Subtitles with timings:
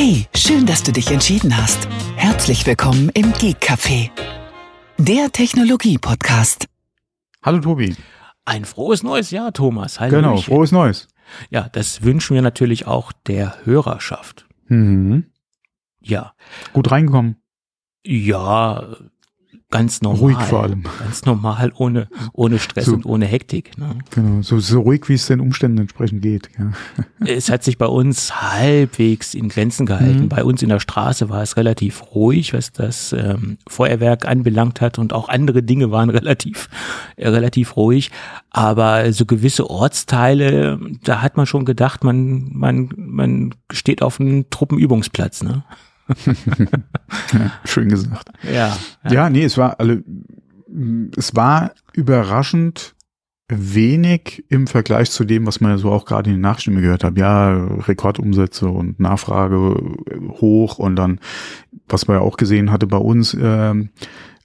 [0.00, 1.88] Hey, schön, dass du dich entschieden hast.
[2.14, 4.10] Herzlich willkommen im Geek Café,
[4.96, 6.66] der Technologie-Podcast.
[7.42, 7.96] Hallo Tobi.
[8.44, 9.98] Ein frohes neues Jahr, Thomas.
[9.98, 10.22] Hallöchen.
[10.22, 11.08] Genau, frohes Neues.
[11.50, 14.46] Ja, das wünschen wir natürlich auch der Hörerschaft.
[14.68, 15.32] Mhm.
[15.98, 16.32] Ja.
[16.72, 17.42] Gut reingekommen.
[18.06, 18.98] Ja,
[19.70, 20.20] ganz normal.
[20.20, 20.84] Ruhig vor allem.
[20.98, 22.94] Ganz normal, ohne, ohne Stress So.
[22.94, 23.76] und ohne Hektik.
[23.76, 23.96] Ne?
[24.10, 26.48] Genau, so, so ruhig, wie es den Umständen entsprechend geht.
[26.58, 26.72] Ja.
[27.26, 30.22] Es hat sich bei uns halbwegs in Grenzen gehalten.
[30.24, 30.28] Mhm.
[30.28, 34.98] Bei uns in der Straße war es relativ ruhig, was das ähm, Feuerwerk anbelangt hat
[34.98, 36.68] und auch andere Dinge waren relativ,
[37.16, 38.10] äh, relativ ruhig.
[38.50, 44.48] Aber so gewisse Ortsteile, da hat man schon gedacht, man, man, man steht auf einem
[44.48, 45.42] Truppenübungsplatz.
[45.42, 45.64] Ne?
[47.32, 48.28] Ja, schön gesagt.
[48.52, 48.76] Ja,
[49.10, 50.02] Ja, nee, es war alle,
[51.16, 52.94] es war überraschend
[53.50, 56.82] wenig im Vergleich zu dem, was man ja so auch gerade in den Nachrichten immer
[56.82, 57.16] gehört hat.
[57.16, 59.74] Ja, Rekordumsätze und Nachfrage
[60.40, 61.18] hoch und dann,
[61.88, 63.88] was man ja auch gesehen hatte bei uns, ähm,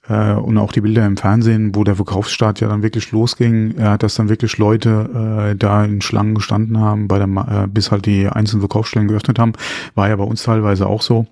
[0.08, 3.98] äh, und auch die Bilder im Fernsehen, wo der Verkaufsstart ja dann wirklich losging, äh,
[3.98, 7.90] dass dann wirklich Leute äh, da in Schlangen gestanden haben, bei der, Ma- äh, bis
[7.90, 9.52] halt die einzelnen Verkaufsstellen geöffnet haben,
[9.94, 11.26] war ja bei uns teilweise auch so.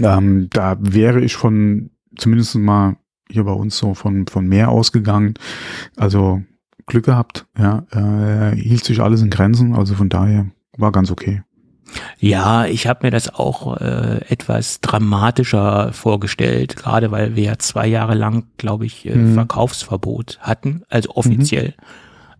[0.00, 2.96] Ähm, da wäre ich von zumindest mal
[3.30, 5.34] hier bei uns so von, von mehr ausgegangen.
[5.96, 6.42] Also
[6.86, 11.42] Glück gehabt, ja, äh, hielt sich alles in Grenzen, also von daher war ganz okay.
[12.18, 17.86] Ja, ich habe mir das auch äh, etwas dramatischer vorgestellt, gerade weil wir ja zwei
[17.86, 19.34] Jahre lang, glaube ich, äh, Mhm.
[19.34, 21.74] Verkaufsverbot hatten, also offiziell.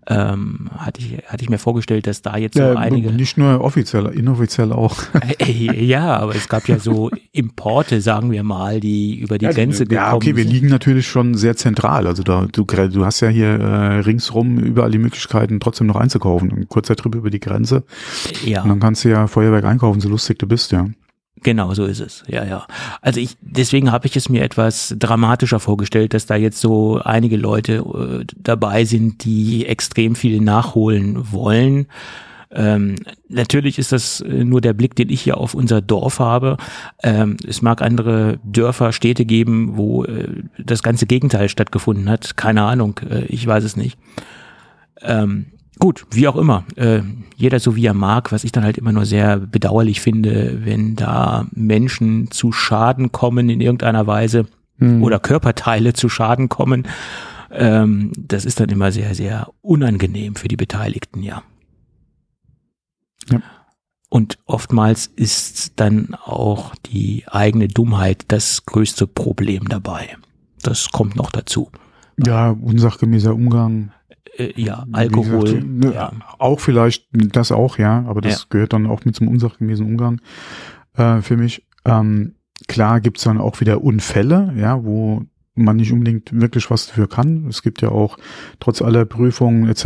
[0.09, 3.61] Ähm, hatte ich hatte ich mir vorgestellt, dass da jetzt so Ja, einige Nicht nur
[3.61, 4.97] offiziell, inoffiziell auch.
[5.39, 9.85] Äh, ja, aber es gab ja so Importe, sagen wir mal, die über die Grenze
[9.85, 10.53] gekommen Ja, okay, wir sind.
[10.53, 12.07] liegen natürlich schon sehr zentral.
[12.07, 16.53] Also da, du, du hast ja hier äh, ringsrum überall die Möglichkeiten, trotzdem noch einzukaufen.
[16.53, 17.83] Ein kurzer Trip über die Grenze.
[18.45, 18.63] Ja.
[18.63, 20.87] Und dann kannst du ja Feuerwerk einkaufen, so lustig du bist, ja.
[21.47, 22.25] Genau, so ist es.
[22.27, 22.67] Ja, ja.
[23.03, 27.37] Also ich, deswegen habe ich es mir etwas dramatischer vorgestellt, dass da jetzt so einige
[27.37, 31.87] Leute äh, dabei sind, die extrem viel nachholen wollen.
[32.51, 32.97] Ähm,
[33.29, 36.57] natürlich ist das äh, nur der Blick, den ich hier auf unser Dorf habe.
[37.05, 42.37] Ähm, es mag andere Dörfer, Städte geben, wo äh, das ganze Gegenteil stattgefunden hat.
[42.37, 43.97] Keine Ahnung, äh, ich weiß es nicht.
[45.01, 45.47] Ähm,
[45.79, 46.65] gut, wie auch immer.
[46.77, 47.01] Äh,
[47.37, 50.97] jeder so wie er mag, was ich dann halt immer nur sehr bedauerlich finde, wenn
[50.97, 54.47] da Menschen zu Schaden kommen in irgendeiner Weise
[54.79, 55.03] Hm.
[55.03, 56.87] oder Körperteile zu Schaden kommen.
[57.51, 61.43] Ähm, das ist dann immer sehr, sehr unangenehm für die Beteiligten, ja.
[63.31, 63.41] Ja.
[64.09, 70.17] Und oftmals ist dann auch die eigene Dummheit das größte Problem dabei.
[70.63, 71.71] Das kommt noch dazu.
[72.25, 73.93] Ja, unsachgemäßer Umgang.
[74.39, 75.45] Äh, ja, Alkohol.
[75.61, 76.13] gesagt, ja.
[76.39, 78.47] Auch vielleicht, das auch, ja, aber das Ja.
[78.51, 80.21] gehört dann auch mit zum unsachgemäßen Umgang
[80.97, 81.67] äh, für mich.
[81.85, 82.35] Ähm,
[82.69, 85.23] klar gibt's dann auch wieder Unfälle, ja, wo
[85.59, 87.47] man nicht unbedingt wirklich was dafür kann.
[87.49, 88.19] Es gibt ja auch
[88.61, 89.85] trotz aller Prüfungen etc.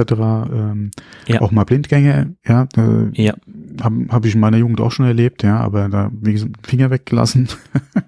[0.52, 0.90] Ähm,
[1.28, 1.40] Ja.
[1.42, 3.34] auch mal Blindgänge, ja, äh, Ja.
[3.80, 6.90] habe hab ich in meiner Jugend auch schon erlebt, ja, aber da, wie gesagt, Finger
[6.90, 7.48] weggelassen.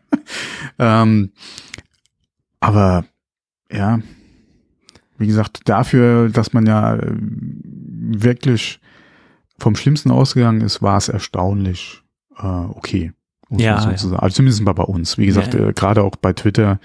[0.81, 1.31] ähm,
[2.61, 3.05] aber
[3.71, 4.01] ja,
[5.23, 8.81] wie gesagt, dafür, dass man ja äh, wirklich
[9.59, 12.03] vom Schlimmsten ausgegangen ist, war es erstaunlich
[12.39, 13.13] äh, okay.
[13.51, 14.19] Ja, man so ja.
[14.19, 15.19] Also zumindest bei uns.
[15.19, 16.81] Wie gesagt, Ja, äh, gerade auch bei Twitter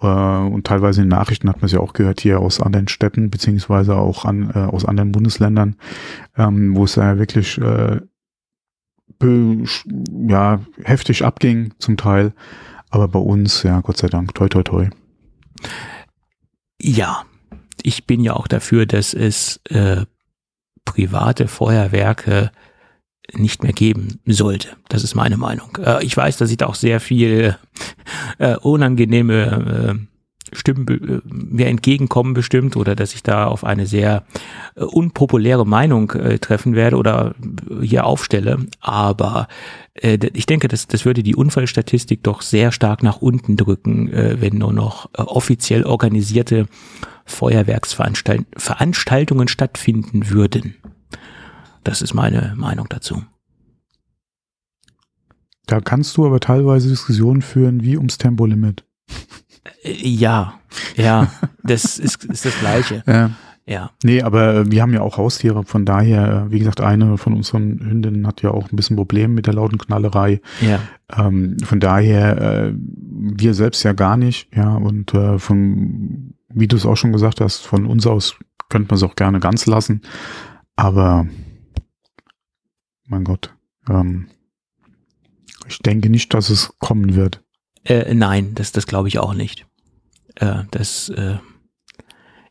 [0.00, 2.88] äh, und teilweise in den Nachrichten hat man es ja auch gehört hier aus anderen
[2.88, 5.76] Städten, beziehungsweise auch an, äh, aus anderen Bundesländern,
[6.36, 8.00] ähm, wo es ja wirklich äh,
[10.28, 12.32] ja, heftig abging zum Teil.
[12.90, 14.88] Aber bei uns, ja, Gott sei Dank, toi toi toi.
[16.80, 17.24] Ja,
[17.84, 20.04] ich bin ja auch dafür, dass es äh,
[20.84, 22.50] private Feuerwerke
[23.34, 24.68] nicht mehr geben sollte.
[24.88, 25.76] Das ist meine Meinung.
[25.84, 27.56] Äh, ich weiß, dass ich da auch sehr viel
[28.38, 30.08] äh, unangenehme äh,
[30.52, 34.24] Stimmen äh, mir entgegenkommen bestimmt oder dass ich da auf eine sehr
[34.74, 37.34] äh, unpopuläre Meinung äh, treffen werde oder
[37.82, 38.66] hier aufstelle.
[38.80, 39.48] Aber
[40.00, 44.72] ich denke, das, das würde die Unfallstatistik doch sehr stark nach unten drücken, wenn nur
[44.72, 46.68] noch offiziell organisierte
[47.28, 50.74] Feuerwerksveranstaltungen Veranstaltungen stattfinden würden.
[51.84, 53.22] Das ist meine Meinung dazu.
[55.66, 58.84] Da kannst du aber teilweise Diskussionen führen wie ums Tempolimit.
[59.82, 60.54] Äh, Ja,
[60.96, 61.30] ja,
[61.62, 63.02] das ist, ist das Gleiche.
[63.06, 63.30] Ja.
[63.66, 67.18] Ja, Nee, aber äh, wir haben ja auch Haustiere, von daher, äh, wie gesagt, eine
[67.18, 70.40] von unseren Hündinnen hat ja auch ein bisschen Probleme mit der lauten Knallerei.
[70.62, 70.80] ja,
[71.14, 72.40] Ähm, von daher,
[72.70, 76.27] äh, wir selbst ja gar nicht, ja, und äh, von,
[76.58, 78.36] wie du es auch schon gesagt hast, von uns aus
[78.68, 80.02] könnte man es auch gerne ganz lassen.
[80.76, 81.26] Aber
[83.06, 83.54] mein Gott,
[83.88, 84.28] ähm,
[85.66, 87.42] Ich denke nicht, dass es kommen wird.
[87.84, 89.66] Äh, nein, das, das glaube ich auch nicht.
[90.36, 91.36] Äh, das äh,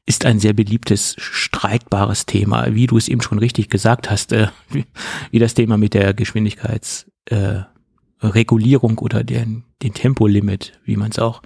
[0.05, 4.47] ist ein sehr beliebtes, streitbares Thema, wie du es eben schon richtig gesagt hast, äh,
[4.69, 4.85] wie,
[5.31, 11.41] wie das Thema mit der Geschwindigkeitsregulierung äh, oder den, den Tempolimit, wie man es auch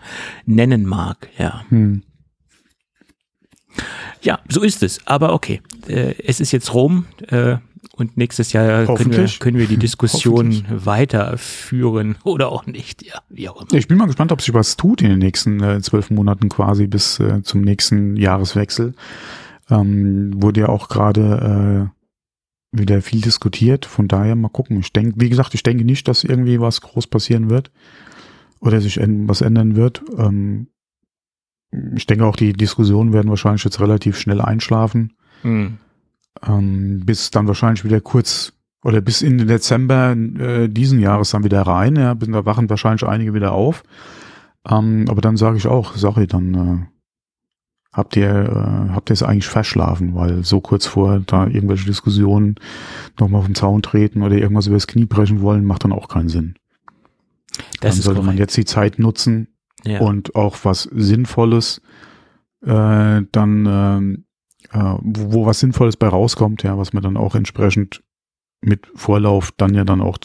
[0.45, 1.65] nennen mag, ja.
[1.69, 2.03] Hm.
[4.21, 5.05] Ja, so ist es.
[5.05, 7.57] Aber okay, äh, es ist jetzt Rom äh,
[7.95, 13.05] und nächstes Jahr können wir, können wir die Diskussion weiterführen oder auch nicht.
[13.05, 13.73] Ja, wie auch immer.
[13.73, 16.87] Ich bin mal gespannt, ob sich was tut in den nächsten äh, zwölf Monaten quasi
[16.87, 18.93] bis äh, zum nächsten Jahreswechsel.
[19.69, 21.89] Ähm, wurde ja auch gerade
[22.73, 23.85] äh, wieder viel diskutiert.
[23.85, 24.79] Von daher mal gucken.
[24.79, 27.71] Ich denke, wie gesagt, ich denke nicht, dass irgendwie was groß passieren wird
[28.59, 30.03] oder sich was ändern wird.
[30.17, 30.67] Ähm,
[31.95, 35.13] ich denke auch, die Diskussionen werden wahrscheinlich jetzt relativ schnell einschlafen.
[35.43, 35.77] Mhm.
[36.45, 38.53] Ähm, bis dann wahrscheinlich wieder kurz
[38.83, 41.95] oder bis in den Dezember äh, diesen Jahres dann wieder rein.
[41.95, 43.83] Ja, bis da wachen wahrscheinlich einige wieder auf.
[44.69, 46.85] Ähm, aber dann sage ich auch, sorry, dann äh,
[47.93, 52.55] habt ihr äh, habt ihr es eigentlich verschlafen, weil so kurz vor da irgendwelche Diskussionen
[53.19, 56.29] nochmal auf den Zaun treten oder irgendwas übers Knie brechen wollen, macht dann auch keinen
[56.29, 56.55] Sinn.
[57.81, 58.25] Das dann sollte korrekt.
[58.25, 59.47] man jetzt die Zeit nutzen,
[59.85, 59.99] ja.
[59.99, 61.81] und auch was Sinnvolles
[62.61, 64.25] äh, dann, ähm,
[64.71, 68.03] äh, wo, wo was Sinnvolles bei rauskommt, ja, was man dann auch entsprechend
[68.61, 70.17] mit Vorlauf dann ja dann auch,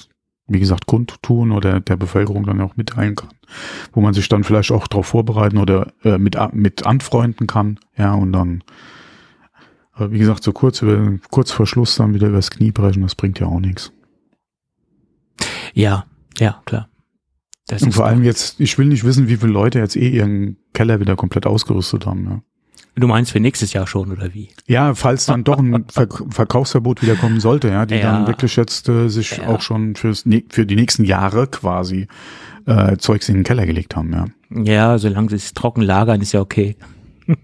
[0.47, 3.31] wie gesagt, kundtun oder der Bevölkerung dann auch mitteilen kann,
[3.93, 8.15] wo man sich dann vielleicht auch darauf vorbereiten oder äh, mit, mit anfreunden kann, ja,
[8.15, 8.63] und dann,
[9.93, 13.15] aber wie gesagt, so kurz, über, kurz vor Schluss dann wieder übers Knie brechen, das
[13.15, 13.93] bringt ja auch nichts.
[15.73, 16.05] Ja,
[16.39, 16.89] ja, klar.
[17.67, 20.57] Das und vor allem jetzt, ich will nicht wissen, wie viele Leute jetzt eh ihren
[20.73, 22.25] Keller wieder komplett ausgerüstet haben.
[22.31, 22.41] Ja.
[22.99, 24.49] Du meinst für nächstes Jahr schon, oder wie?
[24.67, 28.13] Ja, falls dann doch ein Ver Verkaufsverbot wieder kommen sollte, ja, die ja.
[28.13, 29.49] dann wirklich jetzt äh, sich ja.
[29.49, 32.09] auch schon fürs, für die nächsten Jahre quasi
[32.67, 34.27] äh, Zeugs in den Keller gelegt haben, ja.
[34.51, 36.77] Ja, solange sie es trocken lagern, ist ja okay.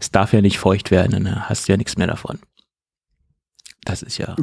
[0.00, 1.48] es darf ja nicht feucht werden, ne?
[1.48, 2.38] hast ja nichts mehr davon.
[3.86, 4.34] Das ist ja.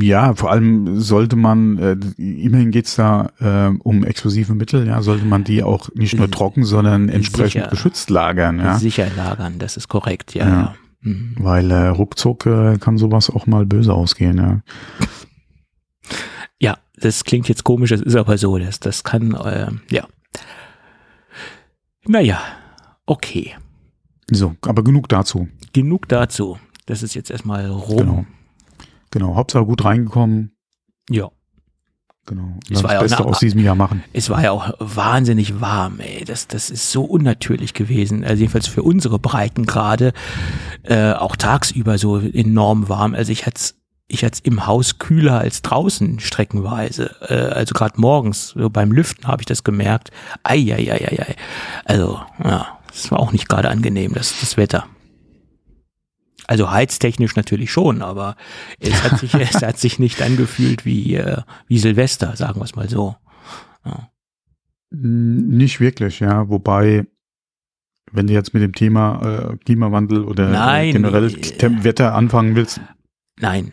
[0.00, 5.24] Ja, vor allem sollte man, äh, immerhin geht's da äh, um explosive Mittel, ja, sollte
[5.24, 8.60] man die auch nicht nur trocken, sondern entsprechend sicher, geschützt lagern.
[8.60, 8.78] Ja.
[8.78, 10.48] Sicher lagern, das ist korrekt, ja.
[10.48, 10.74] ja.
[11.00, 11.34] Mhm.
[11.36, 14.60] Weil äh, ruckzuck äh, kann sowas auch mal böse ausgehen, ja.
[16.60, 20.06] Ja, das klingt jetzt komisch, das ist aber so, das, das kann, äh, ja.
[22.06, 22.40] Naja,
[23.04, 23.56] okay.
[24.30, 25.48] So, aber genug dazu.
[25.72, 26.56] Genug dazu.
[26.86, 27.96] Das ist jetzt erstmal rum.
[27.96, 28.26] Genau.
[29.12, 30.56] Genau, Hauptsache gut reingekommen.
[31.08, 31.30] Ja.
[32.24, 32.54] Genau.
[32.70, 34.04] Es war das Beste ja aus diesem Jahr machen.
[34.12, 36.24] Es war ja auch wahnsinnig warm, ey.
[36.24, 38.24] Das, das ist so unnatürlich gewesen.
[38.24, 40.12] Also jedenfalls für unsere Breiten gerade,
[40.84, 43.14] äh, auch tagsüber so enorm warm.
[43.14, 43.74] Also ich hatte
[44.08, 47.14] ich hatte im Haus kühler als draußen streckenweise.
[47.28, 50.10] Äh, also gerade morgens, so beim Lüften habe ich das gemerkt.
[50.42, 51.34] Eieieiei.
[51.84, 54.86] Also, ja, es war auch nicht gerade angenehm, das, das Wetter.
[56.52, 58.36] Also heiztechnisch natürlich schon, aber
[58.78, 62.76] es hat sich, es hat sich nicht angefühlt wie, äh, wie Silvester, sagen wir es
[62.76, 63.16] mal so.
[63.86, 64.10] Ja.
[64.90, 66.50] Nicht wirklich, ja.
[66.50, 67.06] Wobei,
[68.12, 72.82] wenn du jetzt mit dem Thema äh, Klimawandel oder Nein, generell äh, Wetter anfangen willst.
[73.40, 73.72] Nein,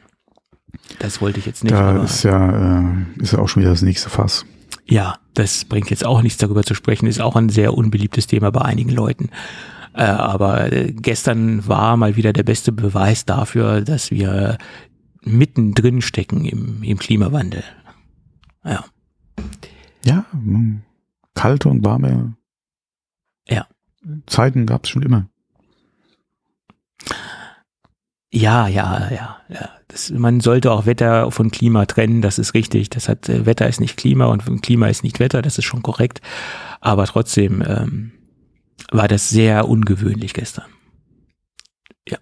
[0.99, 1.73] das wollte ich jetzt nicht.
[1.73, 4.45] Da ist ja, äh, ist ja auch schon wieder das nächste Fass.
[4.85, 8.53] Ja, das bringt jetzt auch nichts darüber zu sprechen, ist auch ein sehr unbeliebtes Thema
[8.53, 9.31] bei einigen Leuten.
[9.99, 14.57] Äh, aber äh, gestern war mal wieder der beste Beweis dafür, dass wir
[15.23, 17.65] mittendrin stecken im, im Klimawandel.
[18.63, 18.85] Ja.
[20.05, 20.25] Ja,
[21.35, 22.35] kalte und warme
[23.49, 23.67] ja.
[24.25, 25.27] Zeiten gab es schon immer.
[28.31, 29.69] Ja, ja, ja, ja.
[29.89, 32.89] Das, man sollte auch Wetter von Klima trennen, das ist richtig.
[32.89, 35.83] Das hat äh, Wetter ist nicht Klima und Klima ist nicht Wetter, das ist schon
[35.83, 36.21] korrekt.
[36.79, 38.11] Aber trotzdem, ähm,
[38.91, 40.65] war das sehr ungewöhnlich gestern.
[42.07, 42.17] Ja.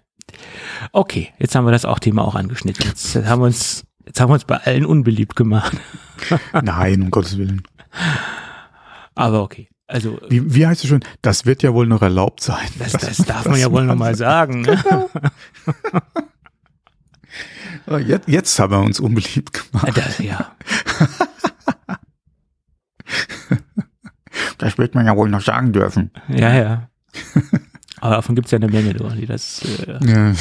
[0.92, 2.86] Okay, jetzt haben wir das auch Thema auch angeschnitten.
[2.86, 5.76] Jetzt haben wir uns, jetzt haben wir uns bei allen unbeliebt gemacht.
[6.62, 7.62] Nein, um Gottes Willen.
[9.14, 9.68] Aber okay.
[9.86, 11.00] Also, wie, wie heißt es schon?
[11.22, 12.68] Das wird ja wohl noch erlaubt sein.
[12.78, 14.62] Das, das, das darf das man ja wohl noch mal sagen.
[14.62, 14.78] Ne?
[17.90, 19.96] Oh, jetzt, jetzt haben wir uns unbeliebt gemacht.
[19.96, 20.52] Das, ja.
[24.58, 26.10] Das wird man ja wohl noch sagen dürfen.
[26.28, 26.88] Ja, ja.
[28.00, 29.62] Aber davon gibt es ja eine Menge, die das.
[29.86, 30.32] Äh ja.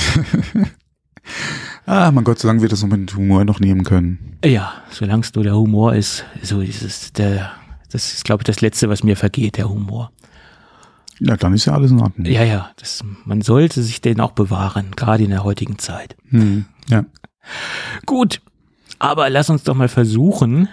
[1.86, 4.38] ah, mein Gott, solange wir das noch mit Humor noch nehmen können.
[4.44, 7.52] Ja, solange es nur der Humor ist, so ist es der,
[7.92, 10.12] das ist, glaube ich, das Letzte, was mir vergeht, der Humor.
[11.20, 12.28] Ja, dann ist ja alles in Ordnung.
[12.28, 16.16] Ja, ja, das, man sollte sich den auch bewahren, gerade in der heutigen Zeit.
[16.30, 17.06] Hm, ja.
[18.06, 18.42] Gut,
[19.00, 20.70] aber lass uns doch mal versuchen,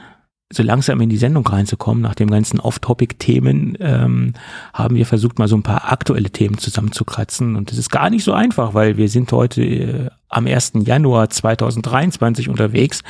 [0.53, 4.35] so langsam in die Sendung reinzukommen, nach dem ganzen Off-Topic-Themen, ähm,
[4.73, 7.57] haben wir versucht, mal so ein paar aktuelle Themen zusammenzukratzen.
[7.57, 10.73] Und das ist gar nicht so einfach, weil wir sind heute äh, am 1.
[10.85, 13.03] Januar 2023 unterwegs.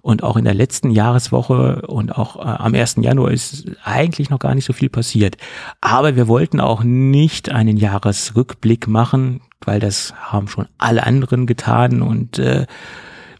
[0.00, 2.96] Und auch in der letzten Jahreswoche und auch äh, am 1.
[3.02, 5.36] Januar ist eigentlich noch gar nicht so viel passiert.
[5.80, 12.02] Aber wir wollten auch nicht einen Jahresrückblick machen, weil das haben schon alle anderen getan
[12.02, 12.66] und äh,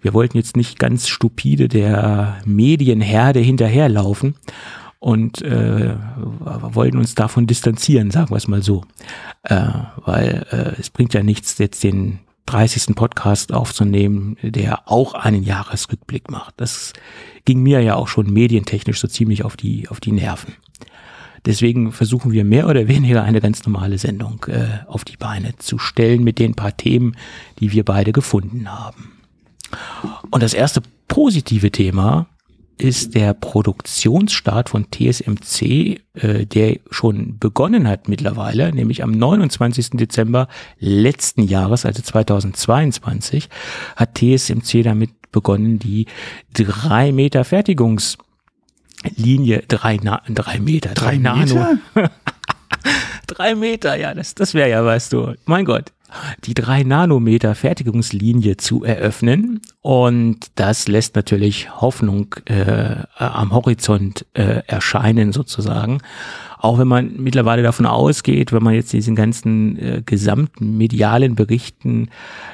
[0.03, 4.35] wir wollten jetzt nicht ganz stupide der Medienherde hinterherlaufen
[4.99, 5.97] und äh,
[6.41, 8.85] wollten uns davon distanzieren, sagen wir es mal so.
[9.45, 9.69] Äh,
[10.05, 12.95] weil äh, es bringt ja nichts, jetzt den 30.
[12.95, 16.55] Podcast aufzunehmen, der auch einen Jahresrückblick macht.
[16.57, 16.93] Das
[17.45, 20.55] ging mir ja auch schon medientechnisch so ziemlich auf die, auf die Nerven.
[21.45, 25.79] Deswegen versuchen wir mehr oder weniger eine ganz normale Sendung äh, auf die Beine zu
[25.79, 27.17] stellen mit den paar Themen,
[27.59, 29.13] die wir beide gefunden haben.
[30.31, 32.27] Und das erste positive Thema
[32.79, 39.91] ist der Produktionsstart von TSMC, äh, der schon begonnen hat mittlerweile, nämlich am 29.
[39.91, 40.49] Dezember
[40.79, 43.49] letzten Jahres, also 2022,
[43.97, 46.07] hat TSMC damit begonnen, die
[46.53, 51.79] drei Meter Fertigungslinie, drei, Na drei Meter, drei, drei Nano.
[53.35, 55.93] drei Meter, ja, das, das wäre ja, weißt du, mein Gott,
[56.45, 59.61] die drei Nanometer Fertigungslinie zu eröffnen.
[59.81, 66.01] Und das lässt natürlich Hoffnung äh, am Horizont äh, erscheinen sozusagen.
[66.63, 72.09] Auch wenn man mittlerweile davon ausgeht, wenn man jetzt diesen ganzen äh, gesamten medialen Berichten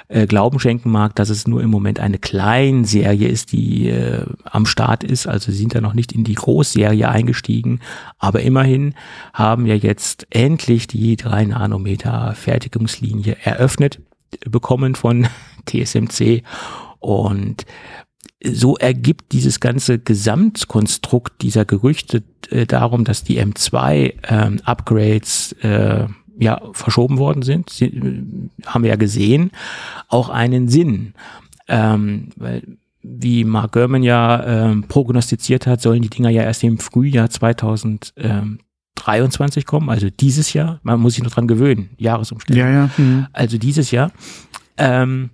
[0.08, 4.64] äh, Glauben schenken mag, dass es nur im Moment eine Kleinserie ist, die äh, am
[4.64, 5.26] Start ist.
[5.26, 7.80] Also sie sind da noch nicht in die Großserie eingestiegen.
[8.18, 8.94] Aber immerhin
[9.34, 14.00] haben wir jetzt endlich die drei Nanometer Fertigungslinie eröffnet
[14.46, 15.26] bekommen von
[15.66, 16.44] TSMC
[16.98, 17.66] und
[18.42, 26.60] so ergibt dieses ganze Gesamtkonstrukt dieser Gerüchte äh, darum, dass die M2-Upgrades ähm, äh, ja
[26.72, 28.22] verschoben worden sind, Sie, äh,
[28.66, 29.50] haben wir ja gesehen,
[30.08, 31.14] auch einen Sinn.
[31.66, 32.62] Ähm, weil
[33.02, 39.66] wie Mark Gurman ja ähm, prognostiziert hat, sollen die Dinger ja erst im Frühjahr 2023
[39.66, 40.80] kommen, also dieses Jahr.
[40.82, 42.60] Man muss sich nur dran gewöhnen, Jahresumstellung.
[42.60, 42.90] Ja, ja.
[42.96, 43.28] Mhm.
[43.32, 44.12] Also dieses Jahr.
[44.76, 45.30] Ähm,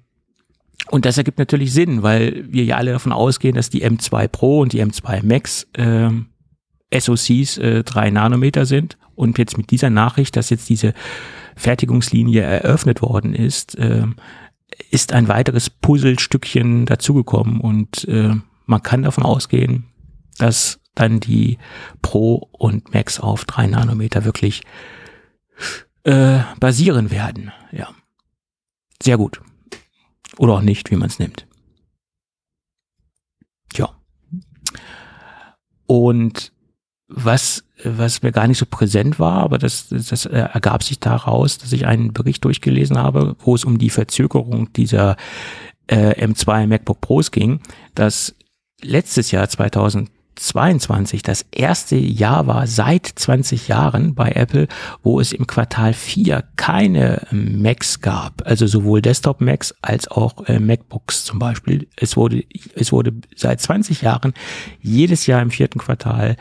[0.90, 4.60] und das ergibt natürlich Sinn, weil wir ja alle davon ausgehen, dass die M2 Pro
[4.60, 6.10] und die M2 Max äh,
[6.92, 8.98] SoCs äh, drei Nanometer sind.
[9.14, 10.92] Und jetzt mit dieser Nachricht, dass jetzt diese
[11.56, 14.06] Fertigungslinie eröffnet worden ist, äh,
[14.90, 18.34] ist ein weiteres Puzzlestückchen dazugekommen und äh,
[18.66, 19.84] man kann davon ausgehen,
[20.38, 21.58] dass dann die
[22.02, 24.62] Pro und Max auf drei Nanometer wirklich
[26.04, 27.52] äh, basieren werden.
[27.72, 27.88] Ja,
[29.02, 29.40] sehr gut.
[30.38, 31.46] Oder auch nicht, wie man es nimmt.
[33.72, 33.90] Tja.
[35.86, 36.52] Und
[37.08, 41.72] was, was mir gar nicht so präsent war, aber das, das ergab sich daraus, dass
[41.72, 45.16] ich einen Bericht durchgelesen habe, wo es um die Verzögerung dieser
[45.86, 47.60] äh, M2 MacBook Pros ging,
[47.94, 48.34] dass
[48.80, 54.68] letztes Jahr 2000 22 das erste Jahr war seit 20 Jahren bei Apple,
[55.02, 60.58] wo es im Quartal 4 keine Macs gab, also sowohl Desktop Macs als auch äh,
[60.58, 61.88] MacBooks zum Beispiel.
[61.96, 64.34] Es wurde, es wurde seit 20 Jahren
[64.80, 66.36] jedes Jahr im vierten Quartal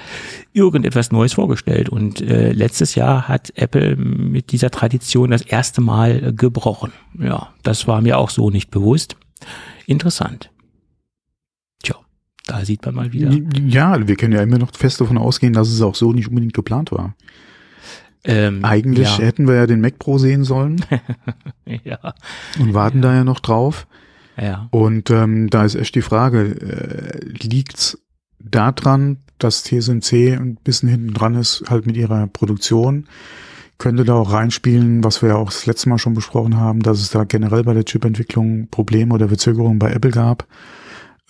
[0.54, 6.34] irgendetwas Neues vorgestellt und äh, letztes Jahr hat Apple mit dieser Tradition das erste Mal
[6.34, 6.92] gebrochen.
[7.20, 9.16] Ja, das war mir auch so nicht bewusst.
[9.86, 10.53] Interessant.
[12.46, 13.32] Da sieht man mal wieder.
[13.66, 16.54] Ja, wir können ja immer noch fest davon ausgehen, dass es auch so nicht unbedingt
[16.54, 17.16] geplant war.
[18.26, 19.26] Ähm, Eigentlich ja.
[19.26, 20.86] hätten wir ja den Mac Pro sehen sollen.
[21.84, 22.14] ja.
[22.60, 23.10] Und warten ja.
[23.10, 23.88] da ja noch drauf.
[24.42, 24.68] Ja.
[24.72, 28.00] Und ähm, da ist echt die Frage, äh, liegt's
[28.40, 33.06] daran, dass TSMC ein bisschen hinten dran ist, halt mit ihrer Produktion?
[33.78, 37.00] Könnte da auch reinspielen, was wir ja auch das letzte Mal schon besprochen haben, dass
[37.00, 40.48] es da generell bei der Chipentwicklung Probleme oder Verzögerungen bei Apple gab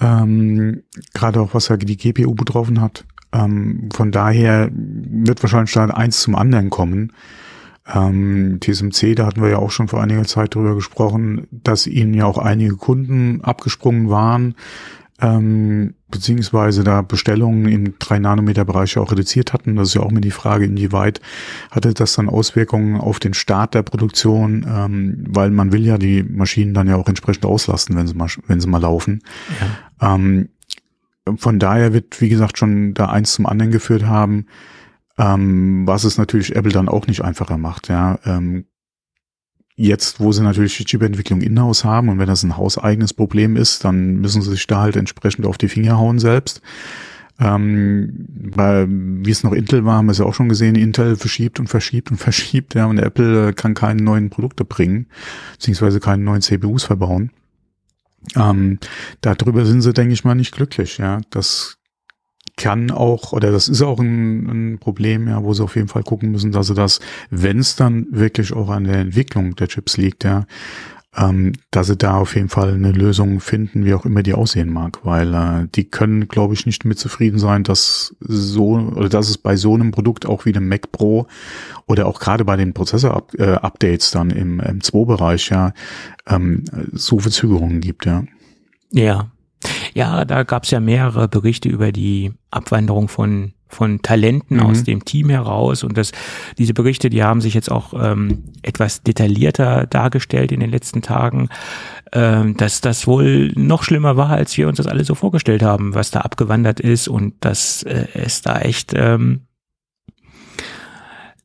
[0.03, 0.83] ähm,
[1.13, 3.05] gerade auch was ja die GPU betroffen hat.
[3.31, 7.13] Ähm, von daher wird wahrscheinlich da eins zum anderen kommen.
[7.91, 12.13] Ähm, TSMC, da hatten wir ja auch schon vor einiger Zeit drüber gesprochen, dass ihnen
[12.13, 14.55] ja auch einige Kunden abgesprungen waren,
[15.23, 19.77] ähm, beziehungsweise da Bestellungen im 3-Nanometer-Bereich auch reduziert hatten.
[19.77, 21.21] Das ist ja auch mir die Frage, inwieweit
[21.71, 26.23] hatte das dann Auswirkungen auf den Start der Produktion, ähm, weil man will ja die
[26.23, 29.23] Maschinen dann ja auch entsprechend auslasten, wenn sie mal, wenn sie mal laufen.
[30.01, 30.15] Ja.
[30.15, 30.49] Ähm,
[31.37, 34.47] von daher wird, wie gesagt, schon da eins zum anderen geführt haben,
[35.17, 37.87] ähm, was es natürlich Apple dann auch nicht einfacher macht.
[37.87, 38.65] Ja, ähm,
[39.75, 43.83] Jetzt, wo sie natürlich die Chipentwicklung in-house haben und wenn das ein hauseigenes Problem ist,
[43.83, 46.61] dann müssen sie sich da halt entsprechend auf die Finger hauen selbst.
[47.39, 51.15] Ähm, weil, wie es noch Intel war, haben wir es ja auch schon gesehen, Intel
[51.15, 55.07] verschiebt und verschiebt und verschiebt, ja, und Apple kann keine neuen Produkte bringen,
[55.53, 57.31] beziehungsweise keine neuen CPUs verbauen.
[58.35, 58.79] Ähm,
[59.21, 61.19] darüber sind sie, denke ich mal, nicht glücklich, ja.
[61.31, 61.77] Das
[62.55, 66.03] kann auch, oder das ist auch ein, ein, Problem, ja, wo sie auf jeden Fall
[66.03, 69.97] gucken müssen, dass sie das, wenn es dann wirklich auch an der Entwicklung der Chips
[69.97, 70.45] liegt, ja,
[71.15, 74.71] ähm, dass sie da auf jeden Fall eine Lösung finden, wie auch immer die aussehen
[74.71, 79.29] mag, weil äh, die können, glaube ich, nicht mit zufrieden sein, dass so oder dass
[79.29, 81.27] es bei so einem Produkt auch wie dem Mac Pro
[81.85, 85.73] oder auch gerade bei den Prozessor-Updates dann im M2-Bereich ja
[86.27, 88.23] ähm, so Verzögerungen gibt, ja.
[88.91, 89.31] Ja,
[89.93, 94.63] ja, da gab es ja mehrere Berichte über die Abwanderung von von Talenten mhm.
[94.63, 96.11] aus dem Team heraus und das,
[96.57, 101.49] diese Berichte, die haben sich jetzt auch ähm, etwas detaillierter dargestellt in den letzten Tagen,
[102.13, 105.95] ähm, dass das wohl noch schlimmer war, als wir uns das alle so vorgestellt haben,
[105.95, 109.41] was da abgewandert ist und dass äh, es da echt ähm,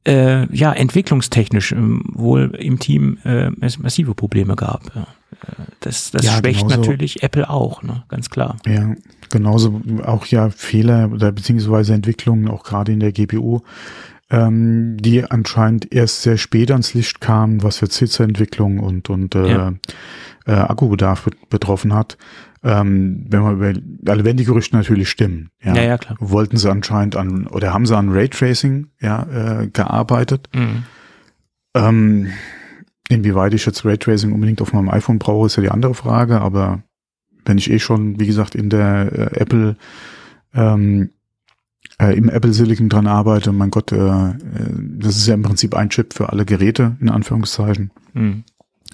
[0.07, 4.95] äh, ja entwicklungstechnisch ähm, wohl im Team äh, es massive Probleme gab.
[4.95, 5.07] Ja.
[5.81, 8.05] Das, das ja, schwächt genauso, natürlich Apple auch, ne?
[8.09, 8.57] ganz klar.
[8.67, 8.95] Ja,
[9.31, 13.61] genauso auch ja Fehler oder beziehungsweise Entwicklungen auch gerade in der GPU,
[14.31, 19.49] ähm, die anscheinend erst sehr spät ans Licht kamen, was jetzt Hitzeentwicklung und und äh,
[19.49, 19.73] ja.
[20.47, 22.17] äh, Akkubedarf betroffen hat.
[22.65, 23.73] Ähm, wenn man über,
[24.11, 26.17] also wenn die Gerüchte natürlich stimmen, ja, ja, ja klar.
[26.19, 30.49] wollten sie anscheinend an oder haben sie an Raytracing ja äh, gearbeitet.
[30.53, 30.83] Mhm.
[31.75, 32.29] Ähm,
[33.09, 36.83] Inwieweit ich jetzt Raytracing unbedingt auf meinem iPhone brauche, ist ja die andere Frage, aber
[37.45, 39.77] wenn ich eh schon, wie gesagt, in der äh, Apple,
[40.55, 41.11] ähm,
[41.99, 44.35] äh, im Apple Silicon dran arbeite, mein Gott, äh, äh,
[44.99, 47.91] das ist ja im Prinzip ein Chip für alle Geräte, in Anführungszeichen.
[48.13, 48.45] Mhm.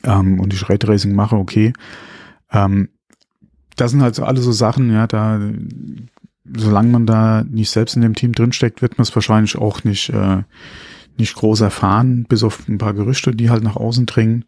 [0.04, 1.72] Ähm, und ich Raytracing mache, okay.
[2.52, 2.90] Ähm,
[3.76, 5.40] das sind halt so alle so Sachen, ja, da,
[6.56, 10.10] solange man da nicht selbst in dem Team drinsteckt, wird man es wahrscheinlich auch nicht,
[10.10, 10.42] äh,
[11.18, 14.44] nicht groß erfahren, bis auf ein paar Gerüchte, die halt nach außen dringen,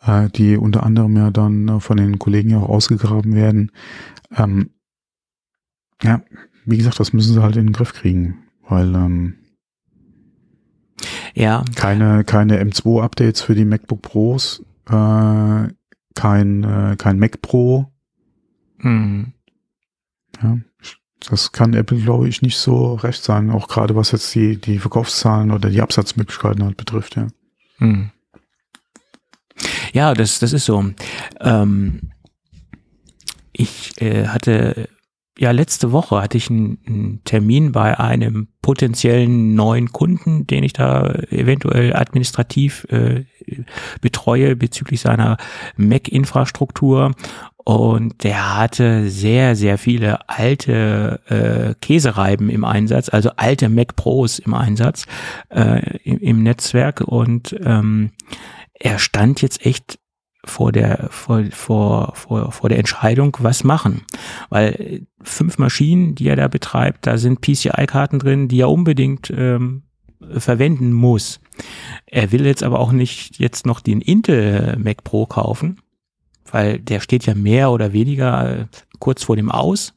[0.00, 3.72] äh, die unter anderem ja dann äh, von den Kollegen ja auch ausgegraben werden.
[4.36, 4.70] Ähm,
[6.02, 6.22] ja,
[6.64, 9.34] wie gesagt, das müssen sie halt in den Griff kriegen, weil ähm,
[11.34, 11.64] ja.
[11.74, 15.68] keine, keine M2-Updates für die MacBook Pros, äh,
[16.14, 17.92] kein, äh, kein Mac Pro.
[18.78, 19.32] Mhm.
[20.42, 20.58] Ja,
[21.20, 24.78] das kann Apple, glaube ich, nicht so recht sein, auch gerade was jetzt die, die
[24.78, 27.28] Verkaufszahlen oder die Absatzmöglichkeiten halt betrifft, ja.
[27.78, 28.10] Hm.
[29.92, 30.84] Ja, das, das ist so.
[31.40, 32.12] Ähm,
[33.52, 34.88] ich äh, hatte
[35.38, 40.72] ja letzte Woche hatte ich einen, einen, Termin bei einem potenziellen neuen Kunden, den ich
[40.72, 43.24] da eventuell administrativ äh,
[44.00, 45.36] betreue bezüglich seiner
[45.76, 47.12] Mac-Infrastruktur
[47.68, 54.38] und der hatte sehr, sehr viele alte äh, Käsereiben im Einsatz, also alte Mac Pros
[54.38, 55.06] im Einsatz
[55.48, 57.00] äh, im, im Netzwerk.
[57.00, 58.12] Und ähm,
[58.72, 59.98] er stand jetzt echt
[60.46, 64.02] vor der vor, vor, vor, vor der Entscheidung, was machen.
[64.48, 69.82] Weil fünf Maschinen, die er da betreibt, da sind PCI-Karten drin, die er unbedingt ähm,
[70.36, 71.40] verwenden muss.
[72.06, 75.80] Er will jetzt aber auch nicht jetzt noch den Intel Mac Pro kaufen,
[76.50, 78.66] weil der steht ja mehr oder weniger äh,
[78.98, 79.94] kurz vor dem Aus,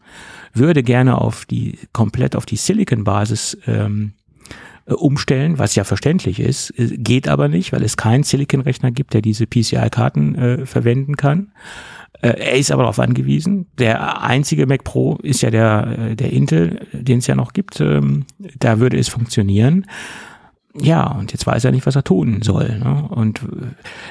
[0.54, 4.19] würde gerne auf die komplett auf die Silicon-Basis ähm, äh,
[4.96, 9.22] umstellen, was ja verständlich ist, äh, geht aber nicht, weil es keinen Silicon-Rechner gibt, der
[9.22, 11.52] diese PCI-Karten äh, verwenden kann.
[12.22, 13.68] Äh, er ist aber darauf angewiesen.
[13.78, 17.80] Der einzige Mac Pro ist ja der, der Intel, den es ja noch gibt.
[17.80, 18.26] Ähm,
[18.58, 19.86] da würde es funktionieren
[20.76, 22.78] ja, und jetzt weiß er nicht, was er tun soll.
[22.80, 23.08] Ne?
[23.10, 23.42] Und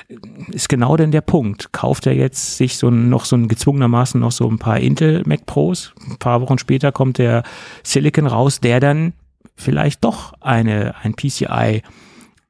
[0.09, 0.14] äh,
[0.53, 1.73] ist genau denn der Punkt.
[1.73, 5.47] Kauft er jetzt sich so noch so ein gezwungenermaßen noch so ein paar Intel Mac
[5.47, 5.95] Pros?
[6.11, 7.45] Ein paar Wochen später kommt der
[7.85, 9.12] Silicon raus, der dann
[9.59, 11.83] vielleicht doch eine, ein PCI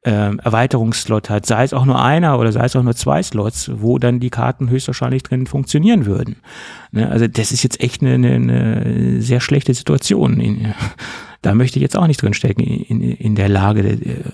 [0.03, 3.71] äh, Erweiterungsslot hat, sei es auch nur einer oder sei es auch nur zwei Slots,
[3.75, 6.37] wo dann die Karten höchstwahrscheinlich drin funktionieren würden.
[6.93, 7.11] Ne?
[7.11, 10.39] Also das ist jetzt echt eine, eine, eine sehr schlechte Situation.
[10.39, 10.75] In,
[11.43, 13.81] da möchte ich jetzt auch nicht drinstecken in, in der Lage,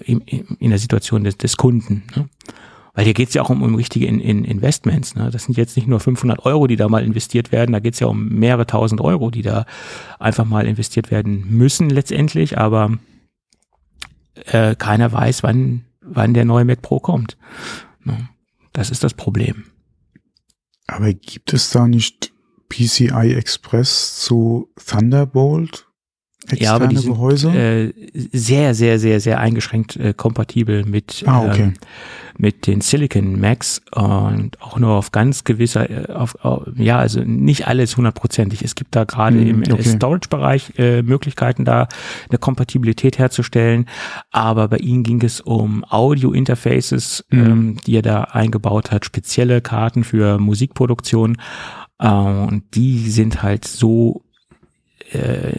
[0.05, 2.03] in, in der Situation des, des Kunden.
[2.15, 2.29] Ne?
[2.95, 5.15] Weil hier geht es ja auch um, um richtige in, in Investments.
[5.17, 5.31] Ne?
[5.31, 8.01] Das sind jetzt nicht nur 500 Euro, die da mal investiert werden, da geht es
[8.01, 9.67] ja um mehrere tausend Euro, die da
[10.19, 12.99] einfach mal investiert werden müssen letztendlich, aber
[14.47, 17.37] äh, keiner weiß, wann, wann der neue Mac Pro kommt.
[18.05, 18.29] Ne?
[18.73, 19.65] Das ist das Problem.
[20.87, 22.33] Aber gibt es da nicht
[22.69, 25.89] PCI Express zu Thunderbolt?
[26.53, 27.51] Ja, aber die sind, Gehäuse?
[27.51, 27.93] Äh,
[28.33, 31.63] sehr, sehr, sehr, sehr eingeschränkt äh, kompatibel mit, ah, okay.
[31.63, 31.75] ähm,
[32.37, 37.21] mit den Silicon Macs und auch nur auf ganz gewisser, äh, auf, auf, ja, also
[37.21, 38.63] nicht alles hundertprozentig.
[38.63, 39.83] Es gibt da gerade mm, im okay.
[39.83, 41.89] Storage-Bereich äh, Möglichkeiten, da
[42.29, 43.87] eine Kompatibilität herzustellen.
[44.31, 47.37] Aber bei ihnen ging es um Audio-Interfaces, mm.
[47.37, 51.37] ähm, die er da eingebaut hat, spezielle Karten für Musikproduktion.
[51.99, 54.23] Äh, und die sind halt so
[55.13, 55.53] äh,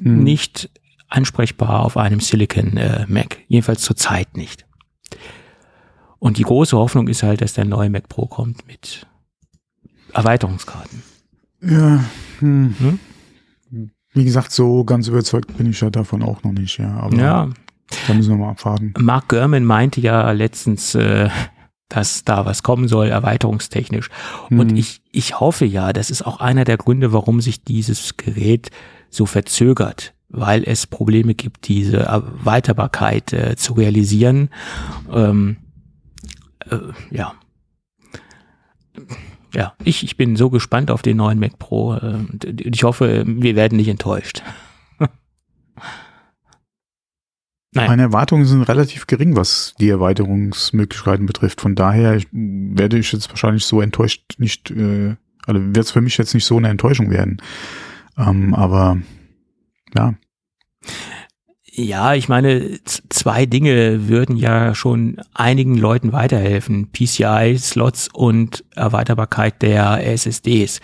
[0.00, 0.22] mhm.
[0.22, 0.70] nicht
[1.08, 3.38] ansprechbar auf einem Silicon äh, Mac.
[3.48, 4.66] Jedenfalls zurzeit nicht.
[6.18, 9.06] Und die große Hoffnung ist halt, dass der neue Mac Pro kommt mit
[10.12, 11.02] Erweiterungskarten.
[11.62, 12.04] Ja.
[12.38, 12.74] Hm.
[12.78, 13.90] Hm?
[14.12, 16.96] Wie gesagt, so ganz überzeugt bin ich ja davon auch noch nicht, ja.
[16.96, 17.48] Aber ja.
[18.06, 18.94] Da müssen wir mal abwarten.
[18.98, 21.28] Mark Gurman meinte ja letztens, äh,
[21.88, 24.10] dass da was kommen soll, erweiterungstechnisch.
[24.48, 24.76] Und hm.
[24.76, 28.70] ich, ich hoffe ja, das ist auch einer der Gründe, warum sich dieses Gerät
[29.10, 34.50] so verzögert, weil es Probleme gibt, diese Erweiterbarkeit äh, zu realisieren.
[35.12, 35.56] Ähm,
[36.70, 36.78] äh,
[37.10, 37.34] ja.
[39.52, 41.94] Ja, ich, ich bin so gespannt auf den neuen Mac Pro.
[41.94, 42.18] Äh,
[42.56, 44.42] ich hoffe, wir werden nicht enttäuscht.
[47.72, 47.88] Nein.
[47.88, 51.60] Meine Erwartungen sind relativ gering, was die Erweiterungsmöglichkeiten betrifft.
[51.60, 56.16] Von daher werde ich jetzt wahrscheinlich so enttäuscht nicht, äh, also wird es für mich
[56.18, 57.40] jetzt nicht so eine Enttäuschung werden.
[58.18, 58.98] Ähm, aber
[59.94, 60.14] ja.
[61.72, 66.90] Ja, ich meine, zwei Dinge würden ja schon einigen Leuten weiterhelfen.
[66.92, 70.80] PCI-Slots und Erweiterbarkeit der SSDs.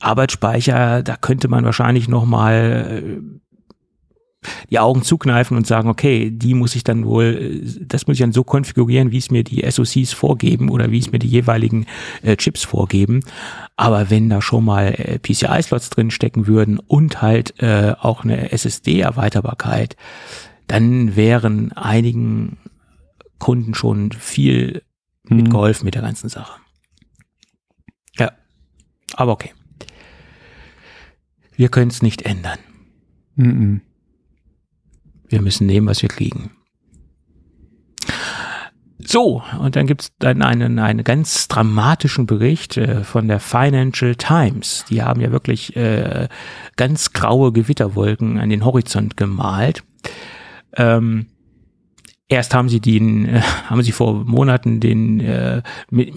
[0.00, 3.20] Arbeitsspeicher, da könnte man wahrscheinlich noch mal äh,
[4.70, 8.32] die Augen zukneifen und sagen, okay, die muss ich dann wohl, das muss ich dann
[8.32, 11.86] so konfigurieren, wie es mir die SoCs vorgeben oder wie es mir die jeweiligen
[12.22, 13.20] äh, Chips vorgeben.
[13.76, 18.52] Aber wenn da schon mal äh, PCI-Slots drin stecken würden und halt äh, auch eine
[18.52, 19.96] SSD-Erweiterbarkeit,
[20.66, 22.58] dann wären einigen
[23.38, 24.82] Kunden schon viel
[25.24, 25.36] mhm.
[25.36, 26.60] mitgeholfen mit der ganzen Sache.
[28.18, 28.32] Ja,
[29.14, 29.52] aber okay.
[31.56, 32.58] Wir können es nicht ändern.
[33.34, 33.80] Mhm.
[35.28, 36.50] Wir müssen nehmen, was wir kriegen.
[38.98, 44.84] So, und dann gibt's dann einen, einen ganz dramatischen Bericht äh, von der Financial Times.
[44.90, 46.28] Die haben ja wirklich äh,
[46.76, 49.84] ganz graue Gewitterwolken an den Horizont gemalt.
[50.76, 51.26] Ähm,
[52.28, 56.12] erst haben sie den, äh, haben sie vor Monaten den, äh, mit,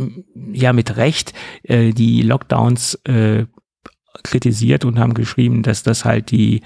[0.51, 3.45] ja mit Recht äh, die Lockdowns äh,
[4.23, 6.61] kritisiert und haben geschrieben, dass das halt die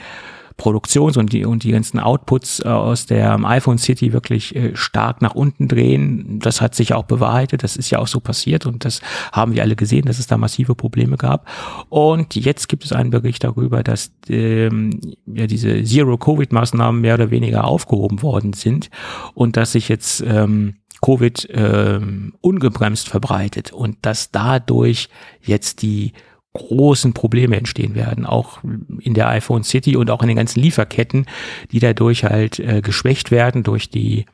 [0.57, 5.21] Produktions- und die, und die ganzen Outputs äh, aus der iPhone City wirklich äh, stark
[5.21, 6.39] nach unten drehen.
[6.39, 7.63] Das hat sich auch bewahrheitet.
[7.63, 10.37] Das ist ja auch so passiert und das haben wir alle gesehen, dass es da
[10.37, 11.47] massive Probleme gab.
[11.89, 17.65] Und jetzt gibt es einen Bericht darüber, dass ähm, ja diese Zero-Covid-Maßnahmen mehr oder weniger
[17.65, 18.89] aufgehoben worden sind
[19.33, 25.09] und dass sich jetzt ähm, Covid ähm, ungebremst verbreitet und dass dadurch
[25.41, 26.13] jetzt die
[26.53, 28.59] großen Probleme entstehen werden, auch
[28.99, 31.25] in der iPhone City und auch in den ganzen Lieferketten,
[31.71, 34.25] die dadurch halt äh, geschwächt werden durch die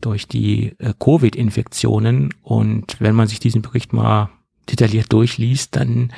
[0.00, 2.34] durch die äh, Covid-Infektionen.
[2.42, 4.30] Und wenn man sich diesen Bericht mal
[4.70, 6.12] detailliert durchliest, dann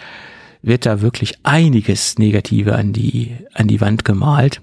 [0.62, 4.62] wird da wirklich einiges Negative an die an die Wand gemalt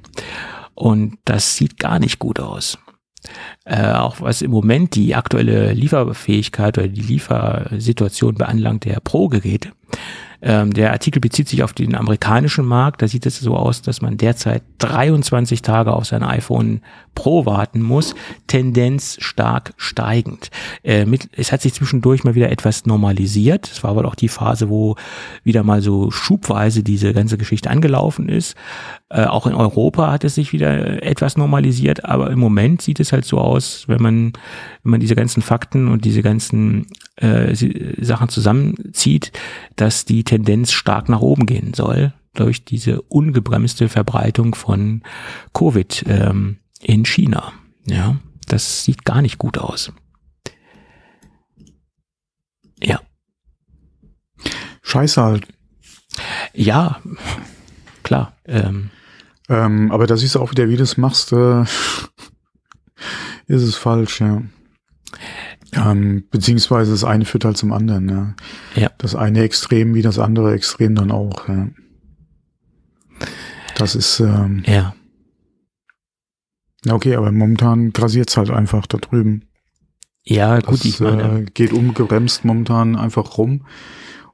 [0.76, 2.78] und das sieht gar nicht gut aus.
[3.66, 9.72] Äh, auch was im Moment die aktuelle Lieferfähigkeit oder die Liefersituation beanlangt der Pro-Geräte,
[10.46, 13.02] ähm, der Artikel bezieht sich auf den amerikanischen Markt.
[13.02, 16.82] Da sieht es so aus, dass man derzeit 23 Tage auf sein iPhone
[17.16, 18.14] Pro warten muss.
[18.48, 20.52] Tendenz stark steigend.
[20.84, 23.72] Äh, mit, es hat sich zwischendurch mal wieder etwas normalisiert.
[23.72, 24.98] Es war aber auch die Phase, wo
[25.46, 28.56] wieder mal so schubweise diese ganze Geschichte angelaufen ist.
[29.10, 33.14] Äh, auch in Europa hat es sich wieder etwas normalisiert, aber im Moment sieht es
[33.14, 34.34] halt so aus, wenn man,
[34.84, 37.56] wenn man diese ganzen Fakten und diese ganzen äh,
[38.04, 39.32] Sachen zusammenzieht,
[39.76, 45.04] dass die Tendenz stark nach oben gehen soll durch diese ungebremste Verbreitung von
[45.54, 47.54] Covid ähm, in China.
[47.86, 49.92] Ja, das sieht gar nicht gut aus.
[52.82, 53.00] Ja.
[54.82, 55.48] Scheiße halt.
[56.54, 57.02] Ja,
[58.04, 58.36] klar.
[58.46, 58.90] Ähm,
[59.50, 61.62] ähm, aber da siehst du auch wieder, wie du es machst, äh,
[63.48, 64.42] ist es falsch, ja.
[65.84, 68.36] Ähm, beziehungsweise das eine führt halt zum anderen, ja.
[68.76, 68.92] ja.
[68.98, 71.68] Das eine Extrem wie das andere Extrem dann auch, ja.
[73.76, 74.96] Das ist, ähm, ja.
[76.90, 79.46] Okay, aber momentan grasiert es halt einfach da drüben.
[80.24, 81.40] Ja, gut, das, ich meine.
[81.42, 83.66] Äh, geht ungebremst momentan einfach rum.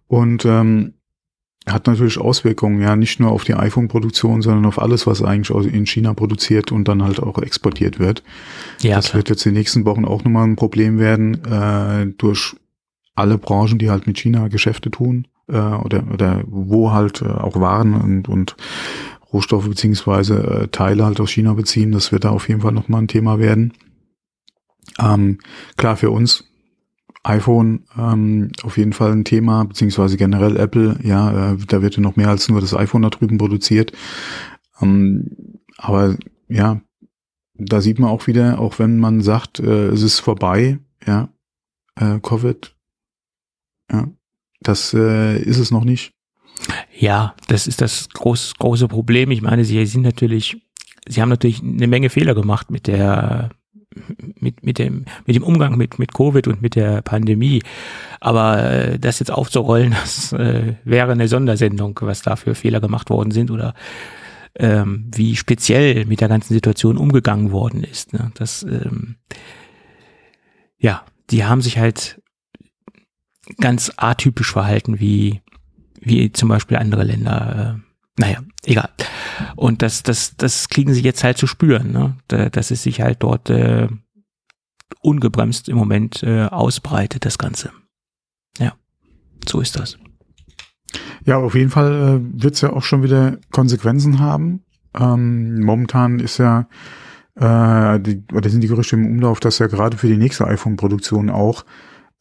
[0.08, 0.96] Und ähm,
[1.68, 5.86] hat natürlich Auswirkungen, ja, nicht nur auf die iPhone-Produktion, sondern auf alles, was eigentlich in
[5.86, 8.24] China produziert und dann halt auch exportiert wird.
[8.82, 9.18] Ja, das klar.
[9.18, 12.56] wird jetzt die nächsten Wochen auch nochmal ein Problem werden, äh, durch
[13.16, 17.60] alle Branchen, die halt mit China Geschäfte tun, äh, oder, oder wo halt äh, auch
[17.60, 18.56] Waren und, und
[19.32, 21.92] Rohstoffe beziehungsweise äh, Teile halt aus China beziehen.
[21.92, 23.74] Das wird da auf jeden Fall nochmal ein Thema werden.
[24.98, 25.40] Ähm,
[25.78, 26.49] klar, für uns
[27.24, 32.02] iPhone ähm, auf jeden Fall ein Thema, beziehungsweise generell Apple, ja, äh, da wird ja
[32.02, 33.92] noch mehr als nur das iPhone da drüben produziert.
[34.82, 36.82] Ähm, aber ja,
[37.56, 41.30] da sieht man auch wieder, auch wenn man sagt, äh, es ist vorbei, ja,
[41.96, 42.76] äh, Covid,
[43.92, 44.08] ja,
[44.62, 46.14] das äh, ist es noch nicht.
[46.98, 49.32] Ja, das ist das groß, große Problem.
[49.32, 50.58] Ich meine, sie sind natürlich,
[51.08, 53.52] sie haben natürlich eine Menge Fehler gemacht mit der
[54.40, 57.64] mit, mit, dem, mit dem Umgang mit, mit Covid und mit der Pandemie.
[58.20, 63.10] Aber äh, das jetzt aufzurollen, das äh, wäre eine Sondersendung, was da für Fehler gemacht
[63.10, 63.74] worden sind oder
[64.56, 68.14] ähm, wie speziell mit der ganzen Situation umgegangen worden ist.
[68.14, 68.32] Ne?
[68.36, 69.16] Das, ähm,
[70.78, 72.22] ja, die haben sich halt
[73.58, 75.42] ganz atypisch verhalten, wie,
[76.00, 77.78] wie zum Beispiel andere Länder.
[77.78, 77.89] Äh,
[78.20, 78.90] naja, egal.
[79.56, 82.18] Und das, das, das kriegen sie jetzt halt zu spüren, ne?
[82.52, 83.88] dass es sich halt dort äh,
[85.02, 87.72] ungebremst im Moment äh, ausbreitet, das Ganze.
[88.58, 88.74] Ja,
[89.48, 89.98] so ist das.
[91.26, 94.66] Ja, auf jeden Fall äh, wird es ja auch schon wieder Konsequenzen haben.
[94.94, 96.68] Ähm, momentan ist ja,
[97.36, 101.30] äh, die, oder sind die Gerüchte im Umlauf, dass ja gerade für die nächste iPhone-Produktion
[101.30, 101.64] auch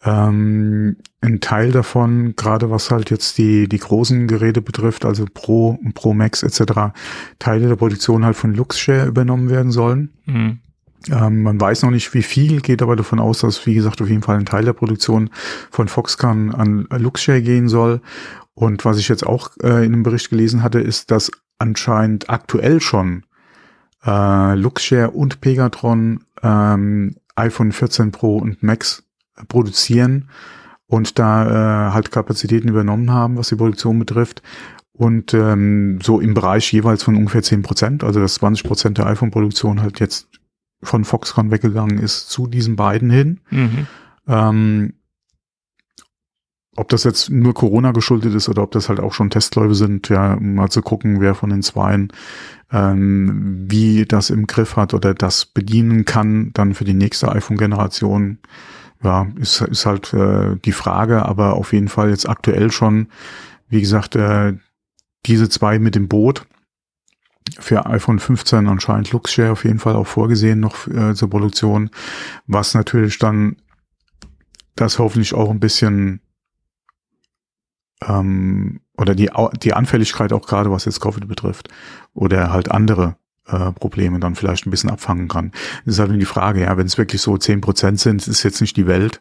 [0.04, 5.78] ähm, ein Teil davon, gerade was halt jetzt die, die großen Geräte betrifft, also Pro
[5.82, 6.92] und Pro Max etc.,
[7.38, 10.12] Teile der Produktion halt von Luxshare übernommen werden sollen.
[10.26, 10.60] Mhm.
[11.10, 14.08] Ähm, man weiß noch nicht, wie viel, geht aber davon aus, dass, wie gesagt, auf
[14.08, 15.30] jeden Fall ein Teil der Produktion
[15.70, 18.00] von Foxconn an Luxshare gehen soll.
[18.54, 22.80] Und was ich jetzt auch äh, in einem Bericht gelesen hatte, ist, dass anscheinend aktuell
[22.80, 23.24] schon
[24.04, 29.04] äh, Luxshare und Pegatron ähm, iPhone 14 Pro und Max
[29.48, 30.28] produzieren
[30.88, 34.42] und da äh, halt Kapazitäten übernommen haben, was die Produktion betrifft.
[34.92, 39.06] Und ähm, so im Bereich jeweils von ungefähr zehn Prozent, also dass 20 Prozent der
[39.06, 40.28] iPhone-Produktion halt jetzt
[40.82, 43.40] von Foxconn weggegangen ist zu diesen beiden hin.
[43.50, 43.86] Mhm.
[44.26, 44.94] Ähm,
[46.74, 50.08] ob das jetzt nur Corona geschuldet ist oder ob das halt auch schon Testläufe sind,
[50.08, 52.12] ja, um mal zu gucken, wer von den Zweien
[52.72, 58.38] ähm, wie das im Griff hat oder das bedienen kann, dann für die nächste iPhone-Generation
[59.02, 63.08] ja, ist, ist halt äh, die Frage, aber auf jeden Fall jetzt aktuell schon,
[63.68, 64.54] wie gesagt, äh,
[65.26, 66.46] diese zwei mit dem Boot
[67.58, 71.90] für iPhone 15 anscheinend Luxshare auf jeden Fall auch vorgesehen noch äh, zur Produktion,
[72.46, 73.56] was natürlich dann
[74.74, 76.20] das hoffentlich auch ein bisschen
[78.02, 79.30] ähm, oder die,
[79.62, 81.68] die Anfälligkeit auch gerade was jetzt Covid betrifft
[82.14, 83.16] oder halt andere
[83.48, 85.52] äh, Probleme dann vielleicht ein bisschen abfangen kann.
[85.84, 88.42] Das ist halt nur die Frage, ja, wenn es wirklich so zehn Prozent sind, ist
[88.42, 89.20] jetzt nicht die Welt.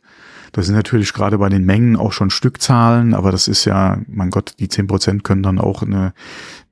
[0.52, 4.30] Das sind natürlich gerade bei den Mengen auch schon Stückzahlen, aber das ist ja, mein
[4.30, 6.13] Gott, die zehn Prozent können dann auch eine,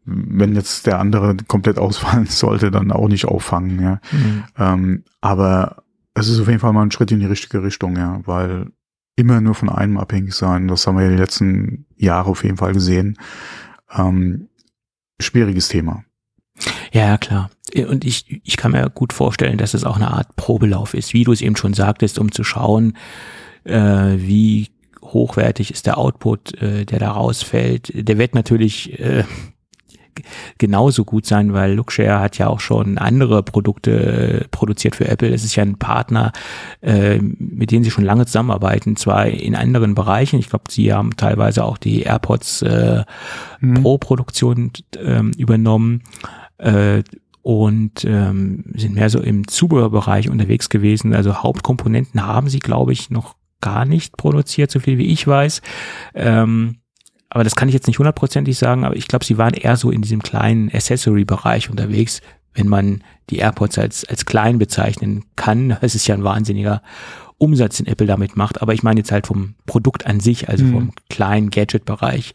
[0.06, 4.00] wenn jetzt der andere komplett ausfallen sollte, dann auch nicht auffangen, ja.
[4.12, 4.44] Mhm.
[4.58, 8.22] Ähm, aber es ist auf jeden Fall mal ein Schritt in die richtige Richtung, ja,
[8.26, 8.68] weil
[9.18, 12.58] immer nur von einem abhängig sein, das haben wir ja die letzten Jahre auf jeden
[12.58, 13.18] Fall gesehen.
[13.94, 14.50] Ähm,
[15.20, 16.05] schwieriges Thema.
[16.91, 17.50] Ja, klar.
[17.89, 21.24] Und ich, ich kann mir gut vorstellen, dass es auch eine Art Probelauf ist, wie
[21.26, 22.96] du es eben schon sagtest, um zu schauen,
[23.65, 24.70] äh, wie
[25.04, 27.91] hochwertig ist der Output, äh, der da rausfällt.
[27.94, 29.26] Der wird natürlich äh,
[30.58, 33.91] genauso gut sein, weil Lookshare hat ja auch schon andere Produkte
[34.44, 35.34] äh, produziert für Apple.
[35.34, 36.32] Es ist ja ein Partner,
[36.82, 40.39] äh, mit dem sie schon lange zusammenarbeiten, zwar in anderen Bereichen.
[40.39, 43.04] Ich glaube, sie haben teilweise auch die AirPods äh,
[43.60, 43.74] mhm.
[43.82, 46.04] Pro-Produktion ähm, übernommen
[46.58, 47.04] äh,
[47.41, 51.13] und ähm, sind mehr so im Zubehörbereich unterwegs gewesen.
[51.13, 55.62] Also Hauptkomponenten haben sie, glaube ich, noch gar nicht produziert, so viel wie ich weiß.
[56.15, 56.78] Ähm,
[57.30, 59.91] aber das kann ich jetzt nicht hundertprozentig sagen, aber ich glaube, sie waren eher so
[59.91, 62.22] in diesem kleinen Accessory-Bereich unterwegs,
[62.54, 65.78] wenn man die AirPods als, als klein bezeichnen kann.
[65.82, 66.82] Es ist ja ein wahnsinniger
[67.38, 70.63] Umsatz, den Apple damit macht, aber ich meine jetzt halt vom Produkt an sich, also
[70.63, 70.72] mhm.
[70.72, 72.34] vom kleinen Gadget-Bereich.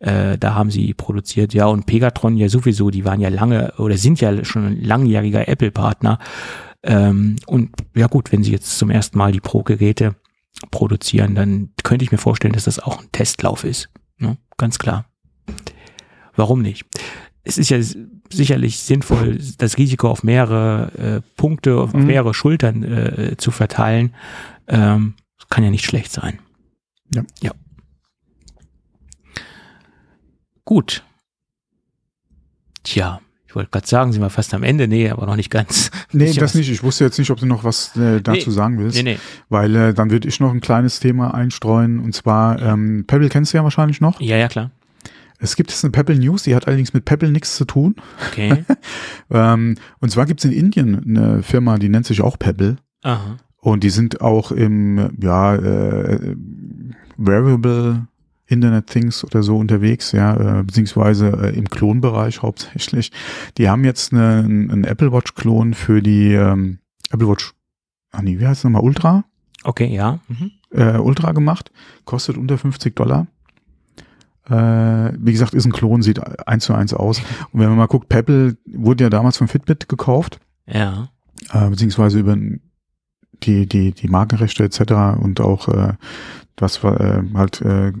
[0.00, 3.96] Äh, da haben sie produziert, ja, und Pegatron ja sowieso, die waren ja lange oder
[3.96, 6.18] sind ja schon ein langjähriger Apple-Partner.
[6.82, 10.16] Ähm, und ja gut, wenn sie jetzt zum ersten Mal die Pro-Geräte
[10.70, 13.90] produzieren, dann könnte ich mir vorstellen, dass das auch ein Testlauf ist.
[14.18, 14.38] Ne?
[14.56, 15.04] Ganz klar.
[16.34, 16.86] Warum nicht?
[17.42, 17.78] Es ist ja
[18.32, 22.06] sicherlich sinnvoll, das Risiko auf mehrere äh, Punkte, auf mhm.
[22.06, 24.14] mehrere Schultern äh, zu verteilen.
[24.68, 25.14] Ähm,
[25.50, 26.38] kann ja nicht schlecht sein.
[27.12, 27.24] Ja.
[27.42, 27.50] ja.
[30.70, 31.02] Gut.
[32.84, 34.86] Tja, ich wollte gerade sagen, sind wir fast am Ende.
[34.86, 35.90] Nee, aber noch nicht ganz.
[36.12, 36.70] Nee, Ich das was- nicht.
[36.70, 38.54] Ich wusste jetzt nicht, ob du noch was äh, dazu Nee.
[38.54, 38.96] sagen willst.
[38.96, 39.18] Nee, nee.
[39.48, 41.98] Weil äh, dann würde ich noch ein kleines Thema einstreuen.
[41.98, 44.20] Und zwar, ähm, Pebble kennst du ja wahrscheinlich noch.
[44.20, 44.70] Ja, ja, klar.
[45.40, 47.96] Es gibt jetzt eine Pebble News, die hat allerdings mit Pebble nichts zu tun.
[48.30, 48.64] Okay.
[49.32, 52.76] Ähm, und zwar gibt es in Indien eine Firma, die nennt sich auch Pebble.
[53.02, 53.38] Aha.
[53.58, 56.36] Und die sind auch im, ja, äh,
[57.16, 58.06] Wearable
[58.50, 63.12] Internet Things oder so unterwegs, ja, äh, beziehungsweise äh, im Klonbereich hauptsächlich.
[63.58, 66.78] Die haben jetzt eine, einen Apple Watch Klon für die ähm,
[67.10, 67.52] Apple Watch,
[68.12, 69.24] ah nee, wie heißt es nochmal, Ultra?
[69.62, 70.18] Okay, ja.
[70.28, 70.50] Mhm.
[70.72, 71.70] Äh, Ultra gemacht,
[72.04, 73.26] kostet unter 50 Dollar.
[74.48, 77.20] Äh, wie gesagt, ist ein Klon, sieht eins zu eins aus.
[77.52, 81.10] Und wenn man mal guckt, Pebble wurde ja damals von Fitbit gekauft Ja.
[81.52, 82.36] äh, beziehungsweise über
[83.42, 85.20] die, die, die Markenrechte etc.
[85.20, 85.94] und auch äh,
[86.56, 87.92] das war äh, halt äh,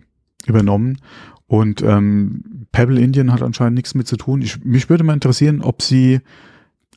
[0.46, 0.98] übernommen.
[1.46, 4.40] Und ähm, Pebble Indien hat anscheinend nichts mit zu tun.
[4.42, 6.20] Ich, mich würde mal interessieren, ob sie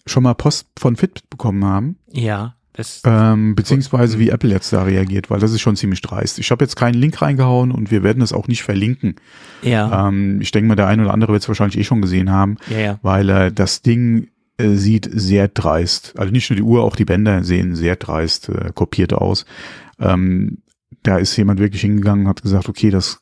[0.05, 2.55] schon mal Post von Fitbit bekommen haben, Ja.
[2.75, 6.39] Das, ähm, beziehungsweise wie Apple jetzt da reagiert, weil das ist schon ziemlich dreist.
[6.39, 9.15] Ich habe jetzt keinen Link reingehauen und wir werden das auch nicht verlinken.
[9.61, 10.07] ja.
[10.07, 12.57] Ähm, ich denke mal, der eine oder andere wird es wahrscheinlich eh schon gesehen haben
[12.71, 12.99] ja, ja.
[13.03, 17.05] weil äh, das Ding äh, sieht sehr dreist, also nicht nur die Uhr, auch die
[17.05, 19.45] Bänder sehen sehr dreist äh, kopiert aus.
[19.99, 20.63] Ähm,
[21.03, 23.19] da ist jemand wirklich hingegangen und hat gesagt, okay, das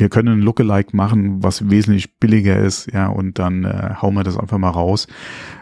[0.00, 4.24] wir können ein Lookalike machen, was wesentlich billiger ist, ja, und dann äh, hauen wir
[4.24, 5.06] das einfach mal raus.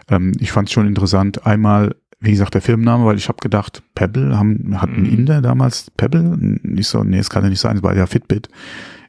[0.09, 1.45] Ähm, ich fand es schon interessant.
[1.45, 5.09] Einmal, wie gesagt, der Firmenname, weil ich habe gedacht, Pebble haben, hat ein Mhm.
[5.19, 6.37] Inder damals Pebble?
[6.63, 8.49] Nicht so, nee, es kann ja nicht sein, es war ja Fitbit,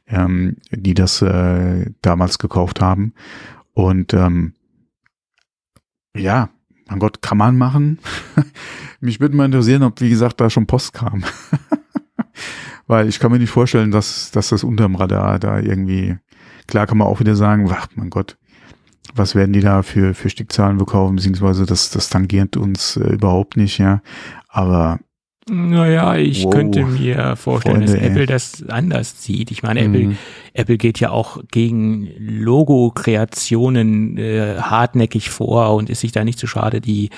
[0.07, 3.13] ähm, die das äh, damals gekauft haben.
[3.73, 4.53] Und ähm,
[6.15, 6.49] ja,
[6.87, 7.99] mein Gott, kann man machen.
[8.99, 11.23] Mich würde mal interessieren, ob, wie gesagt, da schon Post kam.
[12.91, 16.17] Weil ich kann mir nicht vorstellen, dass, dass das unterm Radar da irgendwie,
[16.67, 18.37] klar kann man auch wieder sagen, ach, mein Gott,
[19.15, 23.55] was werden die da für, für Stückzahlen bekommen, beziehungsweise das, das tangiert uns äh, überhaupt
[23.55, 24.01] nicht, ja.
[24.49, 24.99] Aber
[25.49, 26.51] Naja, ich Wow.
[26.53, 28.07] könnte mir vorstellen, Freunde, dass ey.
[28.09, 29.51] Apple das anders sieht.
[29.51, 30.15] Ich meine, Apple, mh,
[30.53, 36.45] Apple geht ja auch gegen Logo-Kreationen äh, hartnäckig vor und ist sich da nicht zu
[36.47, 37.09] schade, die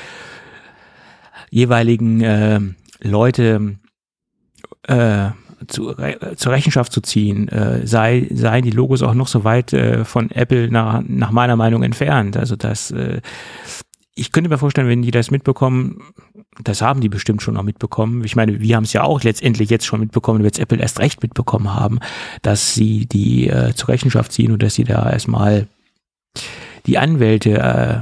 [1.49, 2.59] jeweiligen äh,
[3.01, 3.77] Leute
[4.87, 5.29] äh,
[5.67, 5.95] zu,
[6.35, 10.31] zur Rechenschaft zu ziehen, äh, sei, seien die Logos auch noch so weit äh, von
[10.31, 12.37] Apple nach, nach meiner Meinung entfernt.
[12.37, 13.21] Also das, äh,
[14.15, 16.01] ich könnte mir vorstellen, wenn die das mitbekommen,
[16.63, 18.23] das haben die bestimmt schon noch mitbekommen.
[18.23, 21.23] Ich meine, wir haben es ja auch letztendlich jetzt schon mitbekommen, wird Apple erst recht
[21.23, 21.99] mitbekommen haben,
[22.41, 25.67] dass sie die äh, zur Rechenschaft ziehen und dass sie da erstmal
[26.85, 28.01] die Anwälte äh,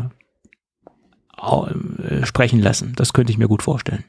[1.42, 2.94] äh, sprechen lassen.
[2.96, 4.04] Das könnte ich mir gut vorstellen.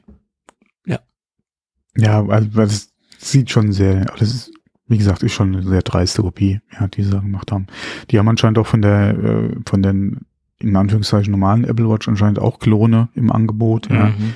[1.95, 2.92] ja, also, weil das
[3.31, 4.51] sieht schon sehr, das ist,
[4.87, 7.67] wie gesagt, ist schon eine sehr dreiste Kopie, ja, die sie da gemacht haben.
[8.11, 10.21] Die haben anscheinend auch von der, äh, von den,
[10.59, 14.07] in Anführungszeichen normalen Apple Watch anscheinend auch Klone im Angebot, ja.
[14.07, 14.33] Mhm.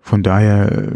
[0.00, 0.90] Von daher äh,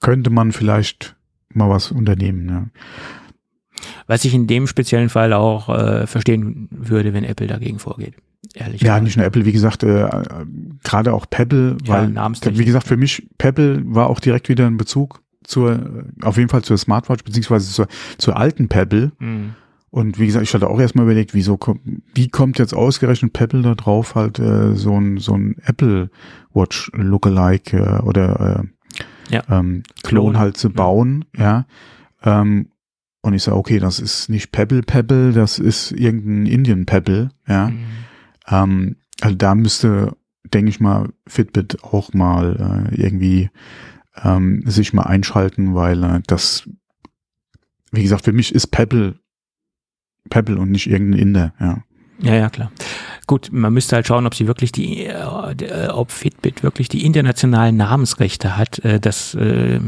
[0.00, 1.14] könnte man vielleicht
[1.52, 2.48] mal was unternehmen.
[2.48, 2.66] Ja.
[4.06, 8.14] Was ich in dem speziellen Fall auch äh, verstehen würde, wenn Apple dagegen vorgeht.
[8.54, 8.80] Ehrlich.
[8.80, 10.08] Ja, nicht nur Apple, wie gesagt, äh,
[10.82, 15.20] gerade auch Pebble, weil, wie gesagt, für mich, Pebble war auch direkt wieder ein Bezug
[15.48, 19.12] zur, auf jeden Fall zur Smartwatch, beziehungsweise zur, zur alten Pebble.
[19.18, 19.54] Mhm.
[19.90, 21.80] Und wie gesagt, ich hatte auch erstmal überlegt, wieso kommt,
[22.14, 26.10] wie kommt jetzt ausgerechnet Pebble da drauf, halt äh, so ein so ein Apple
[26.52, 28.60] Watch Lookalike äh, oder
[29.30, 29.42] äh, Ja.
[29.48, 30.24] ähm, Klon.
[30.24, 31.64] Klon halt zu bauen, ja.
[32.22, 32.68] Ähm,
[33.22, 37.70] und ich sage, okay, das ist nicht Pebble Pebble, das ist irgendein Indian Pebble, ja.
[37.70, 37.78] Mhm.
[38.46, 43.48] Ähm, also da müsste, denke ich mal, Fitbit auch mal äh, irgendwie
[44.24, 46.68] ähm, sich mal einschalten, weil äh, das,
[47.92, 49.18] wie gesagt, für mich ist Pebble
[50.28, 51.82] Pebble und nicht irgendein Inder, ja.
[52.20, 52.72] Ja, ja, klar.
[53.28, 57.04] Gut, man müsste halt schauen, ob sie wirklich die, äh, äh, ob Fitbit wirklich die
[57.04, 58.80] internationalen Namensrechte hat.
[58.80, 59.78] Äh, das äh,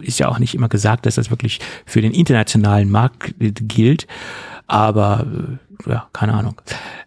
[0.00, 4.08] ist ja auch nicht immer gesagt, dass das wirklich für den internationalen Markt äh, gilt.
[4.66, 5.26] Aber
[5.86, 6.60] äh, ja, keine Ahnung.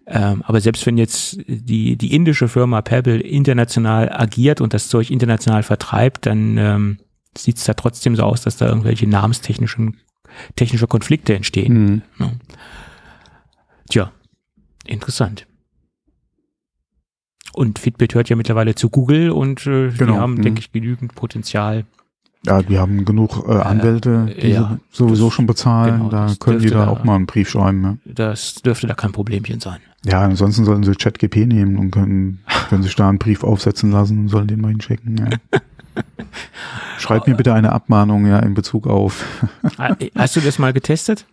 [0.05, 5.11] Ähm, aber selbst wenn jetzt die, die indische Firma Pebble international agiert und das Zeug
[5.11, 6.97] international vertreibt, dann ähm,
[7.37, 9.97] sieht es da trotzdem so aus, dass da irgendwelche namenstechnischen
[10.55, 12.03] technische Konflikte entstehen.
[12.17, 12.39] Ne?
[13.89, 14.11] Tja,
[14.85, 15.47] interessant.
[17.53, 20.41] Und Fitbit hört ja mittlerweile zu Google und äh, Genau, die haben, mhm.
[20.43, 21.85] denke ich, genügend Potenzial.
[22.45, 25.97] Ja, wir haben genug äh, Anwälte, die ja, sowieso das- schon bezahlen.
[25.97, 27.99] genau, da können die da auch mal einen Brief schreiben.
[28.05, 28.13] Ja.
[28.13, 29.79] Das dürfte da kein Problemchen sein.
[30.05, 34.19] Ja, ansonsten sollen sie ChatGP nehmen und können, können sich da einen Brief aufsetzen lassen
[34.19, 35.17] und sollen den mal hinschicken.
[35.17, 35.59] Ja.
[36.97, 39.25] Schreib mir bitte eine Abmahnung ja in Bezug auf.
[39.77, 41.25] Ah, Hast du das mal getestet?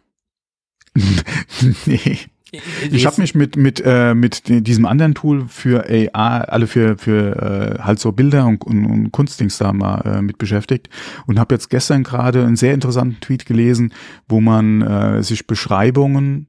[1.86, 2.18] nee.
[2.90, 7.76] Ich habe mich mit mit äh, mit diesem anderen Tool für AR, alle für für
[7.78, 10.88] äh, halt so Bilder und, und, und Kunstdings da mal äh, mit beschäftigt
[11.26, 13.92] und habe jetzt gestern gerade einen sehr interessanten Tweet gelesen,
[14.28, 16.46] wo man äh, sich Beschreibungen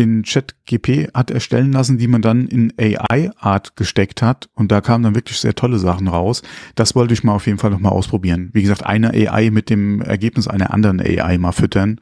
[0.00, 4.48] in ChatGP hat erstellen lassen, die man dann in AI-Art gesteckt hat.
[4.54, 6.42] Und da kamen dann wirklich sehr tolle Sachen raus.
[6.74, 8.50] Das wollte ich mal auf jeden Fall nochmal ausprobieren.
[8.52, 12.00] Wie gesagt, eine AI mit dem Ergebnis einer anderen AI mal füttern.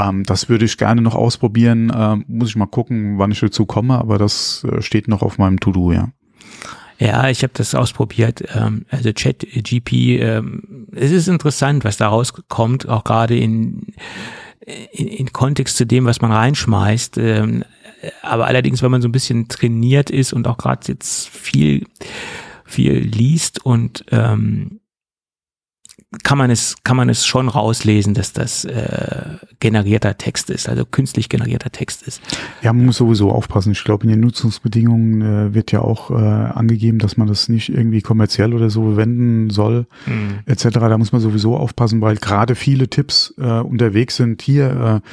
[0.00, 1.92] Ähm, das würde ich gerne noch ausprobieren.
[1.94, 5.38] Ähm, muss ich mal gucken, wann ich dazu komme, aber das äh, steht noch auf
[5.38, 6.08] meinem To-Do, ja.
[6.98, 8.44] Ja, ich habe das ausprobiert.
[8.54, 13.94] Ähm, also ChatGP, ähm, es ist interessant, was da rauskommt, auch gerade in
[14.92, 17.18] in, in Kontext zu dem, was man reinschmeißt.
[17.18, 17.64] Ähm,
[18.22, 21.86] aber allerdings, wenn man so ein bisschen trainiert ist und auch gerade jetzt viel,
[22.64, 24.80] viel liest und ähm,
[26.24, 30.84] kann man es, kann man es schon rauslesen, dass das äh, generierter Text ist, also
[30.84, 32.20] künstlich generierter Text ist.
[32.62, 33.70] Ja, man muss sowieso aufpassen.
[33.70, 37.68] Ich glaube, in den Nutzungsbedingungen äh, wird ja auch äh, angegeben, dass man das nicht
[37.68, 40.40] irgendwie kommerziell oder so verwenden soll, mhm.
[40.46, 40.68] etc.
[40.70, 44.42] Da muss man sowieso aufpassen, weil gerade viele Tipps äh, unterwegs sind.
[44.42, 45.08] Hier, äh,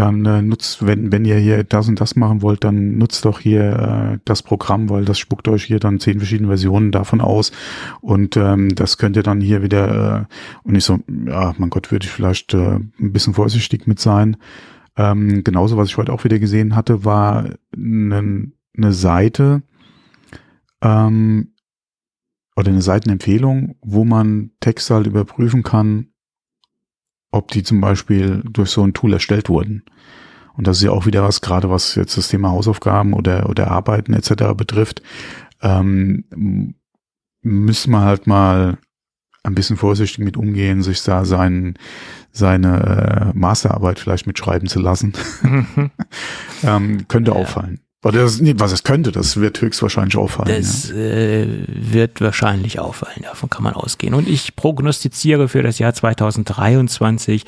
[0.00, 3.38] dann äh, nutzt, wenn, wenn ihr hier das und das machen wollt, dann nutzt doch
[3.38, 7.52] hier äh, das Programm, weil das spuckt euch hier dann zehn verschiedene Versionen davon aus.
[8.00, 10.34] Und ähm, das könnt ihr dann hier wieder, äh,
[10.66, 14.38] und ich so, ja, mein Gott, würde ich vielleicht äh, ein bisschen vorsichtig mit sein.
[14.96, 19.62] Ähm, genauso, was ich heute auch wieder gesehen hatte, war eine, eine Seite
[20.80, 21.52] ähm,
[22.56, 26.09] oder eine Seitenempfehlung, wo man Texte halt überprüfen kann,
[27.30, 29.84] ob die zum Beispiel durch so ein Tool erstellt wurden.
[30.56, 33.70] Und das ist ja auch wieder was, gerade was jetzt das Thema Hausaufgaben oder, oder
[33.70, 34.54] Arbeiten etc.
[34.56, 35.02] betrifft,
[35.62, 36.24] ähm,
[37.42, 38.78] müssen wir halt mal
[39.42, 41.78] ein bisschen vorsichtig mit umgehen, sich da sein,
[42.30, 45.14] seine äh, Masterarbeit vielleicht mitschreiben zu lassen.
[45.42, 45.90] Mhm.
[46.62, 47.36] ähm, könnte ja.
[47.36, 47.80] auffallen.
[48.02, 50.48] Das, nee, was es könnte, das wird höchstwahrscheinlich auffallen.
[50.48, 50.96] Das ja.
[50.96, 54.14] äh, wird wahrscheinlich auffallen, davon kann man ausgehen.
[54.14, 57.44] Und ich prognostiziere für das Jahr 2023,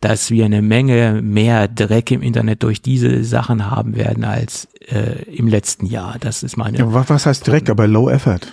[0.00, 5.24] dass wir eine Menge mehr Dreck im Internet durch diese Sachen haben werden als äh,
[5.24, 6.16] im letzten Jahr.
[6.20, 6.78] Das ist meine.
[6.78, 8.52] Ja, was, was heißt Dreck, aber Low Effort?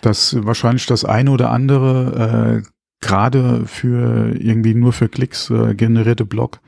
[0.00, 2.68] Dass wahrscheinlich das eine oder andere äh,
[3.02, 6.60] gerade für irgendwie nur für Klicks äh, generierte Blog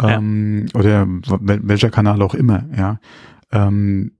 [0.00, 0.78] ähm, ja.
[0.78, 3.00] oder welcher Kanal auch immer, ja,
[3.50, 4.12] ähm,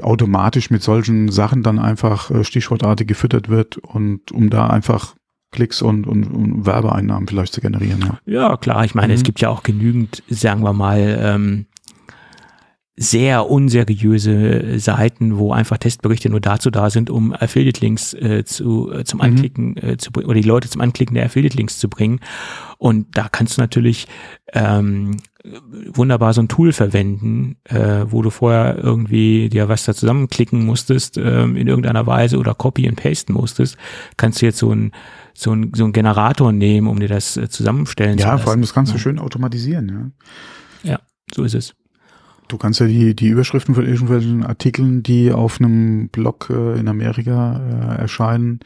[0.00, 5.14] automatisch mit solchen Sachen dann einfach äh, stichwortartig gefüttert wird und um da einfach
[5.50, 8.18] Klicks und, und, und Werbeeinnahmen vielleicht zu generieren.
[8.26, 8.84] Ja, ja klar.
[8.84, 9.14] Ich meine, mhm.
[9.14, 11.66] es gibt ja auch genügend, sagen wir mal, ähm,
[13.00, 19.04] sehr unseriöse Seiten, wo einfach Testberichte nur dazu da sind, um Affiliate-Links äh, zu, äh,
[19.04, 19.24] zum mhm.
[19.24, 19.76] Anklicken mhm.
[19.76, 22.18] äh, zu oder die Leute zum Anklicken der Affiliate-Links zu bringen.
[22.76, 24.08] Und da kannst du natürlich
[24.52, 25.18] ähm,
[25.92, 31.18] wunderbar so ein Tool verwenden, äh, wo du vorher irgendwie dir was da zusammenklicken musstest
[31.18, 33.76] ähm, in irgendeiner Weise oder copy and pasten musstest,
[34.16, 34.92] kannst du jetzt so ein
[35.34, 38.38] so ein, so ein Generator nehmen, um dir das äh, zusammenstellen ja, zu lassen.
[38.38, 40.12] Ja, vor allem das kannst du schön automatisieren,
[40.82, 40.90] ja.
[40.90, 41.00] Ja,
[41.32, 41.76] so ist es.
[42.48, 46.88] Du kannst ja die, die Überschriften von irgendwelchen Artikeln, die auf einem Blog äh, in
[46.88, 48.60] Amerika äh, erscheinen,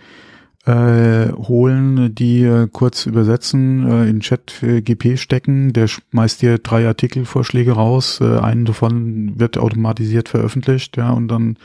[0.64, 6.58] äh, holen, die äh, kurz übersetzen, äh, in Chat äh, GP stecken, der schmeißt dir
[6.58, 11.56] drei Artikelvorschläge raus, äh, einen davon wird automatisiert veröffentlicht, ja, und dann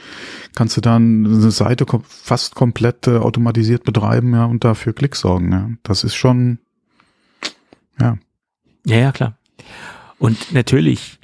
[0.56, 5.20] kannst du dann eine Seite kom fast komplett äh, automatisiert betreiben, ja, und dafür Klicks
[5.20, 5.70] sorgen, ja.
[5.84, 6.58] Das ist schon,
[8.00, 8.18] ja.
[8.84, 9.38] Ja, ja, klar.
[10.18, 11.17] Und natürlich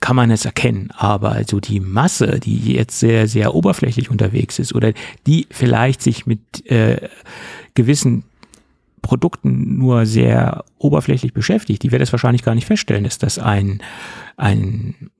[0.00, 0.90] kann man es erkennen.
[0.96, 4.92] Aber also die Masse, die jetzt sehr, sehr oberflächlich unterwegs ist oder
[5.26, 7.08] die vielleicht sich mit äh,
[7.74, 8.24] gewissen
[9.02, 13.80] Produkten nur sehr oberflächlich beschäftigt, die wird es wahrscheinlich gar nicht feststellen, dass das ein,
[14.36, 15.10] ein,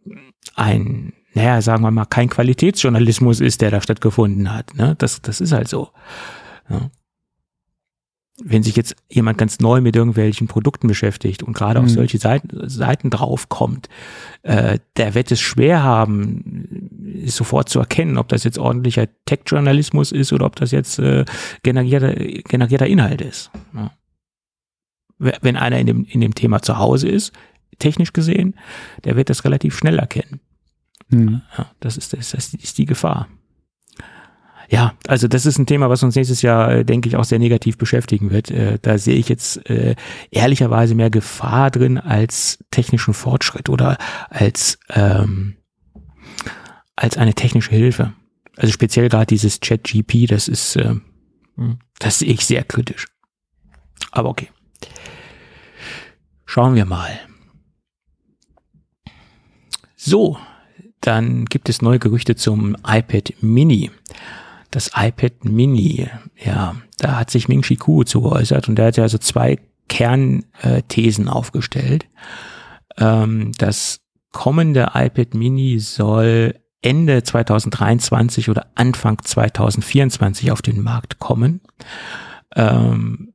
[0.56, 4.74] ein, naja, sagen wir mal, kein Qualitätsjournalismus ist, der da stattgefunden hat.
[4.74, 4.96] Ne?
[4.98, 5.90] Das, das ist halt so.
[6.68, 6.90] Ja
[8.44, 11.86] wenn sich jetzt jemand ganz neu mit irgendwelchen Produkten beschäftigt und gerade mhm.
[11.86, 13.88] auf solche Seiten, Seiten draufkommt,
[14.42, 20.32] äh, der wird es schwer haben, sofort zu erkennen, ob das jetzt ordentlicher Tech-Journalismus ist
[20.32, 21.24] oder ob das jetzt äh,
[21.62, 23.50] generierter, generierter Inhalt ist.
[23.74, 23.92] Ja.
[25.18, 27.32] Wenn einer in dem, in dem Thema zu Hause ist,
[27.78, 28.54] technisch gesehen,
[29.04, 30.40] der wird das relativ schnell erkennen.
[31.08, 31.40] Mhm.
[31.56, 33.28] Ja, das, ist, das ist die Gefahr
[34.68, 37.38] ja, also das ist ein Thema, was uns nächstes Jahr, äh, denke ich, auch sehr
[37.38, 38.50] negativ beschäftigen wird.
[38.50, 39.94] Äh, da sehe ich jetzt äh,
[40.30, 43.96] ehrlicherweise mehr Gefahr drin als technischen Fortschritt oder
[44.28, 45.56] als, ähm,
[46.96, 48.12] als eine technische Hilfe.
[48.56, 50.94] Also speziell gerade dieses Chat-GP, das ist, äh,
[51.56, 53.06] hm, das sehe ich sehr kritisch.
[54.10, 54.48] Aber okay.
[56.44, 57.18] Schauen wir mal.
[59.96, 60.38] So,
[61.00, 63.90] dann gibt es neue Gerüchte zum iPad Mini.
[64.70, 68.96] Das iPad Mini, ja, da hat sich Ming Chi Kuo zu geäußert und der hat
[68.96, 69.58] ja also zwei
[69.88, 72.06] Kernthesen aufgestellt.
[72.98, 74.00] Ähm, das
[74.32, 81.60] kommende iPad Mini soll Ende 2023 oder Anfang 2024 auf den Markt kommen.
[82.54, 83.32] Ähm,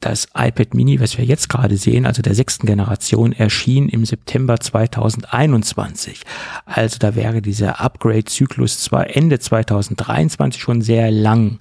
[0.00, 4.60] das iPad Mini, was wir jetzt gerade sehen, also der sechsten Generation, erschien im September
[4.60, 6.22] 2021.
[6.66, 11.58] Also da wäre dieser Upgrade-Zyklus zwar Ende 2023 schon sehr lang.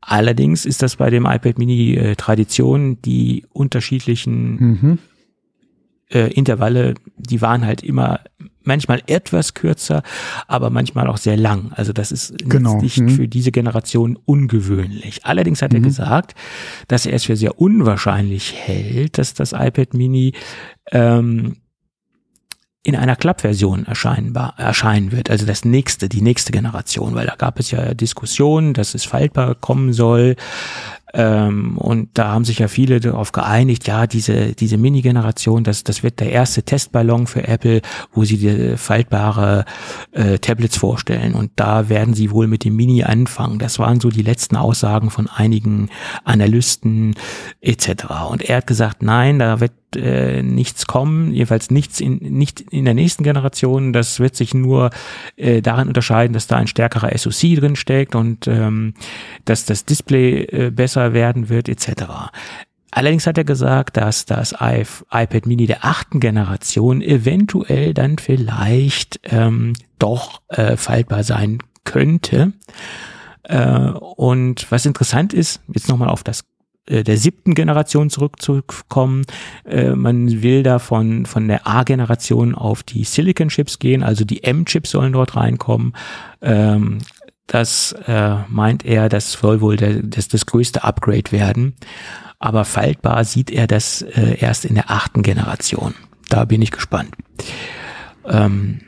[0.00, 4.98] Allerdings ist das bei dem iPad Mini äh, Tradition, die unterschiedlichen mhm.
[6.10, 8.20] äh, Intervalle, die waren halt immer
[8.68, 10.04] manchmal etwas kürzer,
[10.46, 11.72] aber manchmal auch sehr lang.
[11.74, 12.80] Also das ist genau.
[12.80, 13.08] nicht mhm.
[13.08, 15.24] für diese Generation ungewöhnlich.
[15.24, 15.78] Allerdings hat mhm.
[15.78, 16.36] er gesagt,
[16.86, 20.34] dass er es für sehr unwahrscheinlich hält, dass das iPad Mini
[20.92, 21.56] ähm,
[22.84, 27.58] in einer Klappversion erscheinbar, erscheinen wird, also das nächste, die nächste Generation, weil da gab
[27.58, 30.36] es ja Diskussionen, dass es faltbar kommen soll.
[31.14, 36.02] Ähm, und da haben sich ja viele darauf geeinigt, ja, diese, diese Mini-Generation, das, das
[36.02, 37.80] wird der erste Testballon für Apple,
[38.12, 39.64] wo sie die faltbare
[40.12, 41.34] äh, Tablets vorstellen.
[41.34, 43.58] Und da werden sie wohl mit dem Mini anfangen.
[43.58, 45.88] Das waren so die letzten Aussagen von einigen
[46.24, 47.14] Analysten
[47.60, 48.04] etc.
[48.30, 52.84] Und er hat gesagt, nein, da wird äh, nichts kommen, jedenfalls nichts in, nicht in
[52.84, 53.92] der nächsten Generation.
[53.92, 54.90] Das wird sich nur
[55.36, 58.94] äh, daran unterscheiden, dass da ein stärkerer SoC drin steckt und ähm,
[59.46, 62.04] dass das Display äh, besser werden wird, etc.
[62.90, 69.74] Allerdings hat er gesagt, dass das iPad Mini der achten Generation eventuell dann vielleicht ähm,
[69.98, 72.52] doch äh, faltbar sein könnte.
[73.42, 76.44] Äh, und was interessant ist, jetzt nochmal auf das
[76.88, 79.24] äh, der siebten Generation zurückzukommen.
[79.64, 84.90] Äh, man will da von, von der A-Generation auf die Silicon-Chips gehen, also die M-Chips
[84.90, 85.92] sollen dort reinkommen.
[86.40, 86.98] Ähm,
[87.48, 91.74] das äh, meint er, das soll wohl der, das, das größte Upgrade werden.
[92.38, 95.94] Aber faltbar sieht er das äh, erst in der achten Generation.
[96.28, 97.16] Da bin ich gespannt.
[98.24, 98.82] Ähm,